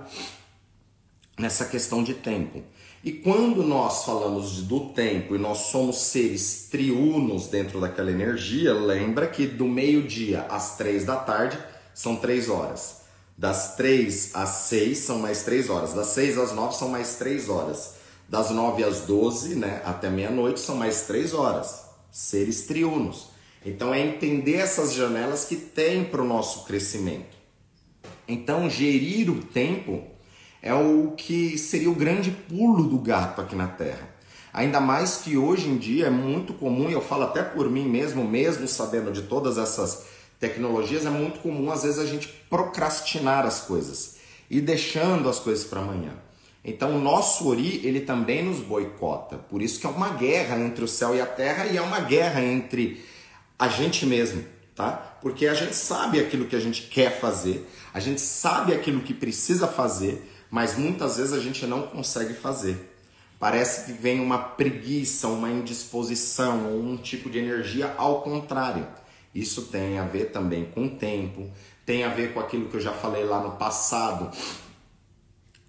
nessa 1.37 1.65
questão 1.65 2.03
de 2.03 2.13
tempo. 2.13 2.61
E 3.03 3.13
quando 3.13 3.63
nós 3.63 4.03
falamos 4.03 4.61
do 4.63 4.89
tempo 4.89 5.33
e 5.33 5.39
nós 5.39 5.57
somos 5.69 5.97
seres 5.97 6.67
triunos 6.69 7.47
dentro 7.47 7.79
daquela 7.79 8.11
energia, 8.11 8.73
lembra 8.73 9.25
que 9.25 9.47
do 9.47 9.65
meio-dia 9.65 10.41
às 10.49 10.75
três 10.75 11.05
da 11.05 11.15
tarde 11.15 11.57
são 11.93 12.17
três 12.17 12.49
horas. 12.49 12.98
Das 13.39 13.77
três 13.77 14.31
às 14.33 14.49
seis 14.49 14.97
são 14.97 15.17
mais 15.17 15.43
três 15.43 15.69
horas. 15.69 15.93
Das 15.93 16.07
seis 16.07 16.37
às 16.37 16.51
nove 16.51 16.75
são 16.75 16.89
mais 16.89 17.15
três 17.15 17.47
horas. 17.47 17.93
Das 18.27 18.49
nove 18.49 18.83
às 18.83 18.99
doze, 18.99 19.55
né, 19.55 19.81
até 19.85 20.09
meia-noite, 20.09 20.59
são 20.59 20.75
mais 20.75 21.03
três 21.03 21.33
horas. 21.33 21.85
Seres 22.11 22.63
triunos. 22.63 23.29
Então 23.65 23.93
é 23.93 24.01
entender 24.01 24.55
essas 24.55 24.93
janelas 24.93 25.45
que 25.45 25.55
tem 25.55 26.03
para 26.03 26.21
o 26.21 26.27
nosso 26.27 26.65
crescimento. 26.65 27.37
Então, 28.27 28.69
gerir 28.69 29.31
o 29.31 29.41
tempo 29.41 30.03
é 30.61 30.73
o 30.73 31.13
que 31.15 31.57
seria 31.57 31.89
o 31.89 31.95
grande 31.95 32.31
pulo 32.31 32.89
do 32.89 32.99
gato 32.99 33.39
aqui 33.39 33.55
na 33.55 33.67
Terra. 33.67 34.09
Ainda 34.51 34.81
mais 34.81 35.15
que 35.15 35.37
hoje 35.37 35.69
em 35.69 35.77
dia 35.77 36.07
é 36.07 36.09
muito 36.09 36.53
comum, 36.53 36.89
e 36.89 36.93
eu 36.93 37.01
falo 37.01 37.23
até 37.23 37.41
por 37.41 37.69
mim 37.69 37.87
mesmo, 37.87 38.21
mesmo 38.27 38.67
sabendo 38.67 39.13
de 39.13 39.21
todas 39.21 39.57
essas 39.57 40.18
tecnologias, 40.39 41.05
é 41.05 41.09
muito 41.09 41.39
comum 41.39 41.71
às 41.71 41.83
vezes 41.83 41.99
a 41.99 42.05
gente 42.05 42.27
procrastinar 42.49 43.45
as 43.45 43.61
coisas 43.61 44.17
e 44.49 44.61
deixando 44.61 45.29
as 45.29 45.39
coisas 45.39 45.65
para 45.65 45.81
amanhã. 45.81 46.13
Então 46.63 46.95
o 46.95 47.01
nosso 47.01 47.47
Ori, 47.47 47.81
ele 47.85 48.01
também 48.01 48.43
nos 48.43 48.59
boicota. 48.59 49.37
Por 49.37 49.61
isso 49.61 49.79
que 49.79 49.85
é 49.85 49.89
uma 49.89 50.09
guerra 50.09 50.57
entre 50.59 50.83
o 50.83 50.87
céu 50.87 51.15
e 51.15 51.21
a 51.21 51.25
terra 51.25 51.65
e 51.67 51.77
é 51.77 51.81
uma 51.81 51.99
guerra 51.99 52.41
entre 52.43 53.03
a 53.57 53.67
gente 53.67 54.05
mesmo, 54.05 54.43
tá? 54.75 54.91
Porque 55.21 55.47
a 55.47 55.53
gente 55.53 55.75
sabe 55.75 56.19
aquilo 56.19 56.45
que 56.45 56.55
a 56.55 56.59
gente 56.59 56.83
quer 56.83 57.19
fazer, 57.19 57.67
a 57.93 57.99
gente 57.99 58.21
sabe 58.21 58.73
aquilo 58.73 59.01
que 59.01 59.13
precisa 59.13 59.67
fazer, 59.67 60.29
mas 60.49 60.77
muitas 60.77 61.17
vezes 61.17 61.33
a 61.33 61.39
gente 61.39 61.65
não 61.65 61.83
consegue 61.83 62.33
fazer. 62.33 62.89
Parece 63.39 63.85
que 63.85 63.93
vem 63.93 64.19
uma 64.19 64.37
preguiça, 64.37 65.27
uma 65.27 65.49
indisposição 65.49 66.73
ou 66.73 66.81
um 66.81 66.97
tipo 66.97 67.29
de 67.29 67.39
energia 67.39 67.93
ao 67.97 68.21
contrário. 68.21 68.85
Isso 69.33 69.63
tem 69.63 69.99
a 69.99 70.03
ver 70.03 70.31
também 70.31 70.65
com 70.65 70.85
o 70.85 70.89
tempo, 70.89 71.49
tem 71.85 72.03
a 72.03 72.09
ver 72.09 72.33
com 72.33 72.39
aquilo 72.39 72.67
que 72.67 72.75
eu 72.75 72.81
já 72.81 72.93
falei 72.93 73.23
lá 73.23 73.41
no 73.41 73.51
passado, 73.51 74.31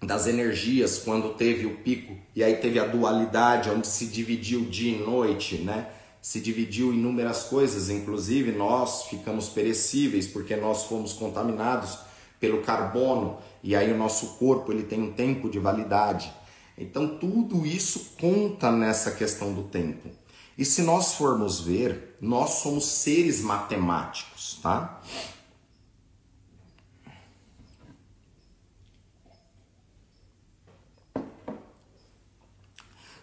das 0.01 0.25
energias, 0.25 0.97
quando 0.97 1.35
teve 1.35 1.67
o 1.67 1.77
pico 1.77 2.17
e 2.35 2.43
aí 2.43 2.55
teve 2.55 2.79
a 2.79 2.85
dualidade, 2.85 3.69
onde 3.69 3.85
se 3.87 4.07
dividiu 4.07 4.61
dia 4.65 4.97
e 4.97 4.99
noite, 4.99 5.57
né? 5.57 5.89
Se 6.19 6.39
dividiu 6.39 6.93
inúmeras 6.93 7.43
coisas, 7.43 7.89
inclusive 7.89 8.51
nós 8.51 9.05
ficamos 9.05 9.49
perecíveis 9.49 10.25
porque 10.25 10.55
nós 10.55 10.85
fomos 10.85 11.13
contaminados 11.13 11.99
pelo 12.39 12.61
carbono 12.63 13.37
e 13.63 13.75
aí 13.75 13.91
o 13.91 13.97
nosso 13.97 14.37
corpo 14.39 14.71
ele 14.71 14.83
tem 14.83 15.01
um 15.01 15.11
tempo 15.11 15.49
de 15.49 15.59
validade. 15.59 16.33
Então 16.75 17.19
tudo 17.19 17.63
isso 17.65 18.13
conta 18.19 18.71
nessa 18.71 19.11
questão 19.11 19.53
do 19.53 19.63
tempo. 19.63 20.09
E 20.57 20.65
se 20.65 20.81
nós 20.81 21.13
formos 21.13 21.59
ver, 21.61 22.10
nós 22.21 22.51
somos 22.61 22.85
seres 22.85 23.41
matemáticos, 23.41 24.59
tá? 24.61 25.01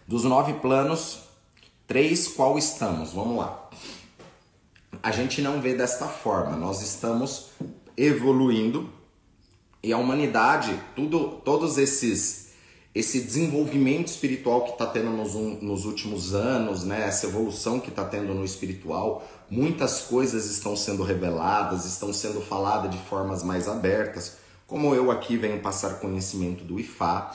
Dos 0.05 0.25
nove 0.25 0.53
planos, 0.55 1.21
três 1.87 2.27
qual 2.27 2.57
estamos? 2.57 3.13
Vamos 3.13 3.37
lá. 3.37 3.69
A 5.01 5.11
gente 5.11 5.41
não 5.41 5.61
vê 5.61 5.73
desta 5.75 6.07
forma. 6.07 6.57
Nós 6.57 6.81
estamos 6.81 7.51
evoluindo 7.95 8.91
e 9.81 9.93
a 9.93 9.97
humanidade, 9.97 10.77
tudo, 10.93 11.39
todos 11.45 11.77
esses 11.77 12.48
esse 12.99 13.21
desenvolvimento 13.21 14.07
espiritual 14.07 14.65
que 14.65 14.71
está 14.71 14.85
tendo 14.85 15.09
nos, 15.11 15.33
nos, 15.33 15.85
últimos 15.85 16.33
anos, 16.33 16.83
né? 16.83 17.05
essa 17.07 17.27
evolução 17.27 17.79
que 17.79 17.89
está 17.89 18.03
tendo 18.03 18.33
no 18.33 18.43
espiritual, 18.43 19.25
muitas 19.49 20.01
coisas 20.01 20.45
estão 20.45 20.75
sendo 20.75 21.03
reveladas, 21.03 21.85
estão 21.85 22.11
sendo 22.11 22.41
faladas 22.41 22.91
de 22.91 22.97
formas 22.97 23.41
mais 23.41 23.69
abertas, 23.69 24.37
como 24.67 24.93
eu 24.93 25.09
aqui 25.11 25.37
venho 25.37 25.61
passar 25.61 25.99
conhecimento 25.99 26.65
do 26.65 26.77
IFA, 26.77 27.31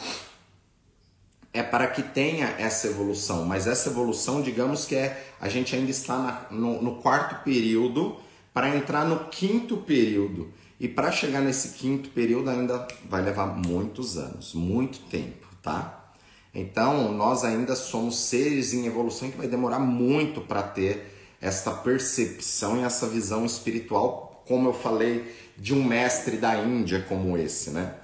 é 1.52 1.62
para 1.62 1.86
que 1.86 2.02
tenha 2.02 2.54
essa 2.58 2.88
evolução, 2.88 3.44
mas 3.46 3.66
essa 3.66 3.88
evolução, 3.88 4.42
digamos 4.42 4.84
que 4.84 4.96
é, 4.96 5.32
a 5.40 5.48
gente 5.48 5.74
ainda 5.74 5.90
está 5.90 6.18
na, 6.18 6.46
no, 6.50 6.82
no 6.82 6.96
quarto 6.96 7.42
período 7.42 8.16
para 8.52 8.76
entrar 8.76 9.06
no 9.06 9.28
quinto 9.30 9.78
período. 9.78 10.52
E 10.78 10.88
para 10.88 11.10
chegar 11.10 11.40
nesse 11.40 11.70
quinto 11.78 12.10
período 12.10 12.50
ainda 12.50 12.86
vai 13.08 13.22
levar 13.22 13.46
muitos 13.46 14.18
anos, 14.18 14.52
muito 14.52 14.98
tempo, 15.08 15.46
tá? 15.64 16.12
Então, 16.54 17.10
nós 17.12 17.42
ainda 17.42 17.74
somos 17.74 18.16
seres 18.16 18.72
em 18.72 18.86
evolução 18.86 19.30
que 19.30 19.36
vai 19.36 19.48
demorar 19.48 19.80
muito 19.80 20.40
para 20.40 20.62
ter 20.62 21.12
essa 21.40 21.72
percepção 21.72 22.80
e 22.80 22.84
essa 22.84 23.08
visão 23.08 23.44
espiritual, 23.44 24.44
como 24.46 24.68
eu 24.68 24.72
falei, 24.72 25.34
de 25.58 25.74
um 25.74 25.82
mestre 25.82 26.36
da 26.36 26.56
Índia 26.56 27.04
como 27.08 27.36
esse, 27.36 27.70
né? 27.70 27.96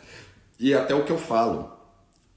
E 0.58 0.74
até 0.74 0.94
o 0.94 1.04
que 1.04 1.12
eu 1.12 1.18
falo, 1.18 1.70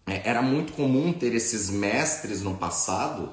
é, 0.05 0.29
era 0.29 0.41
muito 0.41 0.73
comum 0.73 1.11
ter 1.11 1.33
esses 1.33 1.69
mestres 1.69 2.43
no 2.43 2.55
passado 2.55 3.31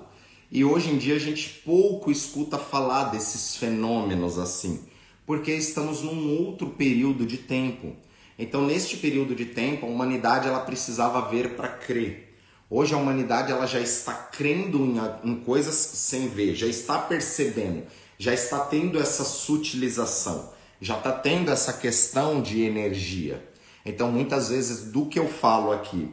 e 0.50 0.64
hoje 0.64 0.90
em 0.90 0.98
dia 0.98 1.14
a 1.14 1.18
gente 1.18 1.60
pouco 1.64 2.10
escuta 2.10 2.58
falar 2.58 3.04
desses 3.04 3.54
fenômenos 3.56 4.36
assim, 4.36 4.84
porque 5.24 5.52
estamos 5.52 6.02
num 6.02 6.44
outro 6.44 6.70
período 6.70 7.24
de 7.24 7.36
tempo. 7.36 7.94
Então, 8.42 8.64
neste 8.64 8.96
período 8.96 9.34
de 9.34 9.44
tempo, 9.44 9.84
a 9.84 9.88
humanidade 9.88 10.48
ela 10.48 10.60
precisava 10.60 11.28
ver 11.28 11.56
para 11.56 11.68
crer. 11.68 12.34
Hoje 12.70 12.94
a 12.94 12.96
humanidade 12.96 13.52
ela 13.52 13.66
já 13.66 13.80
está 13.80 14.14
crendo 14.14 14.78
em, 14.78 15.30
em 15.30 15.36
coisas 15.40 15.74
sem 15.74 16.26
ver, 16.26 16.54
já 16.54 16.66
está 16.66 16.98
percebendo, 16.98 17.82
já 18.16 18.32
está 18.32 18.60
tendo 18.60 18.98
essa 18.98 19.24
sutilização, 19.24 20.54
já 20.80 20.96
está 20.96 21.12
tendo 21.12 21.50
essa 21.50 21.74
questão 21.74 22.40
de 22.40 22.62
energia. 22.62 23.46
Então, 23.84 24.10
muitas 24.10 24.48
vezes, 24.48 24.90
do 24.90 25.04
que 25.04 25.18
eu 25.18 25.28
falo 25.28 25.70
aqui, 25.70 26.08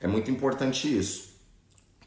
é 0.00 0.08
muito 0.08 0.32
importante 0.32 0.92
isso. 0.98 1.28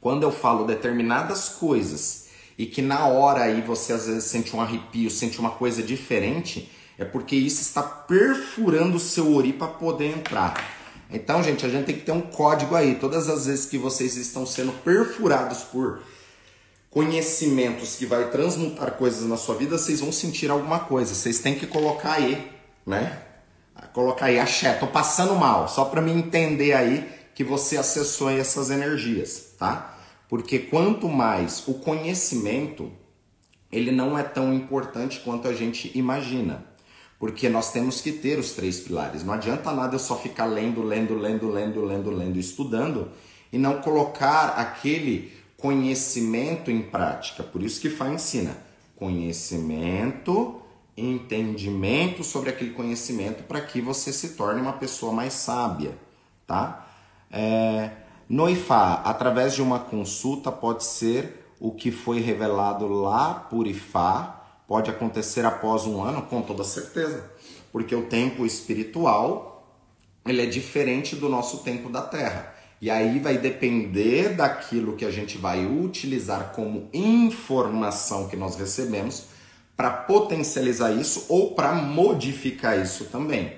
Quando 0.01 0.23
eu 0.23 0.33
falo 0.33 0.65
determinadas 0.65 1.47
coisas 1.47 2.27
e 2.57 2.65
que 2.65 2.81
na 2.81 3.07
hora 3.07 3.43
aí 3.43 3.61
você 3.61 3.93
às 3.93 4.05
vezes 4.05 4.25
sente 4.25 4.53
um 4.53 4.59
arrepio, 4.59 5.09
sente 5.09 5.39
uma 5.39 5.51
coisa 5.51 5.81
diferente, 5.81 6.69
é 7.01 7.05
porque 7.05 7.35
isso 7.35 7.61
está 7.61 7.81
perfurando 7.81 8.97
o 8.97 8.99
seu 8.99 9.35
ori 9.35 9.51
para 9.51 9.67
poder 9.67 10.15
entrar. 10.15 10.53
Então, 11.09 11.41
gente, 11.41 11.65
a 11.65 11.69
gente 11.69 11.85
tem 11.85 11.95
que 11.95 12.05
ter 12.05 12.11
um 12.11 12.21
código 12.21 12.75
aí. 12.75 12.93
Todas 12.93 13.27
as 13.27 13.47
vezes 13.47 13.65
que 13.65 13.77
vocês 13.77 14.15
estão 14.15 14.45
sendo 14.45 14.71
perfurados 14.83 15.63
por 15.63 15.99
conhecimentos 16.91 17.95
que 17.95 18.05
vai 18.05 18.29
transmutar 18.29 18.91
coisas 18.91 19.27
na 19.27 19.35
sua 19.35 19.55
vida, 19.55 19.79
vocês 19.79 19.99
vão 19.99 20.11
sentir 20.11 20.51
alguma 20.51 20.79
coisa. 20.79 21.15
Vocês 21.15 21.39
têm 21.39 21.55
que 21.55 21.65
colocar 21.65 22.13
aí, 22.13 22.51
né? 22.85 23.19
Colocar 23.93 24.27
aí, 24.27 24.39
axé, 24.39 24.73
tô 24.73 24.85
passando 24.85 25.35
mal, 25.35 25.67
só 25.67 25.85
para 25.85 26.01
me 26.01 26.11
entender 26.11 26.73
aí 26.73 27.09
que 27.33 27.43
você 27.43 27.77
acessou 27.77 28.29
essas 28.29 28.69
energias, 28.69 29.55
tá? 29.57 29.97
Porque 30.29 30.59
quanto 30.59 31.09
mais 31.09 31.67
o 31.67 31.73
conhecimento, 31.73 32.91
ele 33.71 33.91
não 33.91 34.17
é 34.17 34.23
tão 34.23 34.53
importante 34.53 35.19
quanto 35.21 35.47
a 35.47 35.53
gente 35.53 35.91
imagina. 35.97 36.70
Porque 37.21 37.47
nós 37.47 37.71
temos 37.71 38.01
que 38.01 38.11
ter 38.11 38.39
os 38.39 38.53
três 38.53 38.79
pilares. 38.79 39.23
Não 39.23 39.35
adianta 39.35 39.71
nada 39.71 39.93
eu 39.93 39.99
só 39.99 40.17
ficar 40.17 40.45
lendo, 40.45 40.81
lendo, 40.81 41.13
lendo, 41.13 41.51
lendo, 41.51 41.85
lendo, 41.85 42.09
lendo, 42.09 42.39
estudando 42.39 43.09
e 43.53 43.59
não 43.59 43.79
colocar 43.79 44.55
aquele 44.57 45.31
conhecimento 45.55 46.71
em 46.71 46.81
prática. 46.81 47.43
Por 47.43 47.61
isso 47.61 47.79
que 47.79 47.91
Fá 47.91 48.09
ensina 48.09 48.57
conhecimento, 48.95 50.63
entendimento 50.97 52.23
sobre 52.23 52.49
aquele 52.49 52.71
conhecimento 52.71 53.43
para 53.43 53.61
que 53.61 53.79
você 53.79 54.11
se 54.11 54.29
torne 54.29 54.59
uma 54.59 54.73
pessoa 54.73 55.13
mais 55.13 55.33
sábia, 55.33 55.95
tá? 56.47 56.87
É, 57.29 57.91
no 58.27 58.49
IFA, 58.49 58.93
através 59.03 59.53
de 59.53 59.61
uma 59.61 59.77
consulta, 59.77 60.51
pode 60.51 60.83
ser 60.83 61.53
o 61.59 61.71
que 61.71 61.91
foi 61.91 62.19
revelado 62.19 62.87
lá 62.87 63.35
por 63.35 63.67
IFA, 63.67 64.40
pode 64.71 64.89
acontecer 64.89 65.45
após 65.45 65.85
um 65.85 66.01
ano, 66.01 66.21
com 66.21 66.41
toda 66.41 66.63
certeza, 66.63 67.29
porque 67.73 67.93
o 67.93 68.05
tempo 68.05 68.45
espiritual 68.45 69.69
ele 70.25 70.41
é 70.41 70.45
diferente 70.45 71.13
do 71.13 71.27
nosso 71.27 71.57
tempo 71.57 71.89
da 71.89 72.01
Terra. 72.01 72.55
E 72.79 72.89
aí 72.89 73.19
vai 73.19 73.37
depender 73.37 74.29
daquilo 74.29 74.95
que 74.95 75.03
a 75.03 75.11
gente 75.11 75.37
vai 75.37 75.65
utilizar 75.65 76.53
como 76.55 76.87
informação 76.93 78.29
que 78.29 78.37
nós 78.37 78.55
recebemos 78.55 79.25
para 79.75 79.91
potencializar 79.91 80.93
isso 80.93 81.25
ou 81.27 81.53
para 81.53 81.73
modificar 81.73 82.79
isso 82.79 83.07
também. 83.07 83.51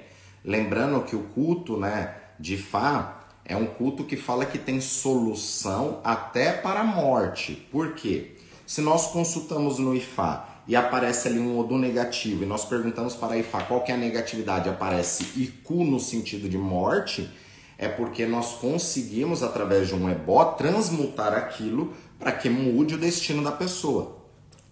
Lembrando 0.44 1.04
que 1.04 1.16
o 1.16 1.26
culto, 1.26 1.78
né, 1.78 2.16
de 2.40 2.58
Fá 2.58 3.20
é 3.46 3.56
um 3.56 3.68
culto 3.68 4.04
que 4.04 4.18
fala 4.18 4.48
que 4.48 4.58
tem 4.58 4.82
solução 4.82 6.02
até 6.04 6.54
para 6.54 6.80
a 6.80 6.84
morte. 6.84 7.68
Por 7.72 7.94
quê? 7.94 8.32
Se 8.66 8.82
nós 8.82 9.12
consultamos 9.12 9.78
no 9.78 9.96
IFA 9.96 10.53
e 10.68 10.76
aparece 10.76 11.28
ali 11.28 11.40
um 11.40 11.60
Odu 11.60 11.78
negativo. 11.78 12.44
E 12.44 12.46
nós 12.46 12.66
perguntamos 12.66 13.16
para 13.16 13.34
a 13.34 13.38
IFA 13.38 13.64
qual 13.64 13.82
que 13.82 13.92
é 13.92 13.96
a 13.96 13.98
negatividade, 13.98 14.70
aparece 14.70 15.24
ICU 15.36 15.84
no 15.84 16.00
sentido 16.00 16.48
de 16.48 16.58
morte, 16.58 17.30
é 17.78 17.88
porque 17.88 18.26
nós 18.26 18.54
conseguimos, 18.54 19.44
através 19.44 19.88
de 19.88 19.96
um 19.96 20.10
ebó, 20.10 20.46
transmutar 20.46 21.34
aquilo 21.34 21.94
para 22.18 22.32
que 22.32 22.50
mude 22.50 22.96
o 22.96 22.98
destino 22.98 23.44
da 23.44 23.52
pessoa. 23.52 24.24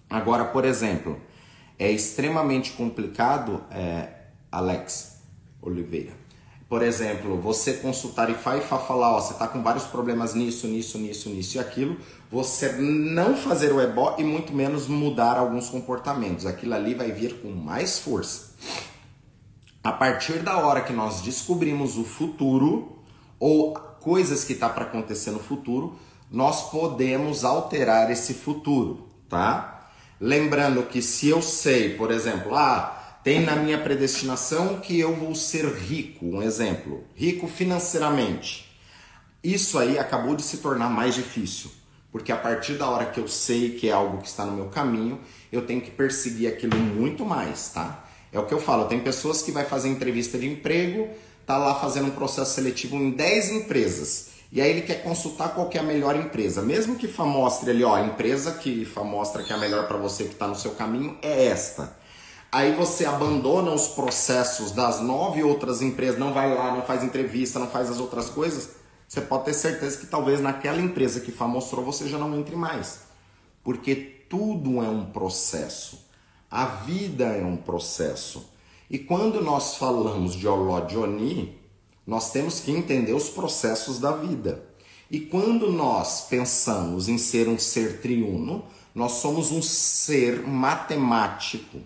Agora, 0.09 0.45
por 0.45 0.65
exemplo, 0.65 1.19
é 1.77 1.91
extremamente 1.91 2.71
complicado, 2.71 3.63
é, 3.71 4.07
Alex 4.51 5.21
Oliveira, 5.61 6.21
por 6.71 6.81
exemplo, 6.81 7.35
você 7.37 7.73
consultar 7.73 8.29
e 8.29 8.33
e 8.33 8.61
falar, 8.61 9.11
ó, 9.11 9.19
você 9.19 9.33
está 9.33 9.45
com 9.45 9.61
vários 9.61 9.83
problemas 9.83 10.33
nisso, 10.33 10.67
nisso, 10.67 10.97
nisso, 10.97 11.29
nisso 11.29 11.57
e 11.57 11.59
aquilo, 11.59 11.97
você 12.31 12.71
não 12.71 13.35
fazer 13.35 13.73
o 13.73 13.81
ebó 13.81 14.15
e 14.17 14.23
muito 14.23 14.53
menos 14.53 14.87
mudar 14.87 15.37
alguns 15.37 15.69
comportamentos. 15.69 16.45
Aquilo 16.45 16.73
ali 16.73 16.93
vai 16.93 17.11
vir 17.11 17.41
com 17.41 17.49
mais 17.49 17.99
força. 17.99 18.51
A 19.83 19.91
partir 19.91 20.39
da 20.39 20.57
hora 20.57 20.81
que 20.81 20.93
nós 20.93 21.21
descobrimos 21.21 21.97
o 21.97 22.03
futuro 22.03 22.99
ou 23.37 23.73
coisas 23.73 24.43
que 24.45 24.55
tá 24.55 24.69
para 24.69 24.85
acontecer 24.85 25.31
no 25.31 25.39
futuro, 25.39 25.97
nós 26.31 26.69
podemos 26.69 27.43
alterar 27.43 28.09
esse 28.09 28.33
futuro, 28.33 29.09
tá? 29.27 29.89
Lembrando 30.19 30.83
que 30.83 31.01
se 31.01 31.27
eu 31.27 31.41
sei, 31.41 31.95
por 31.95 32.11
exemplo, 32.11 32.55
ah, 32.55 33.19
tem 33.23 33.41
na 33.41 33.55
minha 33.55 33.77
predestinação 33.77 34.79
que 34.79 34.97
eu 34.97 35.15
vou 35.15 35.35
ser 35.35 35.65
rico, 35.65 36.25
um 36.25 36.41
exemplo, 36.41 37.03
rico 37.15 37.47
financeiramente. 37.47 38.71
Isso 39.43 39.77
aí 39.77 39.99
acabou 39.99 40.35
de 40.35 40.43
se 40.43 40.57
tornar 40.57 40.89
mais 40.89 41.15
difícil, 41.15 41.71
porque 42.11 42.31
a 42.31 42.37
partir 42.37 42.73
da 42.73 42.89
hora 42.89 43.05
que 43.05 43.19
eu 43.19 43.27
sei 43.27 43.71
que 43.71 43.89
é 43.89 43.91
algo 43.91 44.17
que 44.17 44.27
está 44.27 44.45
no 44.45 44.51
meu 44.51 44.65
caminho, 44.65 45.19
eu 45.51 45.65
tenho 45.65 45.81
que 45.81 45.91
perseguir 45.91 46.47
aquilo 46.49 46.75
muito 46.75 47.25
mais, 47.25 47.69
tá? 47.69 48.05
É 48.31 48.39
o 48.39 48.45
que 48.45 48.53
eu 48.53 48.59
falo, 48.59 48.85
tem 48.85 48.99
pessoas 48.99 49.41
que 49.41 49.51
vai 49.51 49.65
fazer 49.65 49.89
entrevista 49.89 50.37
de 50.37 50.47
emprego, 50.47 51.09
tá 51.45 51.57
lá 51.57 51.75
fazendo 51.75 52.07
um 52.07 52.11
processo 52.11 52.53
seletivo 52.53 52.95
em 52.95 53.11
10 53.11 53.51
empresas. 53.51 54.29
E 54.51 54.61
aí 54.61 54.69
ele 54.69 54.81
quer 54.81 55.03
consultar 55.03 55.55
qual 55.55 55.69
que 55.69 55.77
é 55.77 55.81
a 55.81 55.83
melhor 55.83 56.15
empresa. 56.15 56.61
Mesmo 56.61 56.97
que 56.97 57.07
mostre 57.21 57.71
ali, 57.71 57.83
ó, 57.83 57.95
a 57.95 58.01
empresa 58.01 58.51
que 58.51 58.85
mostra 58.97 59.43
que 59.43 59.53
é 59.53 59.55
a 59.55 59.59
melhor 59.59 59.87
para 59.87 59.97
você 59.97 60.25
que 60.25 60.33
está 60.33 60.45
no 60.45 60.55
seu 60.55 60.71
caminho 60.71 61.17
é 61.21 61.45
esta. 61.45 61.95
Aí 62.51 62.73
você 62.73 63.05
abandona 63.05 63.71
os 63.71 63.87
processos 63.87 64.73
das 64.73 64.99
nove 64.99 65.41
outras 65.41 65.81
empresas, 65.81 66.19
não 66.19 66.33
vai 66.33 66.53
lá, 66.53 66.75
não 66.75 66.81
faz 66.81 67.01
entrevista, 67.01 67.59
não 67.59 67.67
faz 67.67 67.89
as 67.89 67.97
outras 67.97 68.29
coisas. 68.29 68.80
Você 69.11 69.19
pode 69.19 69.43
ter 69.43 69.53
certeza 69.53 69.97
que 69.97 70.05
talvez 70.05 70.39
naquela 70.39 70.79
empresa 70.79 71.19
que 71.19 71.33
mostrou 71.43 71.83
você 71.83 72.07
já 72.07 72.17
não 72.17 72.39
entre 72.39 72.55
mais. 72.55 73.01
Porque 73.61 73.93
tudo 73.93 74.81
é 74.81 74.87
um 74.87 75.07
processo. 75.07 76.07
A 76.49 76.63
vida 76.63 77.25
é 77.25 77.43
um 77.43 77.57
processo. 77.57 78.49
E 78.89 78.97
quando 78.97 79.41
nós 79.41 79.75
falamos 79.75 80.33
de 80.33 80.47
Olodioni, 80.47 81.59
nós 82.07 82.31
temos 82.31 82.61
que 82.61 82.71
entender 82.71 83.11
os 83.11 83.27
processos 83.27 83.99
da 83.99 84.13
vida. 84.13 84.63
E 85.09 85.19
quando 85.19 85.69
nós 85.69 86.27
pensamos 86.29 87.09
em 87.09 87.17
ser 87.17 87.49
um 87.49 87.59
ser 87.59 87.99
triuno, 87.99 88.63
nós 88.95 89.11
somos 89.11 89.51
um 89.51 89.61
ser 89.61 90.47
matemático. 90.47 91.81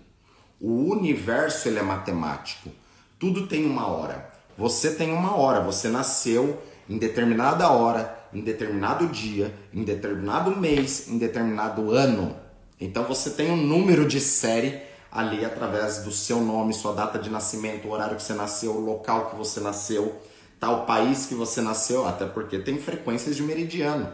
O 0.62 0.92
universo 0.92 1.70
ele 1.70 1.80
é 1.80 1.84
matemático. 1.84 2.70
Tudo 3.18 3.48
tem 3.48 3.66
uma 3.66 3.88
hora. 3.88 4.32
Você 4.56 4.94
tem 4.94 5.12
uma 5.12 5.36
hora, 5.36 5.62
você 5.62 5.90
nasceu 5.90 6.62
em 6.90 6.98
determinada 6.98 7.70
hora, 7.70 8.28
em 8.34 8.42
determinado 8.42 9.08
dia, 9.08 9.54
em 9.74 9.84
determinado 9.84 10.56
mês, 10.56 11.08
em 11.10 11.18
determinado 11.18 11.92
ano. 11.92 12.36
Então 12.80 13.04
você 13.06 13.30
tem 13.30 13.52
um 13.52 13.58
número 13.58 14.08
de 14.08 14.20
série 14.20 14.82
ali 15.12 15.46
através 15.46 16.00
do 16.00 16.12
seu 16.12 16.42
nome, 16.42 16.74
sua 16.74 16.94
data 16.94 17.18
de 17.18 17.30
nascimento, 17.30 17.88
o 17.88 17.92
horário 17.92 18.18
que 18.18 18.24
você 18.24 18.34
nasceu, 18.34 18.74
o 18.74 18.82
local 18.82 19.30
que 19.30 19.36
você 19.36 19.60
nasceu, 19.60 20.22
tal 20.60 20.86
país 20.86 21.26
que 21.26 21.36
você 21.36 21.62
nasceu, 21.62 22.06
até 22.08 22.26
porque 22.26 22.60
tem 22.60 22.78
frequências 22.78 23.36
de 23.36 23.44
meridiano. 23.44 24.12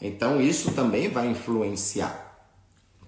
Então 0.00 0.40
isso 0.40 0.72
também 0.72 1.08
vai 1.08 1.28
influenciar 1.28 2.32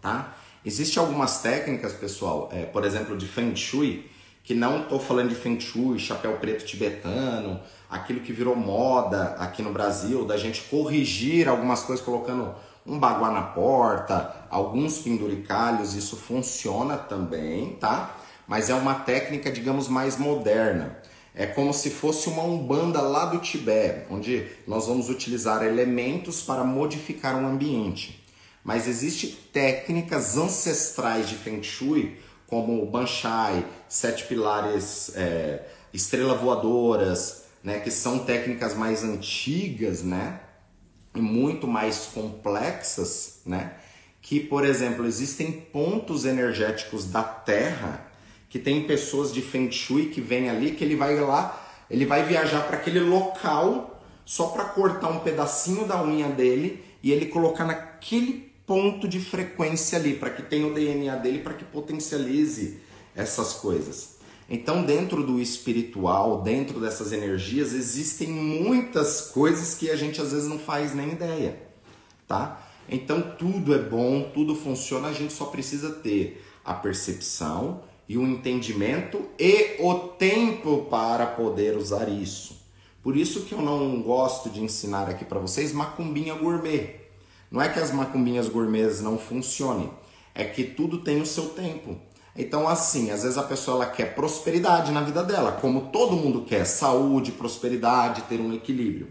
tá? 0.04 0.36
Existem 0.64 1.02
algumas 1.02 1.40
técnicas, 1.40 1.94
pessoal, 1.94 2.50
é, 2.52 2.64
por 2.66 2.84
exemplo, 2.84 3.16
de 3.16 3.26
Feng 3.26 3.56
Shui, 3.56 4.10
que 4.44 4.54
não 4.54 4.82
estou 4.82 5.00
falando 5.00 5.30
de 5.30 5.34
Feng 5.34 5.58
Shui, 5.58 5.98
chapéu 5.98 6.36
preto 6.36 6.66
tibetano, 6.66 7.58
aquilo 7.95 8.20
que 8.20 8.32
virou 8.32 8.57
moda 8.57 9.36
aqui 9.38 9.62
no 9.62 9.72
Brasil, 9.72 10.24
da 10.24 10.36
gente 10.36 10.62
corrigir 10.62 11.49
algumas 11.49 11.84
coisas 11.84 12.05
colocando 12.05 12.53
um 12.84 12.99
baguá 12.99 13.30
na 13.30 13.42
porta, 13.42 14.34
alguns 14.51 14.99
penduricalhos, 14.99 15.95
isso 15.95 16.16
funciona 16.16 16.97
também, 16.97 17.76
tá? 17.76 18.16
Mas 18.49 18.68
é 18.68 18.74
uma 18.74 18.95
técnica, 18.95 19.51
digamos, 19.51 19.88
mais 19.88 20.18
moderna. 20.18 20.99
É 21.34 21.47
como 21.47 21.72
se 21.72 21.88
fosse 21.88 22.28
uma 22.28 22.42
umbanda 22.42 23.01
lá 23.01 23.26
do 23.26 23.38
Tibete, 23.38 24.07
onde 24.11 24.47
nós 24.66 24.86
vamos 24.86 25.09
utilizar 25.09 25.62
elementos 25.62 26.42
para 26.42 26.64
modificar 26.64 27.36
um 27.36 27.47
ambiente. 27.47 28.22
Mas 28.62 28.88
existem 28.88 29.30
técnicas 29.53 30.36
ancestrais 30.36 31.28
de 31.28 31.36
Feng 31.36 31.62
Shui, 31.62 32.18
como 32.47 32.82
o 32.82 32.86
Banshai, 32.86 33.64
sete 33.88 34.24
pilares, 34.24 35.12
é, 35.16 35.62
estrela 35.92 36.34
voadoras, 36.34 37.43
né, 37.64 37.80
que 37.80 37.90
são 37.90 38.20
técnicas 38.20 38.74
mais 38.74 39.02
antigas, 39.02 40.02
né, 40.02 40.38
e 41.14 41.20
muito 41.20 41.66
mais 41.66 42.10
complexas, 42.12 43.40
né, 43.46 43.72
que, 44.20 44.38
por 44.38 44.64
exemplo, 44.64 45.06
existem 45.06 45.50
pontos 45.50 46.26
energéticos 46.26 47.06
da 47.06 47.22
Terra 47.22 48.06
que 48.50 48.58
tem 48.58 48.86
pessoas 48.86 49.32
de 49.32 49.42
Feng 49.42 49.72
Shui 49.72 50.10
que 50.10 50.20
vêm 50.20 50.48
ali, 50.48 50.72
que 50.72 50.84
ele 50.84 50.94
vai 50.94 51.18
lá, 51.18 51.60
ele 51.90 52.06
vai 52.06 52.24
viajar 52.24 52.66
para 52.66 52.76
aquele 52.76 53.00
local 53.00 54.00
só 54.24 54.46
para 54.48 54.64
cortar 54.66 55.08
um 55.08 55.20
pedacinho 55.20 55.86
da 55.86 56.02
unha 56.02 56.28
dele 56.28 56.84
e 57.02 57.12
ele 57.12 57.26
colocar 57.26 57.64
naquele 57.64 58.52
ponto 58.66 59.08
de 59.08 59.20
frequência 59.20 59.98
ali, 59.98 60.14
para 60.14 60.30
que 60.30 60.42
tenha 60.42 60.66
o 60.66 60.72
DNA 60.72 61.16
dele, 61.16 61.40
para 61.40 61.54
que 61.54 61.64
potencialize 61.64 62.80
essas 63.14 63.54
coisas. 63.54 64.13
Então, 64.49 64.84
dentro 64.84 65.22
do 65.22 65.40
espiritual, 65.40 66.42
dentro 66.42 66.78
dessas 66.78 67.12
energias, 67.12 67.72
existem 67.72 68.28
muitas 68.28 69.22
coisas 69.22 69.74
que 69.74 69.90
a 69.90 69.97
gente 69.97 70.20
às 70.20 70.32
vezes 70.32 70.49
não 70.49 70.59
faz 70.59 70.95
nem 70.95 71.12
ideia, 71.12 71.62
tá? 72.28 72.62
Então, 72.88 73.22
tudo 73.38 73.74
é 73.74 73.78
bom, 73.78 74.30
tudo 74.34 74.55
funciona, 74.55 75.09
a 75.09 75.12
gente 75.12 75.32
só 75.32 75.47
precisa 75.47 75.90
ter 75.90 76.45
a 76.62 76.74
percepção 76.74 77.82
e 78.09 78.18
o 78.18 78.22
entendimento 78.22 79.22
e 79.38 79.76
o 79.80 79.95
tempo 79.95 80.86
para 80.90 81.26
poder 81.26 81.76
usar 81.76 82.09
isso. 82.09 82.62
Por 83.03 83.16
isso 83.16 83.42
que 83.42 83.53
eu 83.53 83.61
não 83.61 84.03
gosto 84.03 84.51
de 84.51 84.62
ensinar 84.62 85.09
aqui 85.09 85.24
para 85.24 85.38
vocês 85.38 85.72
macumbinha 85.72 86.34
gourmet. 86.34 87.01
Não 87.51 87.61
é 87.61 87.68
que 87.68 87.78
as 87.78 87.92
macumbinhas 87.92 88.49
gourmets 88.49 89.01
não 89.01 89.18
funcionem, 89.18 89.90
é 90.34 90.45
que 90.45 90.64
tudo 90.64 90.99
tem 90.99 91.20
o 91.20 91.26
seu 91.26 91.51
tempo. 91.51 91.97
Então, 92.37 92.68
assim, 92.68 93.11
às 93.11 93.22
vezes 93.22 93.39
a 93.39 93.43
pessoa 93.43 93.85
ela 93.85 93.93
quer 93.93 94.14
prosperidade 94.14 94.91
na 94.91 95.03
vida 95.03 95.22
dela, 95.22 95.53
como 95.53 95.93
todo 95.93 96.16
mundo 96.16 96.43
quer, 96.43 96.64
saúde, 96.64 97.32
prosperidade, 97.32 98.22
ter 98.22 98.41
um 98.41 98.53
equilíbrio. 98.53 99.09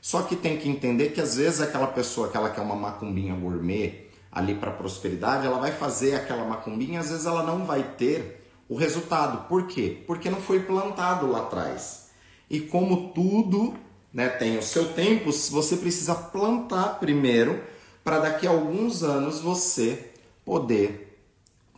Só 0.00 0.22
que 0.22 0.34
tem 0.34 0.56
que 0.56 0.68
entender 0.68 1.10
que 1.10 1.20
às 1.20 1.36
vezes 1.36 1.60
aquela 1.60 1.86
pessoa 1.86 2.28
que 2.28 2.36
ela 2.36 2.50
quer 2.50 2.60
uma 2.60 2.74
macumbinha 2.76 3.34
gourmet 3.34 4.06
ali 4.30 4.54
para 4.54 4.70
prosperidade, 4.70 5.46
ela 5.46 5.58
vai 5.58 5.72
fazer 5.72 6.14
aquela 6.14 6.44
macumbinha, 6.44 7.00
às 7.00 7.10
vezes 7.10 7.26
ela 7.26 7.42
não 7.42 7.64
vai 7.64 7.82
ter 7.82 8.44
o 8.68 8.76
resultado. 8.76 9.48
Por 9.48 9.66
quê? 9.66 10.02
Porque 10.06 10.28
não 10.28 10.40
foi 10.40 10.60
plantado 10.60 11.30
lá 11.30 11.38
atrás. 11.38 12.10
E 12.48 12.60
como 12.60 13.12
tudo 13.12 13.74
né, 14.12 14.28
tem 14.28 14.58
o 14.58 14.62
seu 14.62 14.92
tempo, 14.92 15.32
você 15.32 15.76
precisa 15.76 16.14
plantar 16.14 16.98
primeiro 17.00 17.62
para 18.04 18.20
daqui 18.20 18.46
a 18.46 18.50
alguns 18.50 19.02
anos 19.02 19.40
você 19.40 20.10
poder 20.44 21.20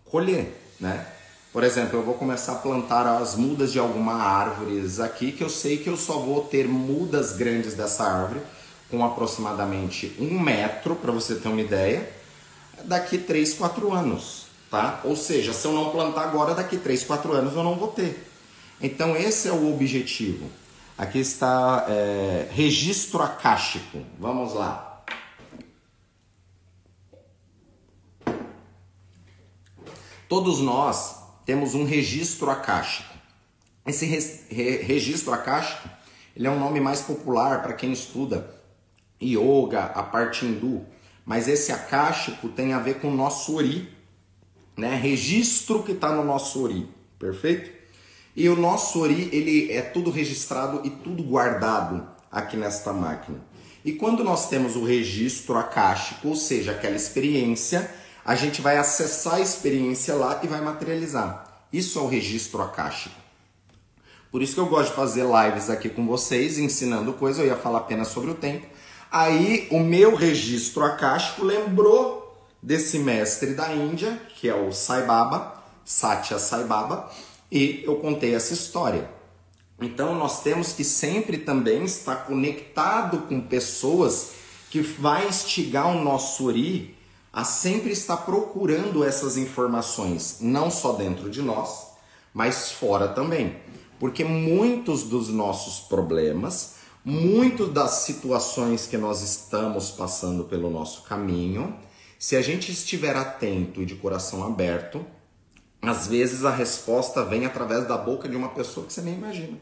colher, 0.04 0.54
né? 0.80 1.06
Por 1.52 1.64
exemplo, 1.64 1.98
eu 1.98 2.02
vou 2.02 2.14
começar 2.14 2.52
a 2.52 2.56
plantar 2.56 3.06
as 3.06 3.34
mudas 3.34 3.72
de 3.72 3.78
alguma 3.78 4.14
árvore 4.14 4.84
aqui, 5.02 5.32
que 5.32 5.42
eu 5.42 5.48
sei 5.48 5.78
que 5.78 5.88
eu 5.88 5.96
só 5.96 6.18
vou 6.18 6.42
ter 6.44 6.68
mudas 6.68 7.32
grandes 7.36 7.74
dessa 7.74 8.04
árvore, 8.04 8.40
com 8.90 9.04
aproximadamente 9.04 10.14
um 10.18 10.38
metro, 10.38 10.94
para 10.94 11.10
você 11.10 11.34
ter 11.34 11.48
uma 11.48 11.60
ideia, 11.60 12.08
daqui 12.84 13.18
3, 13.18 13.54
4 13.54 13.92
anos, 13.92 14.46
tá? 14.70 15.00
Ou 15.04 15.16
seja, 15.16 15.52
se 15.52 15.66
eu 15.66 15.72
não 15.72 15.90
plantar 15.90 16.22
agora, 16.22 16.54
daqui 16.54 16.76
3, 16.76 17.04
4 17.04 17.32
anos 17.32 17.54
eu 17.54 17.62
não 17.62 17.76
vou 17.76 17.88
ter. 17.88 18.26
Então 18.80 19.16
esse 19.16 19.48
é 19.48 19.52
o 19.52 19.72
objetivo. 19.72 20.48
Aqui 20.96 21.18
está 21.18 21.86
é, 21.88 22.48
registro 22.50 23.22
acástico. 23.22 23.98
Vamos 24.18 24.54
lá. 24.54 24.87
Todos 30.28 30.60
nós 30.60 31.16
temos 31.44 31.74
um 31.74 31.84
registro 31.84 32.50
acástico. 32.50 33.14
Esse 33.86 34.04
re, 34.06 34.18
re, 34.50 34.76
registro 34.82 35.32
acástico 35.32 35.88
ele 36.36 36.46
é 36.46 36.50
um 36.50 36.58
nome 36.58 36.78
mais 36.78 37.00
popular 37.00 37.62
para 37.62 37.72
quem 37.72 37.92
estuda 37.92 38.54
yoga, 39.20 39.86
a 39.86 40.02
parte 40.02 40.46
hindu. 40.46 40.86
Mas 41.24 41.48
esse 41.48 41.72
acástico 41.72 42.48
tem 42.48 42.72
a 42.72 42.78
ver 42.78 43.00
com 43.00 43.08
o 43.08 43.16
nosso 43.16 43.56
ori, 43.56 43.88
né? 44.76 44.94
Registro 44.94 45.82
que 45.82 45.92
está 45.92 46.12
no 46.14 46.24
nosso 46.24 46.62
ori, 46.62 46.88
perfeito? 47.18 47.78
E 48.38 48.48
o 48.48 48.54
nosso 48.54 49.00
Ori, 49.00 49.28
ele 49.32 49.72
é 49.72 49.82
tudo 49.82 50.12
registrado 50.12 50.82
e 50.86 50.90
tudo 50.90 51.24
guardado 51.24 52.06
aqui 52.30 52.56
nesta 52.56 52.92
máquina. 52.92 53.40
E 53.84 53.90
quando 53.94 54.22
nós 54.22 54.48
temos 54.48 54.76
o 54.76 54.84
registro 54.84 55.56
acástico, 55.56 56.28
ou 56.28 56.36
seja, 56.36 56.70
aquela 56.70 56.94
experiência, 56.94 57.92
a 58.28 58.34
gente 58.34 58.60
vai 58.60 58.76
acessar 58.76 59.36
a 59.36 59.40
experiência 59.40 60.14
lá 60.14 60.40
e 60.42 60.46
vai 60.46 60.60
materializar. 60.60 61.62
Isso 61.72 61.98
é 61.98 62.02
o 62.02 62.06
registro 62.06 62.60
acástico. 62.60 63.14
Por 64.30 64.42
isso 64.42 64.52
que 64.52 64.60
eu 64.60 64.66
gosto 64.66 64.90
de 64.90 64.96
fazer 64.96 65.24
lives 65.24 65.70
aqui 65.70 65.88
com 65.88 66.06
vocês, 66.06 66.58
ensinando 66.58 67.14
coisas, 67.14 67.40
eu 67.40 67.46
ia 67.46 67.56
falar 67.56 67.78
apenas 67.78 68.08
sobre 68.08 68.30
o 68.30 68.34
tempo. 68.34 68.66
Aí 69.10 69.66
o 69.70 69.80
meu 69.80 70.14
registro 70.14 70.84
acástico 70.84 71.42
lembrou 71.42 72.46
desse 72.62 72.98
mestre 72.98 73.54
da 73.54 73.72
Índia, 73.72 74.20
que 74.34 74.46
é 74.46 74.54
o 74.54 74.72
Sai 74.72 75.06
Baba, 75.06 75.64
Satya 75.82 76.38
Sai 76.38 76.64
Baba, 76.64 77.10
e 77.50 77.82
eu 77.86 77.96
contei 77.96 78.34
essa 78.34 78.52
história. 78.52 79.08
Então 79.80 80.14
nós 80.14 80.42
temos 80.42 80.74
que 80.74 80.84
sempre 80.84 81.38
também 81.38 81.82
estar 81.84 82.26
conectado 82.26 83.20
com 83.20 83.40
pessoas 83.40 84.32
que 84.68 84.82
vai 84.82 85.26
instigar 85.26 85.88
o 85.88 86.04
nosso 86.04 86.44
uri 86.44 86.97
a 87.38 87.44
sempre 87.44 87.92
estar 87.92 88.16
procurando 88.16 89.04
essas 89.04 89.36
informações, 89.36 90.38
não 90.40 90.72
só 90.72 90.94
dentro 90.94 91.30
de 91.30 91.40
nós, 91.40 91.86
mas 92.34 92.72
fora 92.72 93.06
também. 93.06 93.56
Porque 94.00 94.24
muitos 94.24 95.04
dos 95.04 95.28
nossos 95.28 95.78
problemas, 95.86 96.78
muitas 97.04 97.68
das 97.68 97.90
situações 97.92 98.88
que 98.88 98.98
nós 98.98 99.22
estamos 99.22 99.88
passando 99.92 100.46
pelo 100.46 100.68
nosso 100.68 101.02
caminho, 101.02 101.76
se 102.18 102.34
a 102.34 102.42
gente 102.42 102.72
estiver 102.72 103.14
atento 103.14 103.82
e 103.82 103.86
de 103.86 103.94
coração 103.94 104.42
aberto, 104.42 105.06
às 105.80 106.08
vezes 106.08 106.44
a 106.44 106.50
resposta 106.50 107.22
vem 107.22 107.46
através 107.46 107.86
da 107.86 107.96
boca 107.96 108.28
de 108.28 108.34
uma 108.34 108.48
pessoa 108.48 108.84
que 108.84 108.92
você 108.92 109.00
nem 109.00 109.14
imagina. 109.14 109.56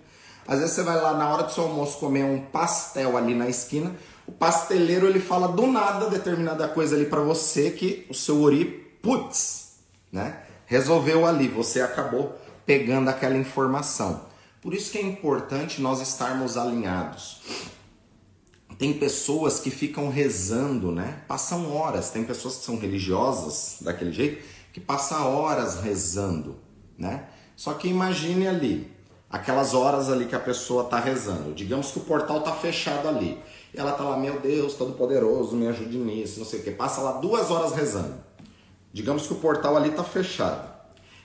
Às 0.49 0.61
vezes 0.61 0.77
você 0.77 0.83
vai 0.83 0.99
lá 0.99 1.13
na 1.13 1.29
hora 1.29 1.43
do 1.43 1.53
seu 1.53 1.65
almoço 1.65 1.99
comer 1.99 2.25
um 2.25 2.41
pastel 2.41 3.19
ali 3.19 3.35
na 3.35 3.51
esquina, 3.51 3.95
o 4.27 4.33
pasteleiro 4.33 5.07
ele 5.07 5.21
fala 5.21 5.49
do 5.49 5.67
nada 5.67 6.11
determinada 6.11 6.67
coisa 6.69 6.97
ali 6.97 7.07
para 7.07 7.21
você 7.21 7.71
que 7.71 8.07
o 8.11 8.15
seu 8.15 8.43
ori, 8.43 8.65
putz, 9.01 9.79
né? 10.11 10.43
Resolveu 10.67 11.25
ali, 11.25 11.47
você 11.47 11.81
acabou 11.81 12.37
pegando 12.65 13.09
aquela 13.09 13.37
informação. 13.37 14.27
Por 14.61 14.75
isso 14.75 14.91
que 14.91 14.99
é 14.99 15.03
importante 15.03 15.81
nós 15.81 16.01
estarmos 16.01 16.57
alinhados. 16.57 17.41
Tem 18.79 18.93
pessoas 18.93 19.61
que 19.61 19.71
ficam 19.71 20.11
rezando, 20.11 20.91
né? 20.91 21.23
Passam 21.29 21.73
horas, 21.73 22.11
tem 22.11 22.25
pessoas 22.25 22.57
que 22.57 22.65
são 22.65 22.77
religiosas 22.77 23.79
daquele 23.81 24.13
jeito 24.13 24.57
que 24.77 24.81
passa 24.81 25.25
horas 25.25 25.81
rezando, 25.81 26.59
né? 26.99 27.25
Só 27.57 27.73
que 27.73 27.89
imagine 27.89 28.47
ali, 28.47 28.93
aquelas 29.31 29.73
horas 29.73 30.11
ali 30.11 30.27
que 30.27 30.35
a 30.37 30.39
pessoa 30.39 30.85
está 30.85 31.01
rezando. 31.01 31.55
Digamos 31.55 31.91
que 31.93 31.99
o 31.99 32.03
portal 32.03 32.41
está 32.41 32.53
fechado 32.53 33.09
ali. 33.09 33.41
Ela 33.77 33.93
tá 33.93 34.03
lá, 34.03 34.17
meu 34.17 34.41
Deus, 34.41 34.75
todo 34.75 34.95
poderoso, 34.95 35.55
me 35.55 35.69
ajude 35.69 35.99
nisso, 35.99 36.39
não 36.39 36.47
sei 36.47 36.61
o 36.61 36.63
que. 36.63 36.71
Passa 36.71 37.03
lá 37.03 37.13
duas 37.13 37.51
horas 37.51 37.73
rezando. 37.73 38.15
Digamos 38.91 39.27
que 39.27 39.35
o 39.35 39.37
portal 39.37 39.77
ali 39.77 39.91
tá 39.91 40.03
fechado. 40.03 40.75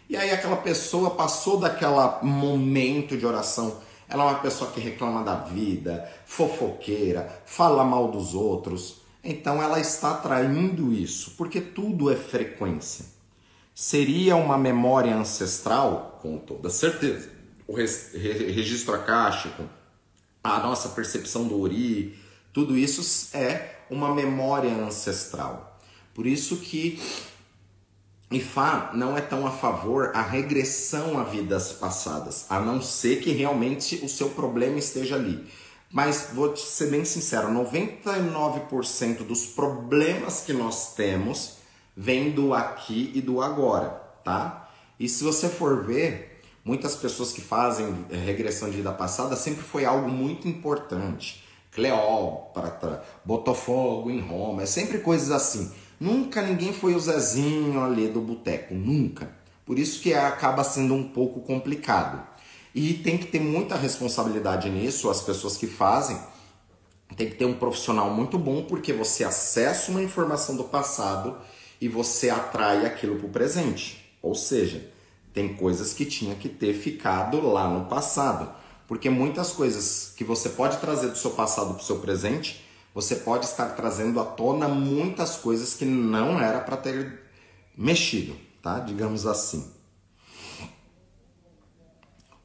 E 0.10 0.18
aí 0.18 0.30
aquela 0.30 0.58
pessoa 0.58 1.12
passou 1.12 1.58
daquele 1.58 1.96
momento 2.22 3.16
de 3.16 3.26
oração. 3.26 3.78
Ela 4.10 4.24
é 4.24 4.28
uma 4.28 4.40
pessoa 4.40 4.70
que 4.70 4.82
reclama 4.82 5.24
da 5.24 5.36
vida, 5.36 6.06
fofoqueira, 6.26 7.42
fala 7.46 7.86
mal 7.86 8.12
dos 8.12 8.34
outros. 8.34 8.98
Então 9.24 9.64
ela 9.64 9.80
está 9.80 10.12
atraindo 10.12 10.92
isso, 10.92 11.36
porque 11.38 11.62
tudo 11.62 12.12
é 12.12 12.16
frequência. 12.18 13.06
Seria 13.74 14.36
uma 14.36 14.58
memória 14.58 15.16
ancestral? 15.16 16.20
Com 16.22 16.38
toda 16.38 16.70
certeza. 16.70 17.30
O 17.66 17.74
registro 17.74 18.94
acástico, 18.94 19.64
a 20.44 20.60
nossa 20.60 20.90
percepção 20.90 21.48
do 21.48 21.62
Ori, 21.62 22.20
tudo 22.54 22.78
isso 22.78 23.36
é 23.36 23.76
uma 23.90 24.14
memória 24.14 24.72
ancestral. 24.72 25.80
Por 26.14 26.28
isso 26.28 26.58
que 26.58 27.00
Ifá 28.32 28.92
não 28.94 29.18
é 29.18 29.22
tão 29.22 29.46
a 29.46 29.52
favor 29.52 30.12
a 30.16 30.22
regressão 30.22 31.20
a 31.20 31.24
vidas 31.24 31.74
passadas, 31.74 32.46
a 32.50 32.60
não 32.60 32.82
ser 32.82 33.22
que 33.22 33.32
realmente 33.32 34.00
o 34.04 34.10
seu 34.10 34.30
problema 34.30 34.80
esteja 34.80 35.16
ali. 35.16 35.46
Mas 35.92 36.30
vou 36.34 36.56
ser 36.56 36.90
bem 36.90 37.04
sincero, 37.04 37.50
99% 37.50 39.26
dos 39.26 39.46
problemas 39.46 40.42
que 40.42 40.54
nós 40.54 40.96
temos 40.96 41.58
vem 41.96 42.32
do 42.32 42.54
aqui 42.54 43.12
e 43.14 43.20
do 43.20 43.42
agora, 43.42 43.90
tá? 44.24 44.70
E 44.98 45.10
se 45.10 45.24
você 45.24 45.50
for 45.50 45.84
ver, 45.84 46.42
muitas 46.64 46.96
pessoas 46.96 47.34
que 47.34 47.42
fazem 47.42 48.06
regressão 48.10 48.70
de 48.70 48.78
vida 48.78 48.94
passada 48.94 49.36
sempre 49.36 49.64
foi 49.64 49.84
algo 49.84 50.08
muito 50.08 50.48
importante. 50.48 51.41
Cleópatra, 51.72 53.04
Botafogo 53.24 54.12
em 54.12 54.20
Roma, 54.20 54.64
é 54.64 54.66
sempre 54.66 55.00
coisas 55.00 55.32
assim. 55.32 55.72
Nunca 56.00 56.42
ninguém 56.42 56.74
foi 56.74 56.96
o 56.96 57.00
Zezinho 57.00 57.82
ali 57.82 58.08
do 58.08 58.20
boteco, 58.20 58.74
nunca. 58.74 59.32
Por 59.66 59.80
isso 59.80 60.02
que 60.02 60.14
acaba 60.14 60.64
sendo 60.64 60.94
um 60.94 61.08
pouco 61.08 61.42
complicado. 61.42 62.22
E 62.74 62.94
tem 62.96 63.18
que 63.18 63.28
ter 63.28 63.40
muita 63.40 63.76
responsabilidade 63.76 64.70
nisso, 64.70 65.10
as 65.10 65.22
pessoas 65.22 65.58
que 65.58 65.68
fazem. 65.68 66.18
Tem 67.16 67.30
que 67.30 67.36
ter 67.36 67.46
um 67.46 67.54
profissional 67.54 68.10
muito 68.10 68.38
bom, 68.38 68.64
porque 68.64 68.92
você 68.94 69.24
acessa 69.24 69.92
uma 69.92 70.02
informação 70.02 70.56
do 70.56 70.64
passado 70.64 71.38
e 71.80 71.88
você 71.88 72.30
atrai 72.30 72.86
aquilo 72.86 73.18
para 73.18 73.28
o 73.28 73.32
presente. 73.32 74.14
Ou 74.22 74.36
seja, 74.36 74.90
tem 75.34 75.54
coisas 75.54 75.94
que 75.94 76.06
tinha 76.06 76.36
que 76.36 76.50
ter 76.50 76.74
ficado 76.74 77.42
lá 77.42 77.68
no 77.70 77.86
passado. 77.86 78.61
Porque 78.92 79.10
muitas 79.10 79.54
coisas 79.54 80.12
que 80.18 80.24
você 80.26 80.50
pode 80.50 80.76
trazer 80.80 81.08
do 81.08 81.18
seu 81.18 81.32
passado 81.32 81.76
para 81.76 81.82
o 81.82 81.86
seu 81.86 82.00
presente 82.00 82.62
você 82.94 83.16
pode 83.16 83.46
estar 83.46 83.68
trazendo 83.68 84.20
à 84.20 84.26
tona 84.26 84.68
muitas 84.68 85.38
coisas 85.38 85.74
que 85.74 85.86
não 85.86 86.42
era 86.42 86.60
para 86.60 86.76
ter 86.76 87.22
mexido, 87.78 88.36
tá? 88.62 88.80
Digamos 88.80 89.26
assim. 89.26 89.72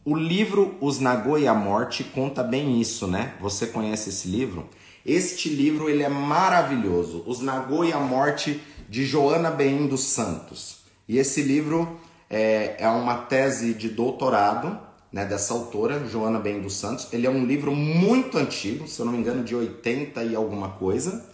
O 0.04 0.14
livro 0.14 0.76
Os 0.80 1.00
Nagô 1.00 1.36
e 1.36 1.48
a 1.48 1.52
Morte 1.52 2.04
conta 2.04 2.44
bem 2.44 2.80
isso, 2.80 3.08
né? 3.08 3.34
Você 3.40 3.66
conhece 3.66 4.10
esse 4.10 4.28
livro? 4.28 4.68
Este 5.04 5.48
livro 5.48 5.90
ele 5.90 6.04
é 6.04 6.08
maravilhoso. 6.08 7.24
Os 7.26 7.40
Nagô 7.40 7.82
e 7.82 7.92
a 7.92 7.98
Morte 7.98 8.62
de 8.88 9.04
Joana 9.04 9.50
Beim 9.50 9.88
dos 9.88 10.04
Santos. 10.04 10.82
E 11.08 11.18
esse 11.18 11.42
livro 11.42 11.98
é, 12.30 12.76
é 12.78 12.88
uma 12.88 13.16
tese 13.16 13.74
de 13.74 13.88
doutorado 13.88 14.85
né, 15.16 15.24
dessa 15.24 15.54
autora, 15.54 16.06
Joana 16.06 16.38
Bem 16.38 16.60
dos 16.60 16.74
Santos. 16.74 17.10
Ele 17.10 17.26
é 17.26 17.30
um 17.30 17.46
livro 17.46 17.74
muito 17.74 18.36
antigo, 18.36 18.86
se 18.86 19.00
eu 19.00 19.06
não 19.06 19.14
me 19.14 19.18
engano, 19.18 19.42
de 19.42 19.56
80 19.56 20.22
e 20.24 20.36
alguma 20.36 20.72
coisa, 20.72 21.24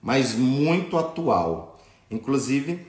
mas 0.00 0.34
muito 0.34 0.96
atual. 0.96 1.78
Inclusive, 2.10 2.86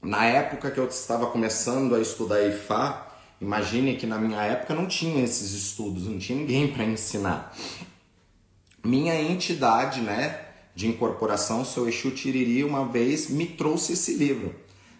na 0.00 0.26
época 0.26 0.70
que 0.70 0.78
eu 0.78 0.86
estava 0.86 1.26
começando 1.26 1.92
a 1.96 2.00
estudar 2.00 2.40
Ifá, 2.46 3.16
imagine 3.40 3.96
que 3.96 4.06
na 4.06 4.16
minha 4.16 4.40
época 4.44 4.76
não 4.76 4.86
tinha 4.86 5.24
esses 5.24 5.50
estudos, 5.50 6.06
não 6.06 6.20
tinha 6.20 6.38
ninguém 6.38 6.68
para 6.72 6.84
ensinar. 6.84 7.52
Minha 8.84 9.20
entidade, 9.20 10.02
né, 10.02 10.38
de 10.72 10.86
incorporação, 10.86 11.64
seu 11.64 11.88
Exu 11.88 12.12
Tiriri, 12.12 12.62
uma 12.62 12.86
vez 12.86 13.28
me 13.28 13.44
trouxe 13.44 13.94
esse 13.94 14.14
livro 14.14 14.54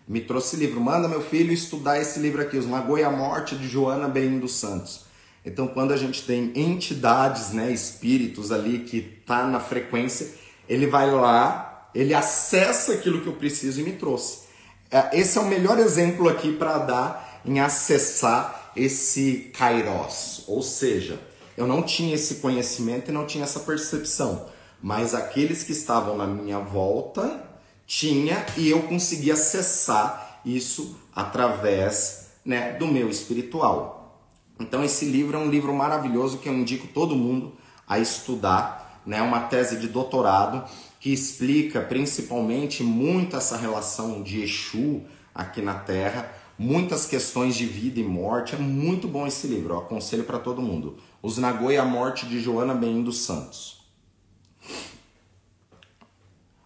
me 0.07 0.20
trouxe 0.20 0.57
livro. 0.57 0.80
Manda 0.80 1.09
meu 1.09 1.22
filho 1.22 1.52
estudar 1.52 2.00
esse 2.00 2.18
livro 2.20 2.42
aqui, 2.42 2.57
Os 2.57 2.66
Magoia 2.66 3.02
e 3.02 3.05
a 3.05 3.11
Morte, 3.11 3.57
de 3.57 3.68
Joana 3.68 4.09
Bem 4.09 4.38
dos 4.38 4.55
Santos. 4.55 5.05
Então, 5.44 5.66
quando 5.66 5.92
a 5.92 5.96
gente 5.96 6.22
tem 6.22 6.52
entidades, 6.55 7.50
né, 7.50 7.70
espíritos 7.70 8.50
ali 8.50 8.80
que 8.80 9.00
tá 9.00 9.46
na 9.46 9.61
frequência, 9.61 10.28
ele 10.68 10.86
vai 10.86 11.11
lá, 11.11 11.90
ele 11.94 12.14
acessa 12.14 12.94
aquilo 12.94 13.20
que 13.20 13.26
eu 13.26 13.34
preciso 13.34 13.80
e 13.80 13.84
me 13.84 13.92
trouxe. 13.92 14.44
É, 14.90 15.18
esse 15.18 15.36
é 15.36 15.40
o 15.40 15.46
melhor 15.46 15.78
exemplo 15.78 16.28
aqui 16.28 16.52
para 16.52 16.78
dar 16.78 17.40
em 17.44 17.61
acessar 17.61 18.72
esse 18.74 19.52
kairos, 19.57 20.44
ou 20.46 20.62
seja, 20.62 21.20
eu 21.57 21.66
não 21.66 21.82
tinha 21.82 22.14
esse 22.14 22.36
conhecimento 22.36 23.11
e 23.11 23.14
não 23.14 23.26
tinha 23.26 23.44
essa 23.44 23.61
percepção, 23.61 24.46
mas 24.82 25.14
aqueles 25.14 25.62
que 25.62 25.72
estavam 25.72 26.16
na 26.16 26.26
minha 26.26 26.59
volta 26.59 27.53
tinha 27.87 28.45
e 28.57 28.68
eu 28.68 28.82
consegui 28.82 29.30
acessar 29.30 30.41
isso 30.45 30.97
através 31.14 32.32
né, 32.45 32.72
do 32.72 32.87
meu 32.87 33.09
espiritual. 33.09 34.20
Então 34.61 34.85
esse 34.85 35.05
livro 35.07 35.37
é 35.37 35.41
um 35.41 35.51
livro 35.51 35.74
maravilhoso 35.74 36.39
que 36.39 36.49
eu 36.49 36.55
indico 36.55 36.87
todo 36.89 37.16
mundo 37.16 37.53
a 37.87 37.99
estudar, 37.99 39.03
né, 39.05 39.20
uma 39.20 39.41
tese 39.41 39.78
de 39.78 39.89
doutorado 39.89 40.64
que 41.01 41.12
explica 41.12 41.82
principalmente 41.82 42.82
muito 42.82 43.37
essa 43.37 43.57
relação 43.57 44.22
de 44.22 44.43
Exu 44.43 45.03
aqui 45.35 45.61
na 45.61 45.74
Terra, 45.74 46.32
muitas 46.59 47.05
questões 47.05 47.55
de 47.55 47.66
vida 47.66 48.01
e 48.01 48.03
morte. 48.03 48.55
É 48.55 48.59
muito 48.59 49.07
bom 49.07 49.26
esse 49.26 49.47
livro, 49.47 49.74
eu 49.74 49.78
aconselho 49.80 50.24
para 50.24 50.39
todo 50.39 50.62
mundo. 50.62 50.97
Os 51.20 51.37
Nagô 51.37 51.70
e 51.70 51.76
a 51.76 51.85
Morte 51.85 52.24
de 52.24 52.41
Joana 52.41 52.74
dos 52.74 53.18
Santos. 53.18 53.74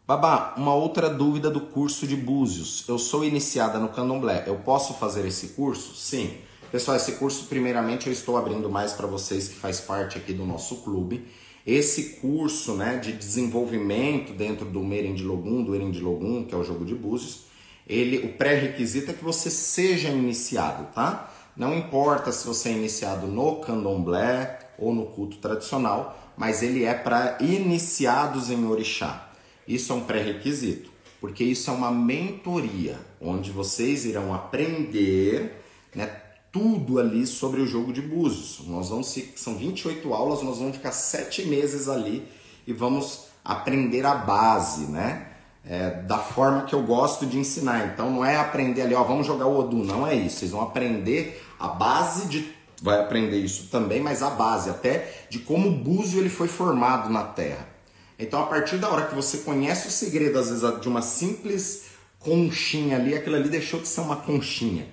Babá, 0.09 0.55
uma 0.57 0.75
outra 0.75 1.11
dúvida 1.11 1.51
do 1.51 1.61
curso 1.61 2.07
de 2.07 2.17
Búzios. 2.17 2.83
Eu 2.89 2.99
sou 2.99 3.27
iniciada 3.27 3.79
no 3.79 3.91
candomblé. 3.91 4.43
Eu 4.47 4.55
posso 4.55 4.95
fazer 4.95 5.27
esse 5.27 5.49
curso? 5.49 5.95
Sim. 5.95 6.31
Pessoal, 6.73 6.97
esse 6.97 7.13
curso, 7.17 7.45
primeiramente, 7.45 8.07
eu 8.07 8.13
estou 8.15 8.39
abrindo 8.39 8.71
mais 8.71 8.95
para 8.95 9.07
vocês 9.07 9.49
que 9.49 9.57
faz 9.57 9.81
parte 9.81 10.17
aqui 10.17 10.33
do 10.33 10.47
nosso 10.47 10.77
clube. 10.77 11.27
Esse 11.67 12.21
curso 12.23 12.73
né, 12.73 12.97
de 12.97 13.13
desenvolvimento 13.13 14.33
dentro 14.33 14.65
do 14.65 14.81
Merendilogum, 14.81 15.63
do 15.63 15.75
Erendilogum, 15.75 16.43
que 16.43 16.55
é 16.55 16.57
o 16.57 16.65
jogo 16.65 16.87
de 16.87 16.95
Búzios, 16.95 17.43
ele, 17.87 18.25
o 18.25 18.33
pré-requisito 18.33 19.11
é 19.11 19.15
que 19.15 19.23
você 19.23 19.51
seja 19.51 20.09
iniciado, 20.09 20.87
tá? 20.95 21.31
Não 21.55 21.77
importa 21.77 22.33
se 22.33 22.47
você 22.47 22.71
é 22.71 22.73
iniciado 22.73 23.27
no 23.27 23.57
candomblé 23.57 24.71
ou 24.79 24.95
no 24.95 25.05
culto 25.05 25.37
tradicional, 25.37 26.19
mas 26.35 26.63
ele 26.63 26.85
é 26.85 26.95
para 26.95 27.37
iniciados 27.43 28.49
em 28.51 28.65
orixá. 28.65 29.28
Isso 29.69 29.93
é 29.93 29.97
um 29.97 30.01
pré-requisito, 30.01 30.91
porque 31.21 31.45
isso 31.45 31.69
é 31.71 31.75
uma 31.75 31.91
mentoria, 31.91 32.99
onde 33.21 33.51
vocês 33.51 34.07
irão 34.07 34.33
aprender 34.33 35.63
né, 35.95 36.07
tudo 36.51 36.99
ali 36.99 37.27
sobre 37.27 37.61
o 37.61 37.67
jogo 37.67 37.93
de 37.93 38.01
búzios. 38.01 38.67
Nós 38.67 38.89
vamos, 38.89 39.15
são 39.37 39.57
28 39.57 40.15
aulas, 40.15 40.43
nós 40.43 40.57
vamos 40.57 40.77
ficar 40.77 40.93
sete 40.93 41.45
meses 41.45 41.87
ali 41.87 42.27
e 42.67 42.73
vamos 42.73 43.25
aprender 43.45 44.07
a 44.07 44.15
base, 44.15 44.91
né? 44.91 45.27
É, 45.67 45.91
da 46.03 46.19
forma 46.19 46.63
que 46.63 46.75
eu 46.75 46.83
gosto 46.83 47.27
de 47.27 47.39
ensinar. 47.39 47.93
Então 47.93 48.11
não 48.11 48.25
é 48.25 48.37
aprender 48.37 48.81
ali, 48.81 48.95
ó, 48.95 49.05
vamos 49.05 49.27
jogar 49.27 49.47
o 49.47 49.59
Odum, 49.59 49.85
não 49.85 50.07
é 50.07 50.15
isso. 50.15 50.39
Vocês 50.39 50.51
vão 50.53 50.63
aprender 50.63 51.45
a 51.59 51.69
base 51.69 52.27
de 52.27 52.57
vai 52.81 53.01
aprender 53.01 53.39
isso 53.39 53.69
também, 53.71 54.01
mas 54.01 54.23
a 54.23 54.31
base 54.31 54.71
até 54.71 55.27
de 55.29 55.41
como 55.41 55.69
o 55.69 55.73
búzio 55.73 56.21
ele 56.21 56.31
foi 56.31 56.49
formado 56.49 57.11
na 57.11 57.25
Terra. 57.25 57.78
Então, 58.19 58.43
a 58.43 58.47
partir 58.47 58.79
da 58.79 58.89
hora 58.89 59.07
que 59.07 59.15
você 59.15 59.39
conhece 59.39 59.87
o 59.87 59.91
segredo, 59.91 60.39
às 60.39 60.51
vezes, 60.51 60.81
de 60.81 60.89
uma 60.89 61.03
simples 61.03 61.85
conchinha 62.19 62.97
ali, 62.97 63.15
aquilo 63.15 63.37
ali 63.37 63.49
deixou 63.49 63.81
de 63.81 63.87
ser 63.87 64.01
uma 64.01 64.17
conchinha. 64.17 64.87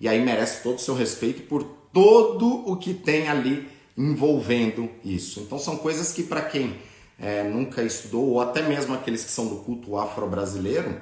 E 0.00 0.08
aí 0.08 0.20
merece 0.24 0.62
todo 0.62 0.76
o 0.76 0.80
seu 0.80 0.94
respeito 0.94 1.42
por 1.42 1.62
todo 1.92 2.68
o 2.68 2.76
que 2.76 2.92
tem 2.92 3.28
ali 3.28 3.68
envolvendo 3.96 4.90
isso. 5.04 5.40
Então, 5.40 5.58
são 5.58 5.76
coisas 5.76 6.12
que, 6.12 6.24
para 6.24 6.42
quem 6.42 6.76
é, 7.18 7.44
nunca 7.44 7.82
estudou, 7.82 8.30
ou 8.30 8.40
até 8.40 8.62
mesmo 8.62 8.92
aqueles 8.92 9.22
que 9.22 9.30
são 9.30 9.46
do 9.46 9.56
culto 9.56 9.96
afro-brasileiro, 9.96 11.00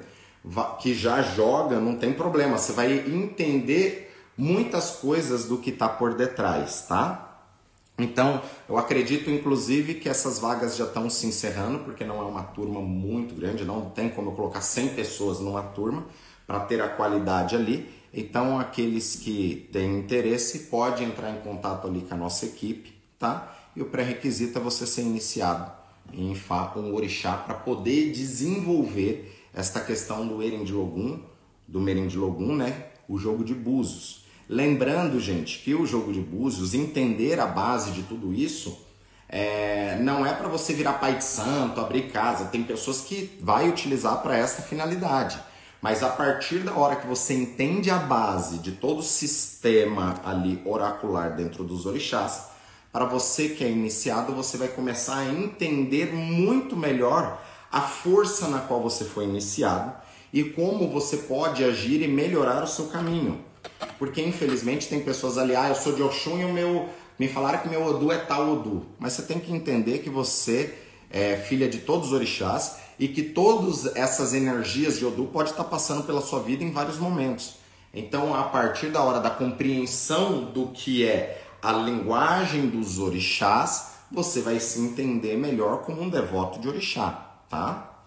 que 0.79 0.93
já 0.93 1.21
joga, 1.21 1.79
não 1.79 1.95
tem 1.95 2.13
problema. 2.13 2.57
Você 2.57 2.73
vai 2.73 2.91
entender 2.93 4.13
muitas 4.37 4.91
coisas 4.91 5.45
do 5.45 5.57
que 5.57 5.69
está 5.69 5.87
por 5.89 6.13
detrás, 6.13 6.85
tá? 6.87 7.32
Então, 7.97 8.41
eu 8.67 8.77
acredito 8.77 9.29
inclusive 9.29 9.95
que 9.95 10.09
essas 10.09 10.39
vagas 10.39 10.75
já 10.75 10.85
estão 10.85 11.09
se 11.09 11.27
encerrando, 11.27 11.79
porque 11.79 12.03
não 12.03 12.19
é 12.19 12.25
uma 12.25 12.43
turma 12.43 12.81
muito 12.81 13.35
grande, 13.35 13.63
não 13.63 13.89
tem 13.89 14.09
como 14.09 14.31
eu 14.31 14.35
colocar 14.35 14.61
100 14.61 14.89
pessoas 14.89 15.39
numa 15.39 15.61
turma 15.61 16.05
para 16.47 16.59
ter 16.61 16.81
a 16.81 16.89
qualidade 16.89 17.55
ali. 17.55 17.87
Então, 18.13 18.59
aqueles 18.59 19.15
que 19.15 19.69
têm 19.71 19.99
interesse 19.99 20.59
podem 20.69 21.07
entrar 21.07 21.31
em 21.31 21.41
contato 21.41 21.87
ali 21.87 22.01
com 22.01 22.13
a 22.13 22.17
nossa 22.17 22.45
equipe, 22.45 22.93
tá? 23.17 23.55
E 23.75 23.81
o 23.81 23.85
pré-requisito 23.85 24.59
é 24.59 24.61
você 24.61 24.85
ser 24.85 25.01
iniciado 25.01 25.71
em 26.11 26.35
com 26.73 26.79
o 26.79 26.95
orixá 26.95 27.37
para 27.37 27.55
poder 27.55 28.11
desenvolver 28.11 29.33
esta 29.53 29.79
questão 29.79 30.27
do 30.27 30.43
Erendilogum, 30.43 31.19
do 31.67 31.79
Merendilogum, 31.79 32.55
né? 32.55 32.87
O 33.07 33.17
jogo 33.17 33.43
de 33.43 33.53
búzios. 33.53 34.22
Lembrando, 34.53 35.19
gente, 35.19 35.57
que 35.63 35.73
o 35.73 35.83
jogo 35.83 36.13
de 36.13 36.19
búzios, 36.19 36.75
entender 36.75 37.39
a 37.39 37.47
base 37.47 37.89
de 37.89 38.03
tudo 38.03 38.31
isso, 38.31 38.85
é, 39.27 39.97
não 39.99 40.23
é 40.23 40.31
para 40.31 40.47
você 40.47 40.75
virar 40.75 40.93
pai 40.93 41.17
de 41.17 41.23
santo, 41.23 41.81
abrir 41.81 42.11
casa. 42.11 42.45
Tem 42.45 42.61
pessoas 42.61 43.01
que 43.01 43.35
vai 43.41 43.67
utilizar 43.67 44.21
para 44.21 44.37
essa 44.37 44.61
finalidade. 44.61 45.39
Mas 45.81 46.03
a 46.03 46.09
partir 46.09 46.59
da 46.59 46.73
hora 46.73 46.97
que 46.97 47.07
você 47.07 47.33
entende 47.33 47.89
a 47.89 47.97
base 47.97 48.59
de 48.59 48.73
todo 48.73 48.99
o 48.99 49.03
sistema 49.03 50.21
ali 50.23 50.61
oracular 50.65 51.35
dentro 51.35 51.63
dos 51.63 51.87
orixás, 51.87 52.49
para 52.91 53.05
você 53.05 53.49
que 53.49 53.63
é 53.63 53.71
iniciado, 53.71 54.35
você 54.35 54.55
vai 54.55 54.67
começar 54.67 55.17
a 55.17 55.25
entender 55.33 56.13
muito 56.13 56.77
melhor 56.77 57.41
a 57.71 57.81
força 57.81 58.47
na 58.49 58.59
qual 58.59 58.83
você 58.83 59.03
foi 59.03 59.23
iniciado 59.23 59.95
e 60.31 60.43
como 60.43 60.91
você 60.91 61.17
pode 61.17 61.63
agir 61.63 62.03
e 62.03 62.07
melhorar 62.07 62.63
o 62.63 62.67
seu 62.67 62.85
caminho. 62.89 63.51
Porque 63.97 64.21
infelizmente 64.21 64.87
tem 64.87 65.01
pessoas 65.01 65.37
ali, 65.37 65.55
ah, 65.55 65.69
eu 65.69 65.75
sou 65.75 65.93
de 65.93 66.01
Oxum 66.01 66.39
e 66.39 66.45
o 66.45 66.53
meu 66.53 66.89
me 67.17 67.27
falaram 67.27 67.59
que 67.59 67.69
meu 67.69 67.85
Odu 67.85 68.11
é 68.11 68.17
tal 68.17 68.51
Odu. 68.51 68.85
Mas 68.99 69.13
você 69.13 69.23
tem 69.23 69.39
que 69.39 69.53
entender 69.53 69.99
que 69.99 70.09
você 70.09 70.77
é 71.09 71.37
filha 71.37 71.69
de 71.69 71.79
todos 71.79 72.07
os 72.07 72.13
orixás 72.13 72.77
e 72.99 73.07
que 73.07 73.21
todas 73.21 73.95
essas 73.95 74.33
energias 74.33 74.97
de 74.97 75.05
Odu 75.05 75.25
pode 75.25 75.51
estar 75.51 75.63
passando 75.63 76.03
pela 76.03 76.21
sua 76.21 76.39
vida 76.39 76.63
em 76.63 76.71
vários 76.71 76.97
momentos. 76.97 77.55
Então, 77.93 78.33
a 78.33 78.43
partir 78.43 78.87
da 78.87 79.01
hora 79.01 79.19
da 79.19 79.29
compreensão 79.29 80.45
do 80.45 80.67
que 80.67 81.05
é 81.05 81.43
a 81.61 81.71
linguagem 81.71 82.67
dos 82.67 82.97
orixás, 82.97 83.93
você 84.11 84.41
vai 84.41 84.59
se 84.59 84.79
entender 84.79 85.37
melhor 85.37 85.83
como 85.83 86.01
um 86.01 86.09
devoto 86.09 86.59
de 86.59 86.67
orixá, 86.67 87.37
tá? 87.49 88.01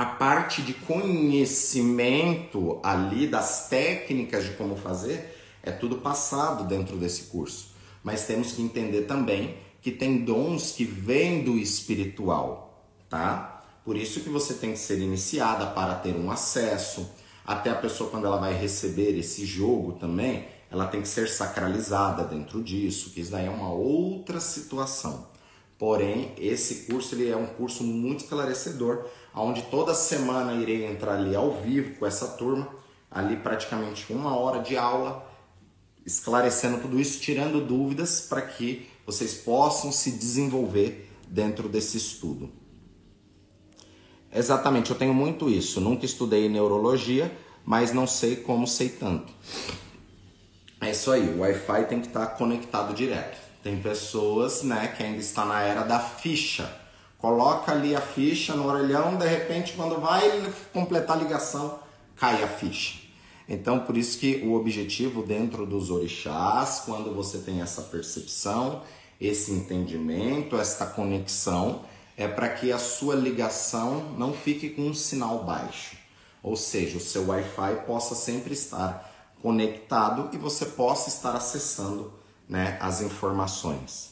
A 0.00 0.06
parte 0.06 0.62
de 0.62 0.72
conhecimento 0.72 2.80
ali 2.82 3.26
das 3.26 3.68
técnicas 3.68 4.44
de 4.44 4.52
como 4.52 4.74
fazer 4.74 5.36
é 5.62 5.70
tudo 5.70 5.96
passado 5.96 6.64
dentro 6.64 6.96
desse 6.96 7.24
curso. 7.24 7.74
Mas 8.02 8.24
temos 8.24 8.52
que 8.52 8.62
entender 8.62 9.02
também 9.02 9.58
que 9.82 9.90
tem 9.90 10.24
dons 10.24 10.72
que 10.72 10.86
vêm 10.86 11.44
do 11.44 11.58
espiritual, 11.58 12.82
tá? 13.10 13.62
Por 13.84 13.94
isso 13.94 14.20
que 14.20 14.30
você 14.30 14.54
tem 14.54 14.72
que 14.72 14.78
ser 14.78 15.00
iniciada 15.00 15.66
para 15.66 15.96
ter 15.96 16.16
um 16.16 16.30
acesso. 16.30 17.10
Até 17.44 17.68
a 17.68 17.74
pessoa 17.74 18.08
quando 18.08 18.24
ela 18.24 18.38
vai 18.38 18.54
receber 18.54 19.18
esse 19.18 19.44
jogo 19.44 19.98
também, 19.98 20.48
ela 20.70 20.86
tem 20.86 21.02
que 21.02 21.08
ser 21.08 21.28
sacralizada 21.28 22.24
dentro 22.24 22.62
disso, 22.62 23.10
que 23.10 23.20
isso 23.20 23.32
daí 23.32 23.44
é 23.44 23.50
uma 23.50 23.70
outra 23.70 24.40
situação. 24.40 25.28
Porém, 25.80 26.34
esse 26.36 26.84
curso 26.84 27.14
ele 27.14 27.30
é 27.30 27.36
um 27.36 27.46
curso 27.46 27.82
muito 27.82 28.24
esclarecedor, 28.24 29.06
onde 29.34 29.62
toda 29.62 29.94
semana 29.94 30.54
irei 30.54 30.86
entrar 30.86 31.14
ali 31.14 31.34
ao 31.34 31.52
vivo 31.60 31.96
com 31.96 32.06
essa 32.06 32.28
turma, 32.28 32.68
ali 33.10 33.36
praticamente 33.36 34.12
uma 34.12 34.36
hora 34.36 34.60
de 34.60 34.76
aula, 34.76 35.26
esclarecendo 36.04 36.78
tudo 36.78 36.98
isso, 36.98 37.20
tirando 37.20 37.64
dúvidas 37.64 38.20
para 38.20 38.42
que 38.42 38.88
vocês 39.06 39.34
possam 39.34 39.90
se 39.92 40.12
desenvolver 40.12 41.10
dentro 41.28 41.68
desse 41.68 41.96
estudo. 41.96 42.50
Exatamente, 44.32 44.90
eu 44.90 44.96
tenho 44.96 45.12
muito 45.12 45.48
isso. 45.50 45.80
Nunca 45.80 46.04
estudei 46.04 46.48
neurologia, 46.48 47.36
mas 47.64 47.92
não 47.92 48.06
sei 48.06 48.36
como 48.36 48.66
sei 48.66 48.88
tanto. 48.88 49.32
É 50.80 50.90
isso 50.90 51.10
aí, 51.10 51.28
o 51.28 51.40
Wi-Fi 51.40 51.84
tem 51.88 52.00
que 52.00 52.06
estar 52.06 52.26
conectado 52.28 52.94
direto. 52.94 53.38
Tem 53.62 53.80
pessoas, 53.80 54.62
né, 54.62 54.94
que 54.96 55.02
ainda 55.02 55.18
está 55.18 55.44
na 55.44 55.60
era 55.60 55.82
da 55.82 55.98
ficha. 56.00 56.79
Coloca 57.20 57.72
ali 57.72 57.94
a 57.94 58.00
ficha 58.00 58.54
no 58.54 58.66
orelhão, 58.66 59.16
de 59.16 59.26
repente 59.26 59.74
quando 59.74 60.00
vai 60.00 60.52
completar 60.72 61.16
a 61.16 61.20
ligação, 61.20 61.78
cai 62.16 62.42
a 62.42 62.48
ficha. 62.48 62.98
Então, 63.48 63.80
por 63.80 63.96
isso 63.96 64.18
que 64.18 64.36
o 64.44 64.54
objetivo 64.54 65.22
dentro 65.22 65.66
dos 65.66 65.90
orixás, 65.90 66.82
quando 66.86 67.14
você 67.14 67.38
tem 67.38 67.60
essa 67.60 67.82
percepção, 67.82 68.82
esse 69.20 69.52
entendimento, 69.52 70.56
esta 70.56 70.86
conexão, 70.86 71.82
é 72.16 72.28
para 72.28 72.48
que 72.48 72.72
a 72.72 72.78
sua 72.78 73.14
ligação 73.14 74.14
não 74.16 74.32
fique 74.32 74.70
com 74.70 74.82
um 74.82 74.94
sinal 74.94 75.44
baixo. 75.44 75.96
Ou 76.42 76.56
seja, 76.56 76.96
o 76.96 77.00
seu 77.00 77.26
Wi-Fi 77.26 77.86
possa 77.86 78.14
sempre 78.14 78.54
estar 78.54 79.10
conectado 79.42 80.30
e 80.32 80.38
você 80.38 80.66
possa 80.66 81.08
estar 81.08 81.34
acessando 81.34 82.12
né, 82.48 82.78
as 82.80 83.02
informações. 83.02 84.09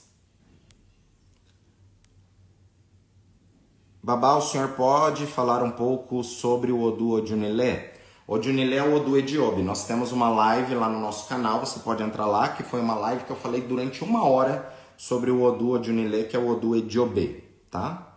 Babá, 4.09 4.37
o 4.37 4.41
senhor 4.41 4.69
pode 4.69 5.27
falar 5.27 5.63
um 5.63 5.71
pouco 5.71 6.25
sobre 6.25 6.73
o 6.73 6.81
Odu 6.81 7.11
Odunilé? 7.11 7.93
Odunilé 8.27 8.77
é 8.77 8.83
o 8.83 8.95
Odu 8.95 9.19
Ediobi. 9.19 9.61
Nós 9.61 9.87
temos 9.87 10.13
uma 10.13 10.31
live 10.31 10.75
lá 10.75 10.89
no 10.89 10.99
nosso 10.99 11.29
canal, 11.29 11.61
você 11.61 11.79
pode 11.81 12.03
entrar 12.03 12.25
lá, 12.25 12.49
que 12.49 12.63
foi 12.63 12.81
uma 12.81 12.95
live 12.95 13.25
que 13.25 13.31
eu 13.31 13.37
falei 13.37 13.61
durante 13.61 14.03
uma 14.03 14.25
hora 14.25 14.75
sobre 14.97 15.31
o 15.31 15.43
Odu 15.43 15.73
Odunilé, 15.73 16.23
que 16.23 16.35
é 16.35 16.39
o 16.39 16.49
Odu 16.49 16.75
Ediobe, 16.75 17.45
tá? 17.71 18.17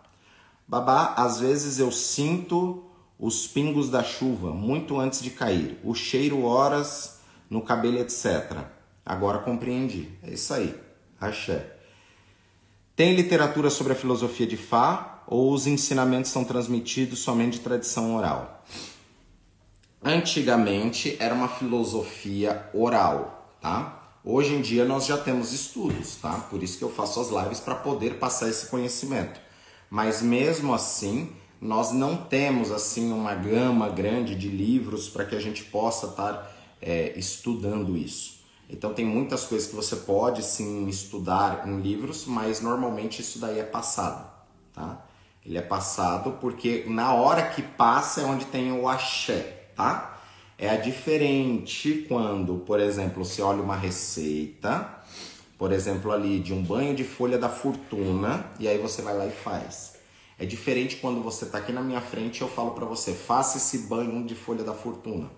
Babá, 0.66 1.12
às 1.14 1.40
vezes 1.40 1.78
eu 1.78 1.92
sinto 1.92 2.84
os 3.18 3.46
pingos 3.46 3.90
da 3.90 4.02
chuva 4.02 4.50
muito 4.50 4.98
antes 4.98 5.20
de 5.20 5.28
cair, 5.28 5.78
o 5.84 5.94
cheiro 5.94 6.42
horas 6.42 7.20
no 7.50 7.60
cabelo, 7.60 7.98
etc. 7.98 8.64
Agora 9.04 9.40
compreendi. 9.40 10.08
É 10.22 10.30
isso 10.30 10.54
aí. 10.54 10.74
Axé. 11.20 11.76
Tem 12.96 13.14
literatura 13.14 13.68
sobre 13.68 13.92
a 13.92 13.96
filosofia 13.96 14.46
de 14.46 14.56
Fá 14.56 15.11
ou 15.26 15.52
os 15.52 15.66
ensinamentos 15.66 16.30
são 16.30 16.44
transmitidos 16.44 17.20
somente 17.20 17.54
de 17.54 17.60
tradição 17.60 18.16
oral? 18.16 18.64
Antigamente 20.04 21.16
era 21.20 21.34
uma 21.34 21.48
filosofia 21.48 22.68
oral, 22.74 23.56
tá? 23.60 24.02
Hoje 24.24 24.54
em 24.54 24.60
dia 24.60 24.84
nós 24.84 25.06
já 25.06 25.16
temos 25.16 25.52
estudos, 25.52 26.16
tá? 26.16 26.32
Por 26.50 26.62
isso 26.62 26.78
que 26.78 26.84
eu 26.84 26.90
faço 26.90 27.20
as 27.20 27.28
lives 27.30 27.60
para 27.60 27.74
poder 27.74 28.18
passar 28.18 28.48
esse 28.48 28.66
conhecimento. 28.66 29.40
Mas 29.88 30.22
mesmo 30.22 30.74
assim, 30.74 31.30
nós 31.60 31.92
não 31.92 32.16
temos 32.16 32.72
assim 32.72 33.12
uma 33.12 33.34
gama 33.34 33.88
grande 33.88 34.34
de 34.34 34.48
livros 34.48 35.08
para 35.08 35.24
que 35.24 35.36
a 35.36 35.40
gente 35.40 35.64
possa 35.64 36.06
estar 36.06 36.52
é, 36.80 37.16
estudando 37.16 37.96
isso. 37.96 38.42
Então 38.68 38.94
tem 38.94 39.04
muitas 39.04 39.44
coisas 39.44 39.68
que 39.68 39.76
você 39.76 39.96
pode 39.96 40.42
sim 40.42 40.88
estudar 40.88 41.68
em 41.68 41.80
livros, 41.80 42.24
mas 42.26 42.60
normalmente 42.60 43.20
isso 43.20 43.38
daí 43.38 43.60
é 43.60 43.64
passado, 43.64 44.28
tá? 44.72 45.04
Ele 45.44 45.58
é 45.58 45.62
passado 45.62 46.38
porque 46.40 46.84
na 46.86 47.14
hora 47.14 47.48
que 47.50 47.62
passa 47.62 48.20
é 48.20 48.24
onde 48.24 48.44
tem 48.46 48.72
o 48.72 48.88
axé, 48.88 49.70
tá? 49.74 50.20
É 50.56 50.76
diferente 50.76 52.04
quando, 52.06 52.58
por 52.58 52.78
exemplo, 52.78 53.24
você 53.24 53.42
olha 53.42 53.60
uma 53.60 53.74
receita, 53.74 55.02
por 55.58 55.72
exemplo, 55.72 56.12
ali 56.12 56.38
de 56.38 56.52
um 56.52 56.62
banho 56.62 56.94
de 56.94 57.02
folha 57.02 57.36
da 57.36 57.48
fortuna, 57.48 58.46
e 58.60 58.68
aí 58.68 58.78
você 58.78 59.02
vai 59.02 59.16
lá 59.16 59.26
e 59.26 59.32
faz. 59.32 59.96
É 60.38 60.44
diferente 60.44 60.96
quando 60.96 61.22
você 61.22 61.44
está 61.44 61.58
aqui 61.58 61.72
na 61.72 61.82
minha 61.82 62.00
frente 62.00 62.38
e 62.38 62.40
eu 62.42 62.48
falo 62.48 62.72
para 62.72 62.84
você, 62.84 63.12
faça 63.12 63.58
esse 63.58 63.78
banho 63.86 64.24
de 64.24 64.34
folha 64.34 64.62
da 64.62 64.72
fortuna. 64.72 65.30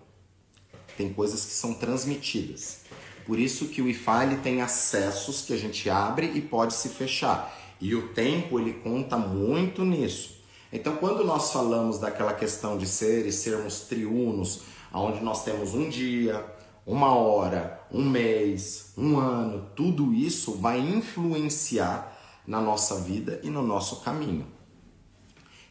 Tem 0.96 1.12
coisas 1.12 1.44
que 1.44 1.52
são 1.52 1.74
transmitidas. 1.74 2.82
Por 3.26 3.38
isso 3.38 3.68
que 3.68 3.80
o 3.80 3.88
IFA 3.88 4.24
ele 4.24 4.36
tem 4.36 4.60
acessos 4.60 5.42
que 5.42 5.52
a 5.52 5.56
gente 5.56 5.88
abre 5.88 6.32
e 6.34 6.40
pode 6.40 6.74
se 6.74 6.90
fechar. 6.90 7.54
E 7.84 7.94
o 7.94 8.08
tempo 8.14 8.58
ele 8.58 8.72
conta 8.72 9.14
muito 9.18 9.84
nisso. 9.84 10.42
Então, 10.72 10.96
quando 10.96 11.22
nós 11.22 11.52
falamos 11.52 11.98
daquela 11.98 12.32
questão 12.32 12.78
de 12.78 12.86
ser 12.86 13.26
e 13.26 13.30
sermos 13.30 13.80
triunos, 13.80 14.62
onde 14.90 15.22
nós 15.22 15.44
temos 15.44 15.74
um 15.74 15.90
dia, 15.90 16.42
uma 16.86 17.14
hora, 17.14 17.86
um 17.92 18.02
mês, 18.02 18.94
um 18.96 19.18
ano, 19.18 19.66
tudo 19.76 20.14
isso 20.14 20.52
vai 20.54 20.80
influenciar 20.80 22.18
na 22.46 22.58
nossa 22.58 23.02
vida 23.02 23.38
e 23.44 23.50
no 23.50 23.60
nosso 23.60 24.00
caminho. 24.00 24.46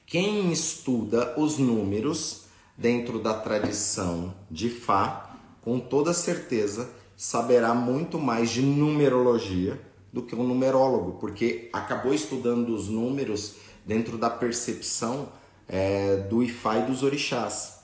Quem 0.05 0.51
estuda 0.51 1.33
os 1.35 1.57
números 1.57 2.43
dentro 2.77 3.17
da 3.17 3.33
tradição 3.33 4.35
de 4.51 4.69
Fá, 4.69 5.35
com 5.63 5.79
toda 5.79 6.13
certeza 6.13 6.91
saberá 7.17 7.73
muito 7.73 8.19
mais 8.19 8.51
de 8.51 8.61
numerologia 8.61 9.81
do 10.13 10.21
que 10.21 10.35
um 10.35 10.43
numerólogo, 10.43 11.13
porque 11.19 11.69
acabou 11.73 12.13
estudando 12.13 12.69
os 12.69 12.87
números 12.87 13.55
dentro 13.85 14.17
da 14.17 14.29
percepção 14.29 15.29
é, 15.67 16.17
do 16.29 16.43
Ifá 16.43 16.77
e 16.77 16.85
dos 16.85 17.01
orixás, 17.01 17.79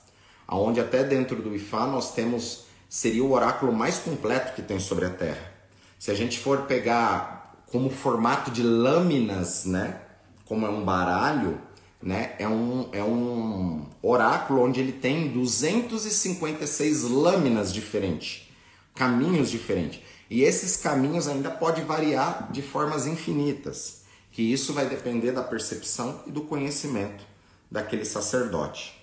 aonde 0.46 0.80
até 0.80 1.04
dentro 1.04 1.42
do 1.42 1.54
Ifá 1.54 1.86
nós 1.86 2.14
temos 2.14 2.64
seria 2.88 3.24
o 3.24 3.32
oráculo 3.32 3.72
mais 3.72 3.98
completo 3.98 4.54
que 4.54 4.62
tem 4.62 4.78
sobre 4.78 5.04
a 5.06 5.10
Terra. 5.10 5.52
Se 5.98 6.10
a 6.10 6.14
gente 6.14 6.38
for 6.38 6.62
pegar 6.62 7.62
como 7.66 7.90
formato 7.90 8.50
de 8.50 8.62
lâminas, 8.62 9.64
né, 9.64 10.00
como 10.44 10.66
é 10.66 10.70
um 10.70 10.84
baralho, 10.84 11.60
né? 12.02 12.34
É 12.38 12.48
um, 12.48 12.88
é 12.92 13.02
um 13.02 13.86
oráculo 14.02 14.62
onde 14.62 14.80
ele 14.80 14.92
tem 14.92 15.28
256 15.28 17.02
lâminas 17.04 17.72
diferentes, 17.72 18.48
caminhos 18.94 19.50
diferentes. 19.50 20.00
E 20.30 20.42
esses 20.42 20.76
caminhos 20.76 21.26
ainda 21.26 21.50
podem 21.50 21.84
variar 21.84 22.50
de 22.52 22.62
formas 22.62 23.06
infinitas, 23.06 24.04
que 24.30 24.40
que 24.40 24.52
isso 24.52 24.72
vai 24.72 24.88
depender 24.88 25.32
da 25.32 25.42
percepção 25.42 26.22
e 26.26 26.30
do 26.30 26.42
conhecimento 26.42 27.24
daquele 27.70 28.04
sacerdote. 28.04 28.98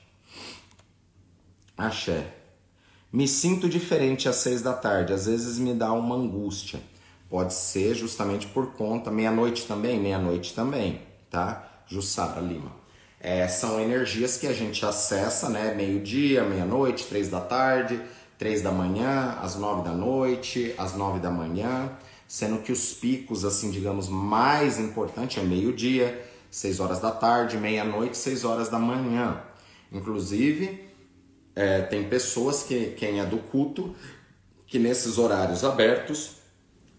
Axé. 1.77 2.33
Me 3.11 3.27
sinto 3.27 3.69
diferente 3.69 4.27
às 4.27 4.37
seis 4.37 4.61
da 4.61 4.73
tarde, 4.73 5.13
às 5.13 5.25
vezes 5.25 5.59
me 5.59 5.73
dá 5.73 5.93
uma 5.93 6.15
angústia. 6.15 6.81
Pode 7.29 7.53
ser 7.53 7.93
justamente 7.93 8.47
por 8.47 8.73
conta, 8.73 9.11
meia-noite 9.11 9.65
também, 9.65 9.99
meia-noite 9.99 10.53
também, 10.53 11.01
tá? 11.29 11.83
Jussara 11.85 12.41
Lima. 12.41 12.71
É, 13.19 13.47
são 13.47 13.79
energias 13.79 14.37
que 14.37 14.47
a 14.47 14.53
gente 14.53 14.85
acessa, 14.85 15.49
né? 15.49 15.73
Meio-dia, 15.73 16.43
meia-noite, 16.43 17.05
três 17.05 17.29
da 17.29 17.41
tarde, 17.41 18.01
três 18.37 18.61
da 18.61 18.71
manhã, 18.71 19.37
às 19.41 19.55
nove 19.55 19.83
da 19.83 19.93
noite, 19.93 20.73
às 20.77 20.95
nove 20.95 21.19
da 21.19 21.31
manhã, 21.31 21.91
sendo 22.27 22.61
que 22.61 22.71
os 22.71 22.93
picos, 22.93 23.45
assim, 23.45 23.71
digamos, 23.71 24.07
mais 24.07 24.79
importante 24.79 25.39
é 25.39 25.43
meio-dia, 25.43 26.23
seis 26.51 26.79
horas 26.79 26.99
da 26.99 27.11
tarde, 27.11 27.57
meia-noite, 27.57 28.17
seis 28.17 28.43
horas 28.43 28.69
da 28.69 28.77
manhã. 28.79 29.41
Inclusive, 29.91 30.87
é, 31.55 31.81
tem 31.81 32.07
pessoas 32.07 32.63
que, 32.63 32.91
quem 32.97 33.19
é 33.19 33.25
do 33.25 33.37
culto, 33.37 33.95
que 34.67 34.77
nesses 34.77 35.17
horários 35.17 35.63
abertos 35.63 36.37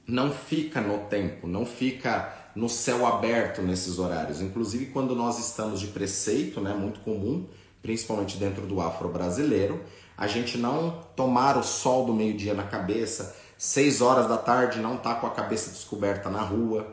não 0.07 0.33
fica 0.33 0.81
no 0.81 1.01
tempo, 1.07 1.47
não 1.47 1.67
fica 1.67 2.35
no 2.57 2.69
céu 2.69 3.07
aberto 3.07 3.61
nesses 3.61 3.99
horários. 3.99 4.41
Inclusive 4.41 4.87
quando 4.87 5.15
nós 5.15 5.39
estamos 5.39 5.79
de 5.79 5.89
preceito, 5.89 6.61
né, 6.61 6.75
muito 6.75 7.01
comum, 7.01 7.47
principalmente 7.83 8.39
dentro 8.39 8.67
do 8.67 8.81
afro-brasileiro, 8.81 9.81
a 10.19 10.27
gente 10.27 10.59
não 10.59 10.99
tomar 11.15 11.57
o 11.57 11.63
sol 11.63 12.05
do 12.05 12.13
meio-dia 12.13 12.53
na 12.53 12.65
cabeça, 12.65 13.37
seis 13.57 14.01
horas 14.01 14.29
da 14.29 14.37
tarde 14.37 14.81
não 14.81 14.97
tá 14.97 15.15
com 15.15 15.29
a 15.29 15.31
cabeça 15.31 15.71
descoberta 15.71 16.29
na 16.29 16.43
rua. 16.43 16.93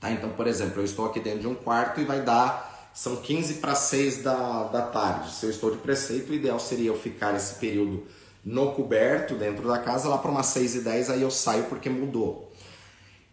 Tá? 0.00 0.10
Então, 0.10 0.30
por 0.30 0.48
exemplo, 0.48 0.80
eu 0.80 0.84
estou 0.84 1.06
aqui 1.06 1.20
dentro 1.20 1.38
de 1.38 1.46
um 1.46 1.54
quarto 1.54 2.00
e 2.00 2.04
vai 2.04 2.20
dar, 2.20 2.90
são 2.92 3.14
15 3.14 3.54
para 3.54 3.76
6 3.76 4.24
da, 4.24 4.64
da 4.64 4.82
tarde. 4.82 5.30
Se 5.32 5.46
eu 5.46 5.50
estou 5.50 5.70
de 5.70 5.78
preceito, 5.78 6.32
o 6.32 6.34
ideal 6.34 6.58
seria 6.58 6.88
eu 6.88 6.98
ficar 6.98 7.32
esse 7.36 7.54
período 7.54 8.04
no 8.44 8.72
coberto, 8.72 9.36
dentro 9.36 9.68
da 9.68 9.78
casa, 9.78 10.08
lá 10.08 10.18
para 10.18 10.32
umas 10.32 10.46
6 10.46 10.74
e 10.74 10.80
10, 10.80 11.10
aí 11.10 11.22
eu 11.22 11.30
saio 11.30 11.64
porque 11.64 11.88
mudou. 11.88 12.52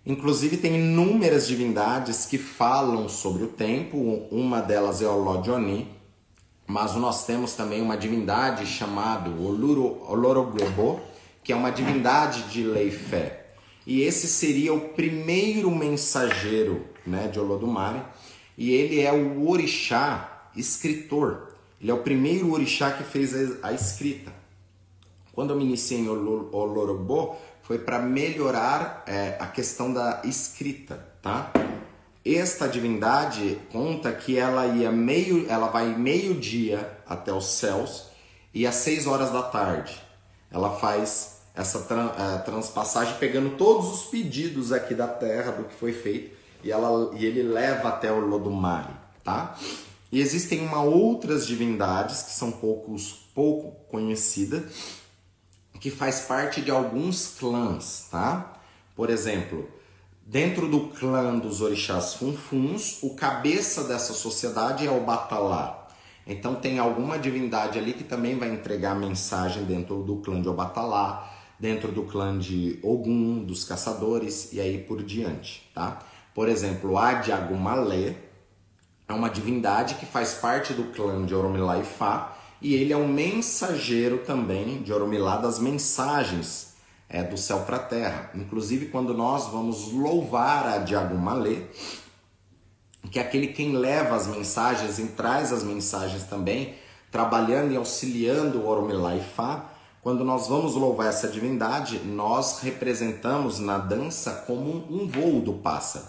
Inclusive 0.05 0.57
tem 0.57 0.75
inúmeras 0.75 1.47
divindades 1.47 2.27
que 2.27 2.37
falam 2.37 3.09
sobre 3.09 3.43
o 3.43 3.47
tempo, 3.47 3.97
uma 4.31 4.61
delas 4.61 5.01
é 5.01 5.07
o 5.07 5.17
Lodioni, 5.17 5.98
mas 6.69 6.93
nós 6.93 7.25
temos 7.25 7.55
também 7.55 7.81
uma 7.81 7.97
divindade 7.97 8.63
chamada 8.67 9.27
Oluro, 9.31 10.03
Oloroguebo, 10.07 11.01
que 11.43 11.51
é 11.51 11.55
uma 11.55 11.71
divindade 11.71 12.43
de 12.43 12.63
lei 12.63 12.91
fé. 12.91 13.47
E 13.87 14.03
esse 14.03 14.27
seria 14.27 14.71
o 14.71 14.89
primeiro 14.89 15.71
mensageiro 15.71 16.85
né, 17.07 17.27
de 17.27 17.39
Olodumare, 17.39 18.03
e 18.55 18.71
ele 18.71 19.01
é 19.01 19.11
o 19.11 19.49
orixá 19.49 20.51
escritor. 20.55 21.55
Ele 21.81 21.89
é 21.89 21.93
o 21.93 22.03
primeiro 22.03 22.51
orixá 22.51 22.91
que 22.91 23.03
fez 23.03 23.33
a 23.63 23.73
escrita. 23.73 24.31
Quando 25.33 25.49
eu 25.49 25.57
me 25.57 25.65
iniciei 25.65 26.01
em 26.01 26.07
Olorobo, 26.07 27.35
foi 27.63 27.79
para 27.79 27.97
melhorar 27.97 29.03
é, 29.07 29.37
a 29.39 29.47
questão 29.47 29.91
da 29.91 30.21
escrita, 30.23 31.03
tá? 31.19 31.51
Esta 32.25 32.67
divindade 32.67 33.59
conta 33.71 34.11
que 34.11 34.37
ela 34.37 34.67
ia 34.67 34.91
meio, 34.91 35.49
ela 35.49 35.67
vai 35.67 35.95
meio 35.97 36.35
dia 36.35 36.99
até 37.07 37.33
os 37.33 37.45
céus 37.45 38.07
e 38.53 38.67
às 38.67 38.75
seis 38.75 39.07
horas 39.07 39.31
da 39.31 39.43
tarde 39.43 40.09
ela 40.51 40.77
faz 40.77 41.39
essa 41.55 41.85
é, 42.17 42.37
transpassagem 42.39 43.15
pegando 43.17 43.57
todos 43.57 43.87
os 43.89 44.03
pedidos 44.09 44.71
aqui 44.71 44.93
da 44.93 45.07
terra 45.07 45.51
do 45.51 45.65
que 45.65 45.73
foi 45.75 45.93
feito 45.93 46.37
e, 46.63 46.71
ela, 46.71 47.11
e 47.15 47.25
ele 47.25 47.43
leva 47.43 47.89
até 47.89 48.11
o 48.11 48.19
Lodumare, 48.19 48.93
tá? 49.23 49.57
E 50.11 50.19
existem 50.19 50.61
uma 50.61 50.81
outras 50.81 51.45
divindades 51.45 52.23
que 52.23 52.31
são 52.31 52.51
poucos, 52.51 53.29
pouco 53.33 53.71
conhecidas 53.89 54.63
que 55.79 55.89
faz 55.89 56.21
parte 56.21 56.61
de 56.61 56.71
alguns 56.71 57.35
clãs, 57.39 58.07
tá? 58.11 58.59
Por 58.95 59.09
exemplo, 59.09 59.69
dentro 60.29 60.67
do 60.67 60.89
clã 60.89 61.39
dos 61.39 61.59
orixás 61.59 62.13
funfuns, 62.13 63.01
o 63.01 63.15
cabeça 63.15 63.85
dessa 63.85 64.13
sociedade 64.13 64.85
é 64.85 64.91
o 64.91 65.03
Batalá. 65.03 65.87
Então 66.27 66.53
tem 66.53 66.77
alguma 66.77 67.17
divindade 67.17 67.79
ali 67.79 67.93
que 67.93 68.03
também 68.03 68.37
vai 68.37 68.53
entregar 68.53 68.93
mensagem 68.93 69.63
dentro 69.63 70.03
do 70.03 70.17
clã 70.17 70.39
de 70.39 70.47
Obatalá, 70.47 71.27
dentro 71.59 71.91
do 71.91 72.03
clã 72.03 72.37
de 72.37 72.77
Ogum, 72.83 73.43
dos 73.43 73.63
caçadores 73.63 74.53
e 74.53 74.61
aí 74.61 74.77
por 74.77 75.01
diante, 75.01 75.67
tá? 75.73 75.97
Por 76.35 76.47
exemplo, 76.47 76.95
Adiagumalé 76.95 78.15
é 79.07 79.13
uma 79.13 79.31
divindade 79.31 79.95
que 79.95 80.05
faz 80.05 80.35
parte 80.35 80.73
do 80.73 80.93
clã 80.93 81.25
de 81.25 81.33
Oromilá 81.33 81.79
e 81.79 81.83
Fá, 81.83 82.37
e 82.61 82.75
ele 82.75 82.93
é 82.93 82.97
um 82.97 83.07
mensageiro 83.07 84.19
também 84.19 84.83
de 84.83 84.93
Oromilá 84.93 85.37
das 85.37 85.57
mensagens 85.57 86.68
é, 87.09 87.23
do 87.23 87.37
céu 87.37 87.61
para 87.61 87.77
a 87.77 87.79
terra. 87.79 88.31
Inclusive, 88.35 88.87
quando 88.87 89.13
nós 89.13 89.47
vamos 89.47 89.91
louvar 89.91 90.67
a 90.67 90.77
Diagumalê, 90.77 91.63
que 93.11 93.19
é 93.19 93.21
aquele 93.21 93.47
quem 93.47 93.73
leva 93.73 94.15
as 94.15 94.27
mensagens 94.27 94.99
e 94.99 95.07
traz 95.07 95.51
as 95.51 95.63
mensagens 95.63 96.23
também, 96.23 96.75
trabalhando 97.11 97.73
e 97.73 97.77
auxiliando 97.77 98.59
o 98.59 98.67
Oromilá 98.67 99.15
e 99.15 99.23
Fá, 99.23 99.71
quando 100.01 100.23
nós 100.23 100.47
vamos 100.47 100.75
louvar 100.75 101.07
essa 101.07 101.27
divindade, 101.27 101.99
nós 101.99 102.59
representamos 102.59 103.59
na 103.59 103.77
dança 103.77 104.43
como 104.45 104.85
um 104.89 105.07
voo 105.07 105.41
do 105.41 105.53
pássaro. 105.53 106.05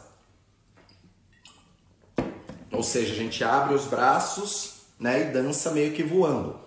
Ou 2.70 2.82
seja, 2.82 3.12
a 3.12 3.16
gente 3.16 3.42
abre 3.42 3.74
os 3.74 3.86
braços 3.86 4.80
né? 5.01 5.22
E 5.22 5.32
dança 5.32 5.70
meio 5.70 5.92
que 5.92 6.03
voando. 6.03 6.61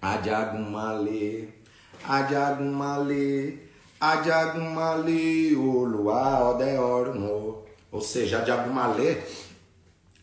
Adiagumale, 0.00 1.52
adiagumale, 2.04 3.63
adiagumale, 4.12 5.54
o 5.56 5.84
luar 5.84 6.50
odeorno. 6.50 7.62
Ou 7.90 8.00
seja, 8.00 8.38
adiagumale 8.38 9.22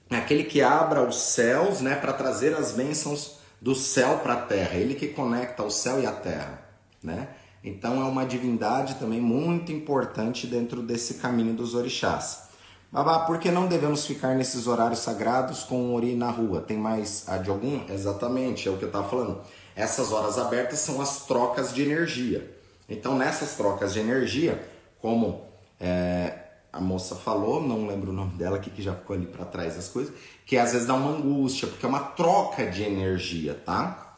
é 0.09 0.17
aquele 0.17 0.43
que 0.43 0.61
abra 0.61 1.01
os 1.01 1.15
céus, 1.15 1.79
né, 1.79 1.95
para 1.95 2.11
trazer 2.11 2.53
as 2.53 2.73
bênçãos 2.73 3.39
do 3.61 3.73
céu 3.73 4.19
para 4.19 4.33
a 4.33 4.41
terra. 4.41 4.75
Ele 4.75 4.93
que 4.93 5.07
conecta 5.07 5.63
o 5.63 5.71
céu 5.71 6.01
e 6.01 6.05
a 6.05 6.11
terra, 6.11 6.61
né? 7.01 7.29
Então 7.63 8.01
é 8.01 8.05
uma 8.05 8.25
divindade 8.25 8.95
também 8.95 9.21
muito 9.21 9.71
importante 9.71 10.47
dentro 10.47 10.81
desse 10.81 11.15
caminho 11.15 11.53
dos 11.53 11.75
orixás. 11.75 12.49
Babá, 12.91 13.19
por 13.19 13.37
que 13.37 13.49
não 13.49 13.67
devemos 13.67 14.05
ficar 14.05 14.35
nesses 14.35 14.67
horários 14.67 14.99
sagrados 14.99 15.63
com 15.63 15.75
o 15.75 15.93
ori 15.93 16.13
na 16.13 16.29
rua? 16.29 16.59
Tem 16.59 16.77
mais 16.77 17.23
a 17.29 17.37
de 17.37 17.49
algum? 17.49 17.79
Exatamente, 17.89 18.67
é 18.67 18.71
o 18.71 18.77
que 18.77 18.83
eu 18.83 18.89
estava 18.89 19.07
falando. 19.07 19.39
Essas 19.75 20.11
horas 20.11 20.37
abertas 20.37 20.79
são 20.79 20.99
as 20.99 21.25
trocas 21.25 21.73
de 21.73 21.83
energia. 21.83 22.60
Então, 22.91 23.17
nessas 23.17 23.55
trocas 23.55 23.93
de 23.93 23.99
energia, 23.99 24.61
como 25.01 25.45
é, 25.79 26.33
a 26.73 26.81
moça 26.81 27.15
falou, 27.15 27.65
não 27.65 27.87
lembro 27.87 28.11
o 28.11 28.13
nome 28.13 28.33
dela 28.33 28.57
aqui, 28.57 28.69
que 28.69 28.81
já 28.81 28.93
ficou 28.93 29.15
ali 29.15 29.25
para 29.25 29.45
trás 29.45 29.77
as 29.77 29.87
coisas, 29.87 30.13
que 30.45 30.57
às 30.57 30.73
vezes 30.73 30.85
dá 30.85 30.93
uma 30.93 31.11
angústia, 31.11 31.67
porque 31.67 31.85
é 31.85 31.89
uma 31.89 32.01
troca 32.01 32.65
de 32.67 32.83
energia, 32.83 33.53
tá? 33.65 34.17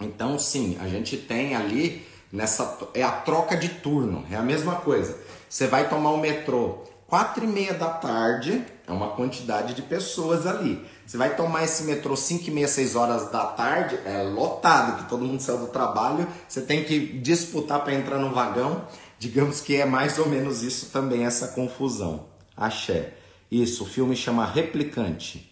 Então, 0.00 0.38
sim, 0.38 0.76
a 0.80 0.88
gente 0.88 1.16
tem 1.16 1.54
ali 1.54 2.06
nessa. 2.32 2.78
É 2.92 3.02
a 3.02 3.10
troca 3.10 3.56
de 3.56 3.68
turno, 3.68 4.24
é 4.30 4.36
a 4.36 4.42
mesma 4.42 4.76
coisa. 4.76 5.16
Você 5.48 5.66
vai 5.66 5.88
tomar 5.88 6.10
o 6.10 6.18
metrô 6.18 6.84
quatro 7.08 7.42
e 7.42 7.46
meia 7.46 7.72
da 7.72 7.88
tarde, 7.88 8.62
é 8.86 8.92
uma 8.92 9.08
quantidade 9.16 9.72
de 9.72 9.80
pessoas 9.80 10.46
ali. 10.46 10.86
Você 11.06 11.16
vai 11.16 11.34
tomar 11.34 11.64
esse 11.64 11.84
metrô 11.84 12.14
5 12.14 12.46
e 12.46 12.50
meia, 12.50 12.68
6 12.68 12.94
horas 12.94 13.32
da 13.32 13.46
tarde, 13.46 13.98
é 14.04 14.22
lotado, 14.22 15.02
que 15.02 15.08
todo 15.08 15.24
mundo 15.24 15.40
saiu 15.40 15.58
do 15.58 15.68
trabalho, 15.68 16.28
você 16.46 16.60
tem 16.60 16.84
que 16.84 17.18
disputar 17.18 17.82
para 17.82 17.94
entrar 17.94 18.18
no 18.18 18.30
vagão. 18.30 18.86
Digamos 19.18 19.62
que 19.62 19.74
é 19.74 19.86
mais 19.86 20.18
ou 20.18 20.28
menos 20.28 20.62
isso 20.62 20.90
também, 20.90 21.24
essa 21.24 21.48
confusão. 21.48 22.26
Axé. 22.54 23.14
Isso, 23.50 23.84
o 23.84 23.86
filme 23.86 24.14
chama 24.14 24.44
Replicante. 24.44 25.50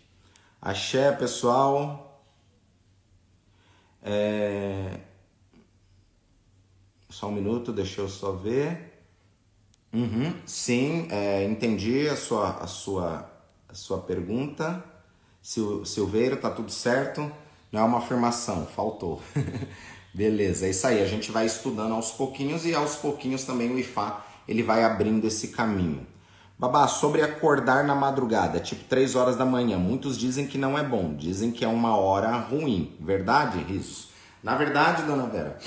Axé, 0.61 1.11
pessoal. 1.13 2.23
É... 4.03 5.01
Só 7.09 7.29
um 7.29 7.33
minuto, 7.33 7.73
deixa 7.73 8.03
eu 8.03 8.11
só 8.11 8.33
ver. 8.33 8.96
Uhum, 9.93 10.34
sim, 10.45 11.09
é, 11.11 11.45
entendi 11.45 12.09
a 12.09 12.16
sua, 12.16 12.51
a, 12.59 12.66
sua, 12.66 13.30
a 13.68 13.74
sua 13.74 13.99
pergunta. 13.99 14.84
Sil, 15.41 15.84
Silveiro, 15.84 16.37
tá 16.37 16.51
tudo 16.51 16.70
certo? 16.70 17.30
Não 17.70 17.80
é 17.80 17.84
uma 17.84 17.99
afirmação, 17.99 18.66
faltou. 18.66 19.22
Beleza, 20.12 20.66
é 20.66 20.70
isso 20.70 20.87
aí. 20.87 21.03
A 21.03 21.07
gente 21.07 21.30
vai 21.30 21.47
estudando 21.47 21.93
aos 21.93 22.11
pouquinhos 22.11 22.64
e 22.64 22.74
aos 22.74 22.97
pouquinhos 22.97 23.45
também 23.45 23.70
o 23.70 23.78
IFA 23.78 24.24
ele 24.49 24.62
vai 24.62 24.84
abrindo 24.84 25.26
esse 25.26 25.49
caminho. 25.49 26.07
Babá, 26.59 26.89
sobre 26.89 27.20
acordar 27.20 27.84
na 27.84 27.95
madrugada, 27.95 28.61
tipo 28.61 28.84
3 28.84 29.14
horas 29.14 29.37
da 29.37 29.45
manhã, 29.45 29.76
muitos 29.76 30.16
dizem 30.16 30.47
que 30.47 30.57
não 30.57 30.78
é 30.78 30.82
bom, 30.82 31.14
dizem 31.14 31.51
que 31.51 31.64
é 31.64 31.68
uma 31.68 31.97
hora 31.97 32.34
ruim. 32.39 32.97
Verdade, 32.99 33.59
Risos? 33.59 34.09
Na 34.43 34.55
verdade, 34.55 35.03
dona 35.03 35.26
Vera, 35.26 35.59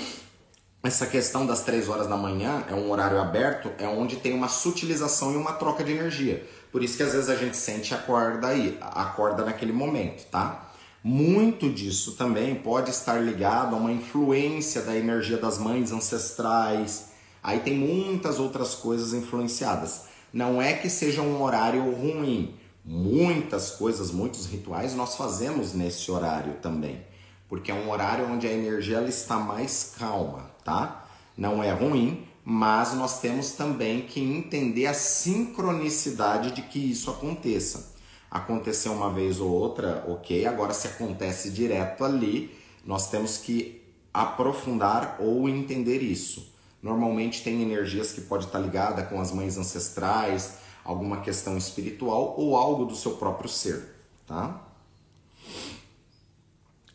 essa 0.82 1.06
questão 1.06 1.44
das 1.44 1.62
três 1.62 1.88
horas 1.88 2.06
da 2.06 2.16
manhã 2.16 2.64
é 2.68 2.74
um 2.74 2.90
horário 2.90 3.20
aberto, 3.20 3.70
é 3.78 3.86
onde 3.86 4.16
tem 4.16 4.32
uma 4.32 4.48
sutilização 4.48 5.32
e 5.32 5.36
uma 5.36 5.52
troca 5.52 5.84
de 5.84 5.92
energia. 5.92 6.46
Por 6.72 6.82
isso 6.82 6.96
que 6.96 7.02
às 7.02 7.12
vezes 7.12 7.28
a 7.28 7.36
gente 7.36 7.56
sente 7.56 7.92
a 7.92 7.98
corda 7.98 8.46
aí, 8.46 8.78
acorda 8.80 9.44
naquele 9.44 9.72
momento, 9.72 10.24
tá? 10.30 10.70
Muito 11.02 11.68
disso 11.68 12.12
também 12.12 12.54
pode 12.54 12.90
estar 12.90 13.18
ligado 13.18 13.74
a 13.74 13.78
uma 13.78 13.92
influência 13.92 14.82
da 14.82 14.96
energia 14.96 15.36
das 15.36 15.58
mães 15.58 15.92
ancestrais. 15.92 17.10
Aí 17.42 17.60
tem 17.60 17.74
muitas 17.74 18.38
outras 18.38 18.74
coisas 18.74 19.12
influenciadas. 19.12 20.04
Não 20.32 20.60
é 20.60 20.72
que 20.74 20.88
seja 20.88 21.22
um 21.22 21.42
horário 21.42 21.90
ruim. 21.90 22.54
Muitas 22.84 23.70
coisas, 23.70 24.10
muitos 24.10 24.46
rituais 24.46 24.94
nós 24.94 25.14
fazemos 25.14 25.74
nesse 25.74 26.10
horário 26.10 26.54
também, 26.62 27.02
porque 27.50 27.72
é 27.72 27.74
um 27.74 27.90
horário 27.90 28.30
onde 28.30 28.46
a 28.46 28.52
energia 28.52 28.98
ela 28.98 29.08
está 29.08 29.36
mais 29.36 29.96
calma, 29.98 30.48
tá? 30.64 31.04
Não 31.36 31.62
é 31.62 31.72
ruim, 31.72 32.24
mas 32.44 32.94
nós 32.94 33.20
temos 33.20 33.52
também 33.52 34.02
que 34.02 34.20
entender 34.20 34.86
a 34.86 34.94
sincronicidade 34.94 36.52
de 36.52 36.62
que 36.62 36.78
isso 36.78 37.10
aconteça. 37.10 37.96
Aconteceu 38.30 38.92
uma 38.92 39.12
vez 39.12 39.40
ou 39.40 39.50
outra, 39.50 40.04
ok, 40.06 40.46
agora 40.46 40.72
se 40.72 40.86
acontece 40.86 41.50
direto 41.50 42.04
ali, 42.04 42.56
nós 42.86 43.10
temos 43.10 43.38
que 43.38 43.82
aprofundar 44.14 45.16
ou 45.18 45.48
entender 45.48 45.98
isso. 46.02 46.54
Normalmente 46.80 47.42
tem 47.42 47.60
energias 47.60 48.12
que 48.12 48.20
pode 48.20 48.46
estar 48.46 48.60
ligada 48.60 49.02
com 49.02 49.20
as 49.20 49.32
mães 49.32 49.58
ancestrais, 49.58 50.58
alguma 50.84 51.20
questão 51.20 51.58
espiritual 51.58 52.36
ou 52.38 52.56
algo 52.56 52.84
do 52.84 52.94
seu 52.94 53.16
próprio 53.16 53.48
ser, 53.48 53.96
tá? 54.24 54.69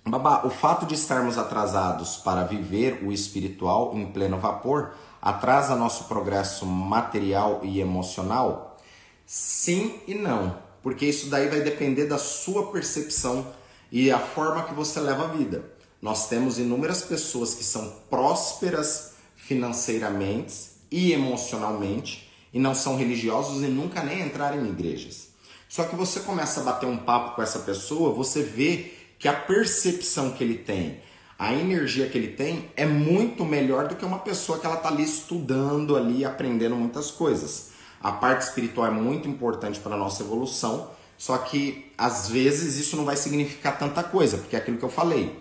Babá, 0.07 0.43
o 0.45 0.51
fato 0.51 0.85
de 0.85 0.93
estarmos 0.93 1.35
atrasados 1.35 2.17
para 2.17 2.43
viver 2.43 3.03
o 3.03 3.11
espiritual 3.11 3.91
em 3.95 4.05
pleno 4.05 4.37
vapor 4.37 4.93
atrasa 5.19 5.75
nosso 5.75 6.03
progresso 6.03 6.63
material 6.63 7.61
e 7.63 7.79
emocional? 7.79 8.77
Sim 9.25 9.99
e 10.07 10.13
não, 10.13 10.59
porque 10.83 11.07
isso 11.07 11.27
daí 11.27 11.47
vai 11.47 11.61
depender 11.61 12.05
da 12.05 12.19
sua 12.19 12.71
percepção 12.71 13.47
e 13.91 14.11
a 14.11 14.19
forma 14.19 14.61
que 14.65 14.75
você 14.75 14.99
leva 14.99 15.23
a 15.23 15.29
vida. 15.29 15.65
Nós 15.99 16.29
temos 16.29 16.59
inúmeras 16.59 17.01
pessoas 17.01 17.55
que 17.55 17.63
são 17.63 17.91
prósperas 18.07 19.13
financeiramente 19.35 20.69
e 20.91 21.13
emocionalmente 21.13 22.31
e 22.53 22.59
não 22.59 22.75
são 22.75 22.95
religiosos 22.95 23.63
e 23.63 23.67
nunca 23.67 24.03
nem 24.03 24.21
entraram 24.21 24.63
em 24.63 24.69
igrejas. 24.69 25.29
Só 25.67 25.85
que 25.85 25.95
você 25.95 26.19
começa 26.19 26.61
a 26.61 26.63
bater 26.63 26.85
um 26.85 26.97
papo 26.97 27.35
com 27.35 27.41
essa 27.41 27.59
pessoa, 27.59 28.13
você 28.13 28.43
vê 28.43 29.04
que 29.25 29.29
a 29.29 29.33
percepção 29.33 30.33
que 30.33 30.43
ele 30.43 30.53
tem, 30.53 30.99
a 31.39 31.51
energia 31.51 32.07
que 32.07 32.15
ele 32.15 32.27
tem 32.27 32.69
é 32.77 32.85
muito 32.85 33.43
melhor 33.43 33.87
do 33.87 33.95
que 33.95 34.05
uma 34.05 34.19
pessoa 34.19 34.59
que 34.59 34.67
ela 34.67 34.75
está 34.75 34.89
ali 34.89 35.01
estudando 35.01 35.95
ali, 35.95 36.23
aprendendo 36.23 36.75
muitas 36.75 37.09
coisas. 37.09 37.71
A 37.99 38.11
parte 38.11 38.41
espiritual 38.41 38.85
é 38.85 38.91
muito 38.91 39.27
importante 39.27 39.79
para 39.79 39.95
a 39.95 39.97
nossa 39.97 40.21
evolução, 40.21 40.91
só 41.17 41.39
que 41.39 41.91
às 41.97 42.29
vezes 42.29 42.77
isso 42.77 42.95
não 42.95 43.03
vai 43.03 43.17
significar 43.17 43.79
tanta 43.79 44.03
coisa, 44.03 44.37
porque 44.37 44.55
é 44.55 44.59
aquilo 44.59 44.77
que 44.77 44.85
eu 44.85 44.89
falei. 44.89 45.35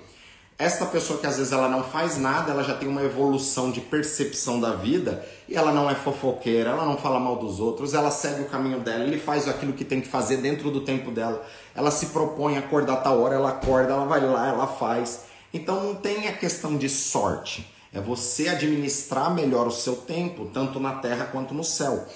Esta 0.56 0.86
pessoa 0.86 1.18
que 1.18 1.26
às 1.26 1.36
vezes 1.36 1.52
ela 1.52 1.68
não 1.68 1.82
faz 1.82 2.16
nada, 2.16 2.52
ela 2.52 2.62
já 2.62 2.76
tem 2.76 2.88
uma 2.88 3.02
evolução 3.02 3.72
de 3.72 3.80
percepção 3.80 4.60
da 4.60 4.70
vida 4.70 5.26
e 5.48 5.56
ela 5.56 5.72
não 5.72 5.90
é 5.90 5.96
fofoqueira, 5.96 6.70
ela 6.70 6.84
não 6.84 6.96
fala 6.96 7.18
mal 7.18 7.34
dos 7.36 7.58
outros, 7.58 7.92
ela 7.92 8.10
segue 8.10 8.42
o 8.42 8.48
caminho 8.48 8.78
dela, 8.78 9.02
ele 9.02 9.18
faz 9.18 9.48
aquilo 9.48 9.72
que 9.72 9.84
tem 9.84 10.00
que 10.00 10.06
fazer 10.06 10.36
dentro 10.36 10.70
do 10.70 10.82
tempo 10.82 11.10
dela. 11.10 11.44
Ela 11.74 11.90
se 11.90 12.06
propõe 12.06 12.56
a 12.56 12.60
acordar 12.60 12.98
tal 12.98 13.20
hora, 13.20 13.34
ela 13.34 13.48
acorda, 13.48 13.94
ela 13.94 14.06
vai 14.06 14.20
lá, 14.20 14.48
ela 14.48 14.68
faz. 14.68 15.24
Então 15.52 15.82
não 15.82 15.96
tem 15.96 16.28
a 16.28 16.32
questão 16.32 16.76
de 16.76 16.88
sorte. 16.88 17.68
É 17.92 18.00
você 18.00 18.48
administrar 18.48 19.34
melhor 19.34 19.66
o 19.66 19.72
seu 19.72 19.96
tempo, 19.96 20.50
tanto 20.54 20.78
na 20.78 20.94
terra 20.96 21.26
quanto 21.26 21.52
no 21.52 21.64
céu. 21.64 22.06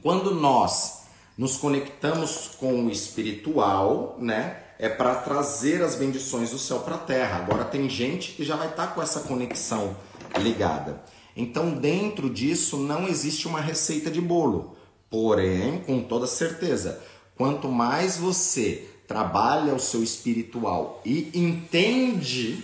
Quando 0.00 0.32
nós 0.32 1.02
nos 1.36 1.56
conectamos 1.56 2.52
com 2.58 2.84
o 2.84 2.90
espiritual, 2.90 4.16
né? 4.18 4.62
É 4.78 4.88
para 4.88 5.14
trazer 5.16 5.82
as 5.82 5.96
bendições 5.96 6.50
do 6.50 6.58
céu 6.58 6.80
para 6.80 6.94
a 6.94 6.98
terra. 6.98 7.38
Agora 7.38 7.64
tem 7.64 7.88
gente 7.88 8.32
que 8.32 8.44
já 8.44 8.54
vai 8.56 8.68
estar 8.68 8.86
tá 8.86 8.92
com 8.92 9.02
essa 9.02 9.20
conexão 9.20 9.96
ligada. 10.38 11.02
Então, 11.36 11.70
dentro 11.70 12.30
disso 12.30 12.76
não 12.76 13.08
existe 13.08 13.48
uma 13.48 13.60
receita 13.60 14.10
de 14.10 14.20
bolo. 14.20 14.76
Porém, 15.10 15.80
com 15.80 16.02
toda 16.02 16.26
certeza, 16.26 17.02
quanto 17.36 17.68
mais 17.68 18.16
você 18.16 18.88
trabalha 19.06 19.74
o 19.74 19.80
seu 19.80 20.02
espiritual 20.02 21.00
e 21.04 21.30
entende, 21.34 22.62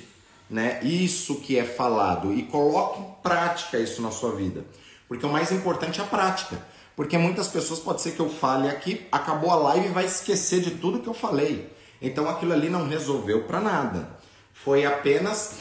né, 0.51 0.79
isso 0.83 1.37
que 1.37 1.59
é 1.59 1.65
falado 1.65 2.35
e 2.35 2.43
coloca 2.43 3.01
em 3.01 3.23
prática 3.23 3.79
isso 3.79 4.03
na 4.03 4.11
sua 4.11 4.33
vida. 4.37 4.65
Porque 5.09 5.25
o 5.25 5.33
mais 5.33 5.51
importante 5.51 6.01
é 6.01 6.05
a 6.05 6.07
prática. 6.07 6.63
Porque 6.95 7.19
muitas 7.19 7.49
pessoas 7.49 7.81
pode 7.81 8.03
ser 8.03 8.13
que 8.13 8.21
eu 8.21 8.29
fale 8.29 8.69
aqui, 8.69 9.07
acabou 9.11 9.51
a 9.51 9.57
live 9.57 9.89
e 9.89 9.93
vai 9.93 10.05
esquecer 10.05 10.61
de 10.61 10.73
tudo 10.73 11.01
que 11.01 11.09
eu 11.09 11.15
falei. 11.15 11.74
Então 12.01 12.29
aquilo 12.29 12.53
ali 12.53 12.69
não 12.69 12.87
resolveu 12.87 13.45
para 13.45 13.61
nada. 13.61 14.19
Foi 14.53 14.85
apenas 14.85 15.57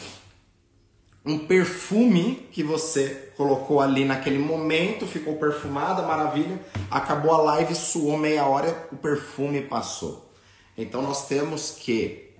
um 1.25 1.39
perfume 1.39 2.47
que 2.51 2.63
você 2.63 3.31
colocou 3.37 3.79
ali 3.79 4.03
naquele 4.03 4.37
momento, 4.37 5.07
ficou 5.07 5.37
perfumada, 5.37 6.01
maravilha. 6.01 6.59
Acabou 6.91 7.31
a 7.31 7.41
live, 7.41 7.73
suou 7.73 8.17
meia 8.17 8.45
hora, 8.45 8.87
o 8.91 8.97
perfume 8.97 9.61
passou. 9.61 10.33
Então 10.77 11.01
nós 11.01 11.27
temos 11.27 11.71
que 11.71 12.33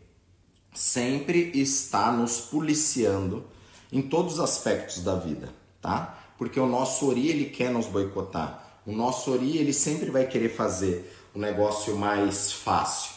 sempre 0.74 1.52
estar 1.54 2.12
nos 2.12 2.41
policiando 2.41 3.46
em 3.91 4.02
todos 4.02 4.34
os 4.34 4.39
aspectos 4.39 5.04
da 5.04 5.16
vida, 5.16 5.50
tá? 5.82 6.20
Porque 6.38 6.60
o 6.60 6.66
nosso 6.66 7.08
ori 7.08 7.28
ele 7.28 7.46
quer 7.46 7.72
nos 7.72 7.86
boicotar. 7.86 8.82
O 8.86 8.91
nosso 8.91 9.32
ori 9.32 9.58
ele 9.58 9.72
sempre 9.72 10.10
vai 10.10 10.28
querer 10.28 10.50
fazer 10.50 11.16
o 11.34 11.39
negócio 11.39 11.96
mais 11.96 12.52
fácil. 12.52 13.12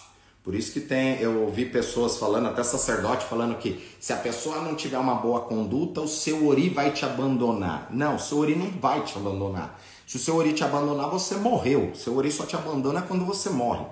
Por 0.46 0.54
isso 0.54 0.72
que 0.72 0.78
tem, 0.78 1.20
eu 1.20 1.42
ouvi 1.42 1.64
pessoas 1.64 2.18
falando, 2.18 2.46
até 2.46 2.62
sacerdote 2.62 3.26
falando 3.26 3.58
que 3.58 3.84
se 3.98 4.12
a 4.12 4.16
pessoa 4.16 4.62
não 4.62 4.76
tiver 4.76 4.96
uma 4.96 5.16
boa 5.16 5.40
conduta, 5.40 6.00
o 6.00 6.06
seu 6.06 6.46
ori 6.46 6.68
vai 6.68 6.92
te 6.92 7.04
abandonar. 7.04 7.88
Não, 7.90 8.14
o 8.14 8.20
seu 8.20 8.38
ori 8.38 8.54
não 8.54 8.70
vai 8.70 9.02
te 9.02 9.18
abandonar. 9.18 9.82
Se 10.06 10.14
o 10.14 10.20
seu 10.20 10.36
ori 10.36 10.52
te 10.52 10.62
abandonar, 10.62 11.10
você 11.10 11.34
morreu. 11.34 11.90
O 11.90 11.96
seu 11.96 12.16
ori 12.16 12.30
só 12.30 12.46
te 12.46 12.54
abandona 12.54 13.02
quando 13.02 13.24
você 13.24 13.50
morre. 13.50 13.86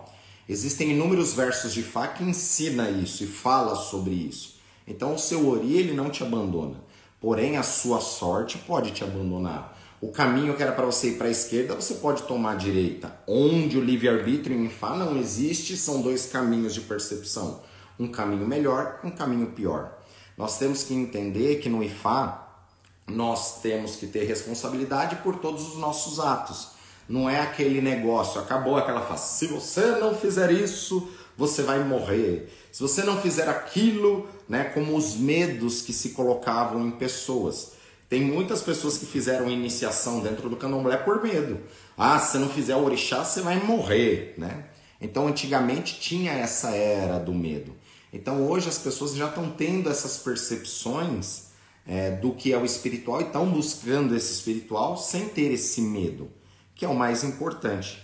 Existem 0.49 0.93
inúmeros 0.93 1.33
versos 1.35 1.75
de 1.75 1.83
Fá 1.83 2.07
que 2.07 2.23
ensina 2.23 2.89
isso 2.89 3.25
e 3.25 3.27
fala 3.27 3.75
sobre 3.75 4.13
isso. 4.13 4.55
Então 4.87 5.15
o 5.15 5.19
seu 5.19 5.49
ori 5.49 5.77
ele 5.77 5.93
não 5.93 6.09
te 6.09 6.23
abandona. 6.23 6.77
Porém 7.21 7.57
a 7.57 7.65
sua 7.65 8.01
sorte 8.01 8.59
pode 8.59 8.93
te 8.93 9.03
abandonar. 9.03 9.74
O 10.05 10.13
caminho 10.13 10.55
que 10.55 10.63
era 10.63 10.73
para 10.73 10.85
você 10.85 11.09
ir 11.09 11.17
para 11.17 11.29
a 11.29 11.31
esquerda, 11.31 11.75
você 11.75 11.95
pode 11.95 12.25
tomar 12.25 12.53
a 12.53 12.57
direita. 12.57 13.11
Onde 13.27 13.79
o 13.79 13.81
livre-arbítrio 13.83 14.55
em 14.55 14.69
Fá 14.69 14.95
não 14.95 15.17
existe, 15.17 15.79
são 15.79 16.03
dois 16.03 16.27
caminhos 16.27 16.75
de 16.75 16.83
percepção. 16.83 17.63
Um 17.99 18.09
caminho 18.09 18.47
melhor, 18.47 19.01
um 19.03 19.11
caminho 19.11 19.47
pior. 19.53 19.97
Nós 20.37 20.59
temos 20.59 20.83
que 20.83 20.93
entender 20.93 21.59
que 21.59 21.71
no 21.71 21.83
Ifá 21.83 22.67
nós 23.09 23.63
temos 23.63 23.97
que 23.97 24.07
ter 24.07 24.25
responsabilidade 24.25 25.17
por 25.23 25.37
todos 25.37 25.69
os 25.69 25.79
nossos 25.79 26.21
atos. 26.21 26.73
Não 27.09 27.31
é 27.31 27.41
aquele 27.41 27.81
negócio, 27.81 28.39
acabou 28.39 28.77
aquela 28.77 29.07
fase. 29.07 29.39
Se 29.39 29.47
você 29.47 29.87
não 29.93 30.15
fizer 30.15 30.53
isso, 30.53 31.09
você 31.35 31.63
vai 31.63 31.83
morrer. 31.83 32.53
Se 32.71 32.83
você 32.83 33.03
não 33.05 33.23
fizer 33.23 33.49
aquilo, 33.49 34.29
né, 34.47 34.65
como 34.65 34.99
os 34.99 35.17
medos 35.17 35.81
que 35.81 35.95
se 35.95 36.11
colocavam 36.11 36.87
em 36.87 36.91
pessoas. 36.91 37.73
Tem 38.15 38.23
muitas 38.23 38.63
pessoas 38.63 38.97
que 38.97 39.07
fizeram 39.07 39.51
iniciação 39.51 40.21
dentro 40.21 40.49
do 40.49 40.55
candomblé 40.55 40.97
por 40.99 41.21
medo. 41.21 41.59
Ah, 41.99 42.17
se 42.21 42.39
não 42.39 42.49
fizer 42.49 42.77
o 42.77 42.85
orixá, 42.85 43.25
você 43.25 43.41
vai 43.41 43.59
morrer, 43.59 44.35
né? 44.39 44.67
Então, 45.01 45.27
antigamente 45.27 45.99
tinha 45.99 46.31
essa 46.31 46.71
era 46.71 47.19
do 47.19 47.35
medo. 47.35 47.75
Então, 48.13 48.49
hoje 48.49 48.69
as 48.69 48.79
pessoas 48.79 49.17
já 49.17 49.27
estão 49.27 49.51
tendo 49.51 49.91
essas 49.91 50.17
percepções 50.19 51.47
é, 51.85 52.13
do 52.13 52.31
que 52.31 52.53
é 52.53 52.57
o 52.57 52.65
espiritual 52.65 53.21
e 53.21 53.25
estão 53.25 53.47
buscando 53.47 54.15
esse 54.15 54.33
espiritual 54.33 54.97
sem 54.97 55.29
ter 55.29 55.51
esse 55.51 55.81
medo, 55.81 56.31
que 56.77 56.85
é 56.85 56.89
o 56.89 56.95
mais 56.95 57.25
importante. 57.25 58.01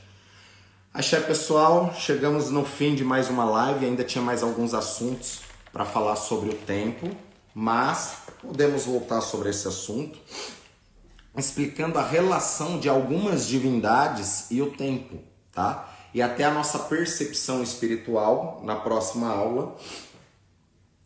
Axé, 0.93 1.21
pessoal, 1.21 1.95
chegamos 1.97 2.51
no 2.51 2.65
fim 2.65 2.97
de 2.97 3.05
mais 3.05 3.31
uma 3.31 3.45
live. 3.45 3.87
Ainda 3.87 4.03
tinha 4.03 4.25
mais 4.25 4.43
alguns 4.43 4.75
assuntos 4.75 5.43
para 5.73 5.85
falar 5.85 6.17
sobre 6.17 6.51
o 6.51 6.55
tempo, 6.55 7.09
mas 7.61 8.23
podemos 8.41 8.87
voltar 8.87 9.21
sobre 9.21 9.51
esse 9.51 9.69
assunto, 9.69 10.19
explicando 11.37 11.99
a 11.99 12.03
relação 12.03 12.81
de 12.81 12.89
algumas 12.89 13.47
divindades 13.47 14.51
e 14.51 14.63
o 14.63 14.71
tempo, 14.71 15.19
tá? 15.53 15.95
E 16.15 16.23
até 16.23 16.45
a 16.45 16.51
nossa 16.51 16.79
percepção 16.79 17.63
espiritual 17.63 18.63
na 18.65 18.77
próxima 18.77 19.29
aula. 19.29 19.77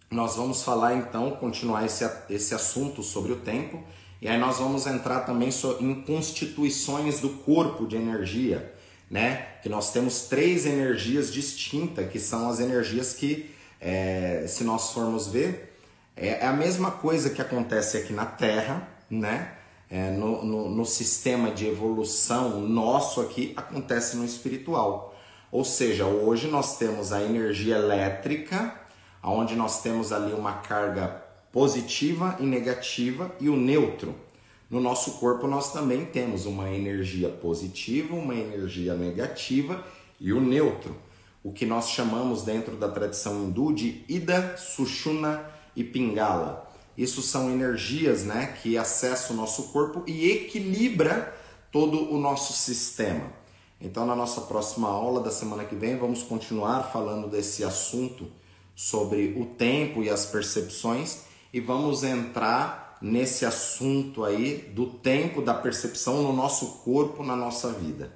Nós 0.08 0.36
vamos 0.36 0.62
falar 0.62 0.94
então, 0.94 1.32
continuar 1.32 1.84
esse, 1.86 2.08
esse 2.30 2.54
assunto 2.54 3.02
sobre 3.02 3.32
o 3.32 3.40
tempo, 3.40 3.82
e 4.22 4.28
aí 4.28 4.38
nós 4.38 4.58
vamos 4.58 4.86
entrar 4.86 5.22
também 5.22 5.50
em 5.80 6.02
constituições 6.02 7.18
do 7.18 7.30
corpo 7.30 7.84
de 7.84 7.96
energia, 7.96 8.72
né? 9.10 9.56
Que 9.60 9.68
nós 9.68 9.90
temos 9.90 10.28
três 10.28 10.66
energias 10.66 11.32
distintas, 11.32 12.08
que 12.12 12.20
são 12.20 12.48
as 12.48 12.60
energias 12.60 13.12
que, 13.12 13.52
é, 13.80 14.44
se 14.46 14.62
nós 14.62 14.92
formos 14.92 15.26
ver, 15.26 15.73
É, 16.16 16.28
é 16.28 16.46
a 16.46 16.52
mesma 16.52 16.90
coisa 16.90 17.30
que 17.30 17.42
acontece 17.42 17.96
aqui 17.96 18.12
na 18.12 18.26
Terra, 18.26 18.88
né? 19.10 19.52
É, 19.90 20.10
no, 20.10 20.44
no, 20.44 20.68
no 20.70 20.84
sistema 20.84 21.50
de 21.50 21.66
evolução 21.66 22.60
nosso 22.60 23.20
aqui, 23.20 23.52
acontece 23.56 24.16
no 24.16 24.24
espiritual. 24.24 25.14
Ou 25.52 25.64
seja, 25.64 26.06
hoje 26.06 26.48
nós 26.48 26.78
temos 26.78 27.12
a 27.12 27.22
energia 27.22 27.76
elétrica, 27.76 28.74
onde 29.22 29.54
nós 29.54 29.82
temos 29.82 30.12
ali 30.12 30.32
uma 30.32 30.54
carga 30.54 31.22
positiva 31.52 32.36
e 32.40 32.44
negativa 32.44 33.30
e 33.38 33.48
o 33.48 33.56
neutro. 33.56 34.14
No 34.68 34.80
nosso 34.80 35.12
corpo 35.12 35.46
nós 35.46 35.72
também 35.72 36.04
temos 36.04 36.46
uma 36.46 36.68
energia 36.70 37.28
positiva, 37.28 38.16
uma 38.16 38.34
energia 38.34 38.94
negativa 38.94 39.84
e 40.18 40.32
o 40.32 40.40
neutro, 40.40 40.96
o 41.44 41.52
que 41.52 41.64
nós 41.64 41.90
chamamos 41.90 42.42
dentro 42.42 42.74
da 42.76 42.88
tradição 42.88 43.44
hindu 43.44 43.72
de 43.72 44.04
Ida, 44.08 44.56
Sushuna 44.56 45.53
e 45.74 45.82
Pingala. 45.82 46.70
Isso 46.96 47.22
são 47.22 47.50
energias 47.50 48.24
né, 48.24 48.56
que 48.62 48.78
acessam 48.78 49.34
o 49.34 49.40
nosso 49.40 49.64
corpo 49.64 50.02
e 50.06 50.30
equilibra 50.30 51.36
todo 51.72 52.12
o 52.12 52.18
nosso 52.18 52.52
sistema. 52.52 53.32
Então, 53.80 54.06
na 54.06 54.14
nossa 54.14 54.42
próxima 54.42 54.88
aula 54.88 55.20
da 55.20 55.30
semana 55.30 55.64
que 55.64 55.74
vem, 55.74 55.98
vamos 55.98 56.22
continuar 56.22 56.84
falando 56.92 57.28
desse 57.28 57.64
assunto 57.64 58.30
sobre 58.74 59.34
o 59.36 59.46
tempo 59.46 60.02
e 60.02 60.08
as 60.08 60.24
percepções 60.26 61.22
e 61.52 61.60
vamos 61.60 62.02
entrar 62.02 62.96
nesse 63.00 63.44
assunto 63.44 64.24
aí 64.24 64.70
do 64.74 64.86
tempo 64.86 65.42
da 65.42 65.52
percepção 65.52 66.22
no 66.22 66.32
nosso 66.32 66.78
corpo, 66.84 67.22
na 67.22 67.36
nossa 67.36 67.72
vida. 67.72 68.12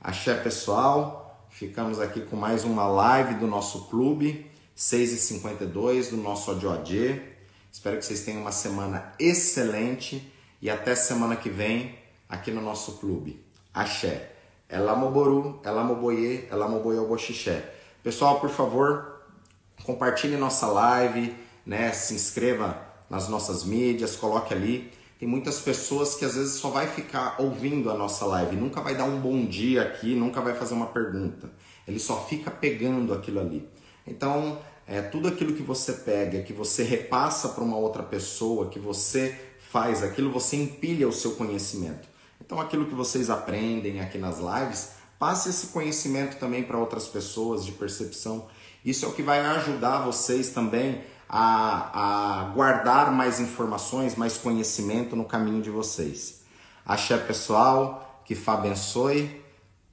Axé 0.00 0.34
pessoal, 0.34 1.46
ficamos 1.50 2.00
aqui 2.00 2.20
com 2.22 2.36
mais 2.36 2.64
uma 2.64 2.86
live 2.86 3.34
do 3.34 3.46
nosso 3.46 3.86
clube, 3.86 4.50
6h52 4.76 6.10
do 6.10 6.16
nosso 6.16 6.50
ADOAD. 6.50 7.22
Espero 7.72 7.96
que 7.96 8.04
vocês 8.04 8.24
tenham 8.24 8.40
uma 8.40 8.50
semana 8.50 9.12
excelente 9.18 10.32
e 10.60 10.68
até 10.68 10.94
semana 10.96 11.36
que 11.36 11.48
vem 11.48 11.96
aqui 12.28 12.50
no 12.50 12.60
nosso 12.60 12.98
clube. 12.98 13.40
Axé. 13.72 14.32
Elamoboru, 14.68 15.60
Elamoboye, 15.64 16.48
Elamoboyoboxixé. 16.50 17.72
Pessoal, 18.02 18.40
por 18.40 18.50
favor, 18.50 19.20
compartilhe 19.84 20.36
nossa 20.36 20.66
live, 20.66 21.34
né? 21.64 21.92
Se 21.92 22.14
inscreva 22.14 22.80
nas 23.08 23.28
nossas 23.28 23.62
mídias, 23.62 24.16
coloque 24.16 24.52
ali. 24.52 24.90
Tem 25.18 25.28
muitas 25.28 25.60
pessoas 25.60 26.16
que 26.16 26.24
às 26.24 26.34
vezes 26.34 26.54
só 26.54 26.70
vai 26.70 26.88
ficar 26.88 27.36
ouvindo 27.38 27.90
a 27.90 27.94
nossa 27.94 28.26
live, 28.26 28.56
nunca 28.56 28.80
vai 28.80 28.96
dar 28.96 29.04
um 29.04 29.20
bom 29.20 29.46
dia 29.46 29.82
aqui, 29.82 30.14
nunca 30.16 30.40
vai 30.40 30.54
fazer 30.54 30.74
uma 30.74 30.88
pergunta. 30.88 31.50
Ele 31.86 32.00
só 32.00 32.26
fica 32.26 32.50
pegando 32.50 33.14
aquilo 33.14 33.40
ali. 33.40 33.68
Então, 34.06 34.58
é, 34.86 35.00
tudo 35.00 35.28
aquilo 35.28 35.54
que 35.54 35.62
você 35.62 35.92
pega, 35.92 36.42
que 36.42 36.52
você 36.52 36.82
repassa 36.82 37.48
para 37.50 37.64
uma 37.64 37.76
outra 37.76 38.02
pessoa, 38.02 38.68
que 38.68 38.78
você 38.78 39.38
faz 39.70 40.02
aquilo, 40.02 40.30
você 40.30 40.56
empilha 40.56 41.08
o 41.08 41.12
seu 41.12 41.32
conhecimento. 41.32 42.08
Então, 42.40 42.60
aquilo 42.60 42.86
que 42.86 42.94
vocês 42.94 43.30
aprendem 43.30 44.00
aqui 44.00 44.18
nas 44.18 44.38
lives, 44.38 44.90
passe 45.18 45.48
esse 45.48 45.68
conhecimento 45.68 46.38
também 46.38 46.62
para 46.62 46.78
outras 46.78 47.06
pessoas 47.06 47.64
de 47.64 47.72
percepção. 47.72 48.46
Isso 48.84 49.06
é 49.06 49.08
o 49.08 49.12
que 49.12 49.22
vai 49.22 49.40
ajudar 49.40 50.04
vocês 50.04 50.50
também 50.50 51.02
a, 51.28 52.42
a 52.42 52.44
guardar 52.50 53.10
mais 53.10 53.40
informações, 53.40 54.14
mais 54.14 54.36
conhecimento 54.36 55.16
no 55.16 55.24
caminho 55.24 55.62
de 55.62 55.70
vocês. 55.70 56.42
Axé 56.84 57.16
pessoal, 57.16 58.22
que 58.26 58.34
Fá 58.34 58.54
abençoe. 58.54 59.42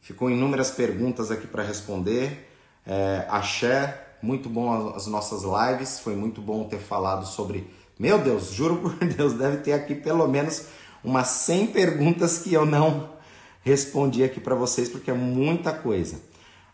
Ficou 0.02 0.30
inúmeras 0.30 0.72
perguntas 0.72 1.32
aqui 1.32 1.48
para 1.48 1.64
responder. 1.64 2.51
É, 2.86 3.26
axé, 3.30 4.16
muito 4.22 4.50
bom 4.50 4.94
as 4.96 5.08
nossas 5.08 5.44
lives, 5.44 6.00
foi 6.00 6.16
muito 6.16 6.42
bom 6.42 6.64
ter 6.68 6.80
falado 6.80 7.26
sobre. 7.26 7.70
Meu 8.00 8.18
Deus, 8.20 8.52
juro 8.52 8.78
por 8.78 8.96
Deus, 9.06 9.34
deve 9.34 9.58
ter 9.58 9.74
aqui 9.74 9.96
pelo 9.96 10.28
menos 10.28 10.66
umas 11.04 11.28
100 11.28 11.68
perguntas 11.68 12.40
que 12.40 12.54
eu 12.54 12.66
não 12.66 13.10
respondi 13.64 14.24
aqui 14.24 14.40
para 14.40 14.56
vocês, 14.56 14.90
porque 14.90 15.12
é 15.12 15.14
muita 15.14 15.72
coisa. 15.72 16.22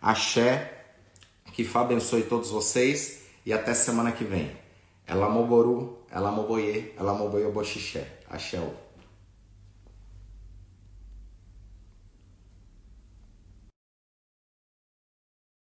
Axé, 0.01 0.73
que 1.53 1.63
Fá 1.63 1.81
abençoe 1.81 2.23
todos 2.23 2.51
vocês 2.51 3.23
e 3.45 3.51
até 3.51 3.73
semana 3.73 4.11
que 4.11 4.23
vem. 4.23 4.51
Ela 5.05 5.29
moboru, 5.29 5.97
ela 6.11 6.31
moboye, 6.31 6.93
ela 6.97 7.13
moboye 7.13 7.49
boxixé. 7.51 8.05
Axé. 8.29 8.61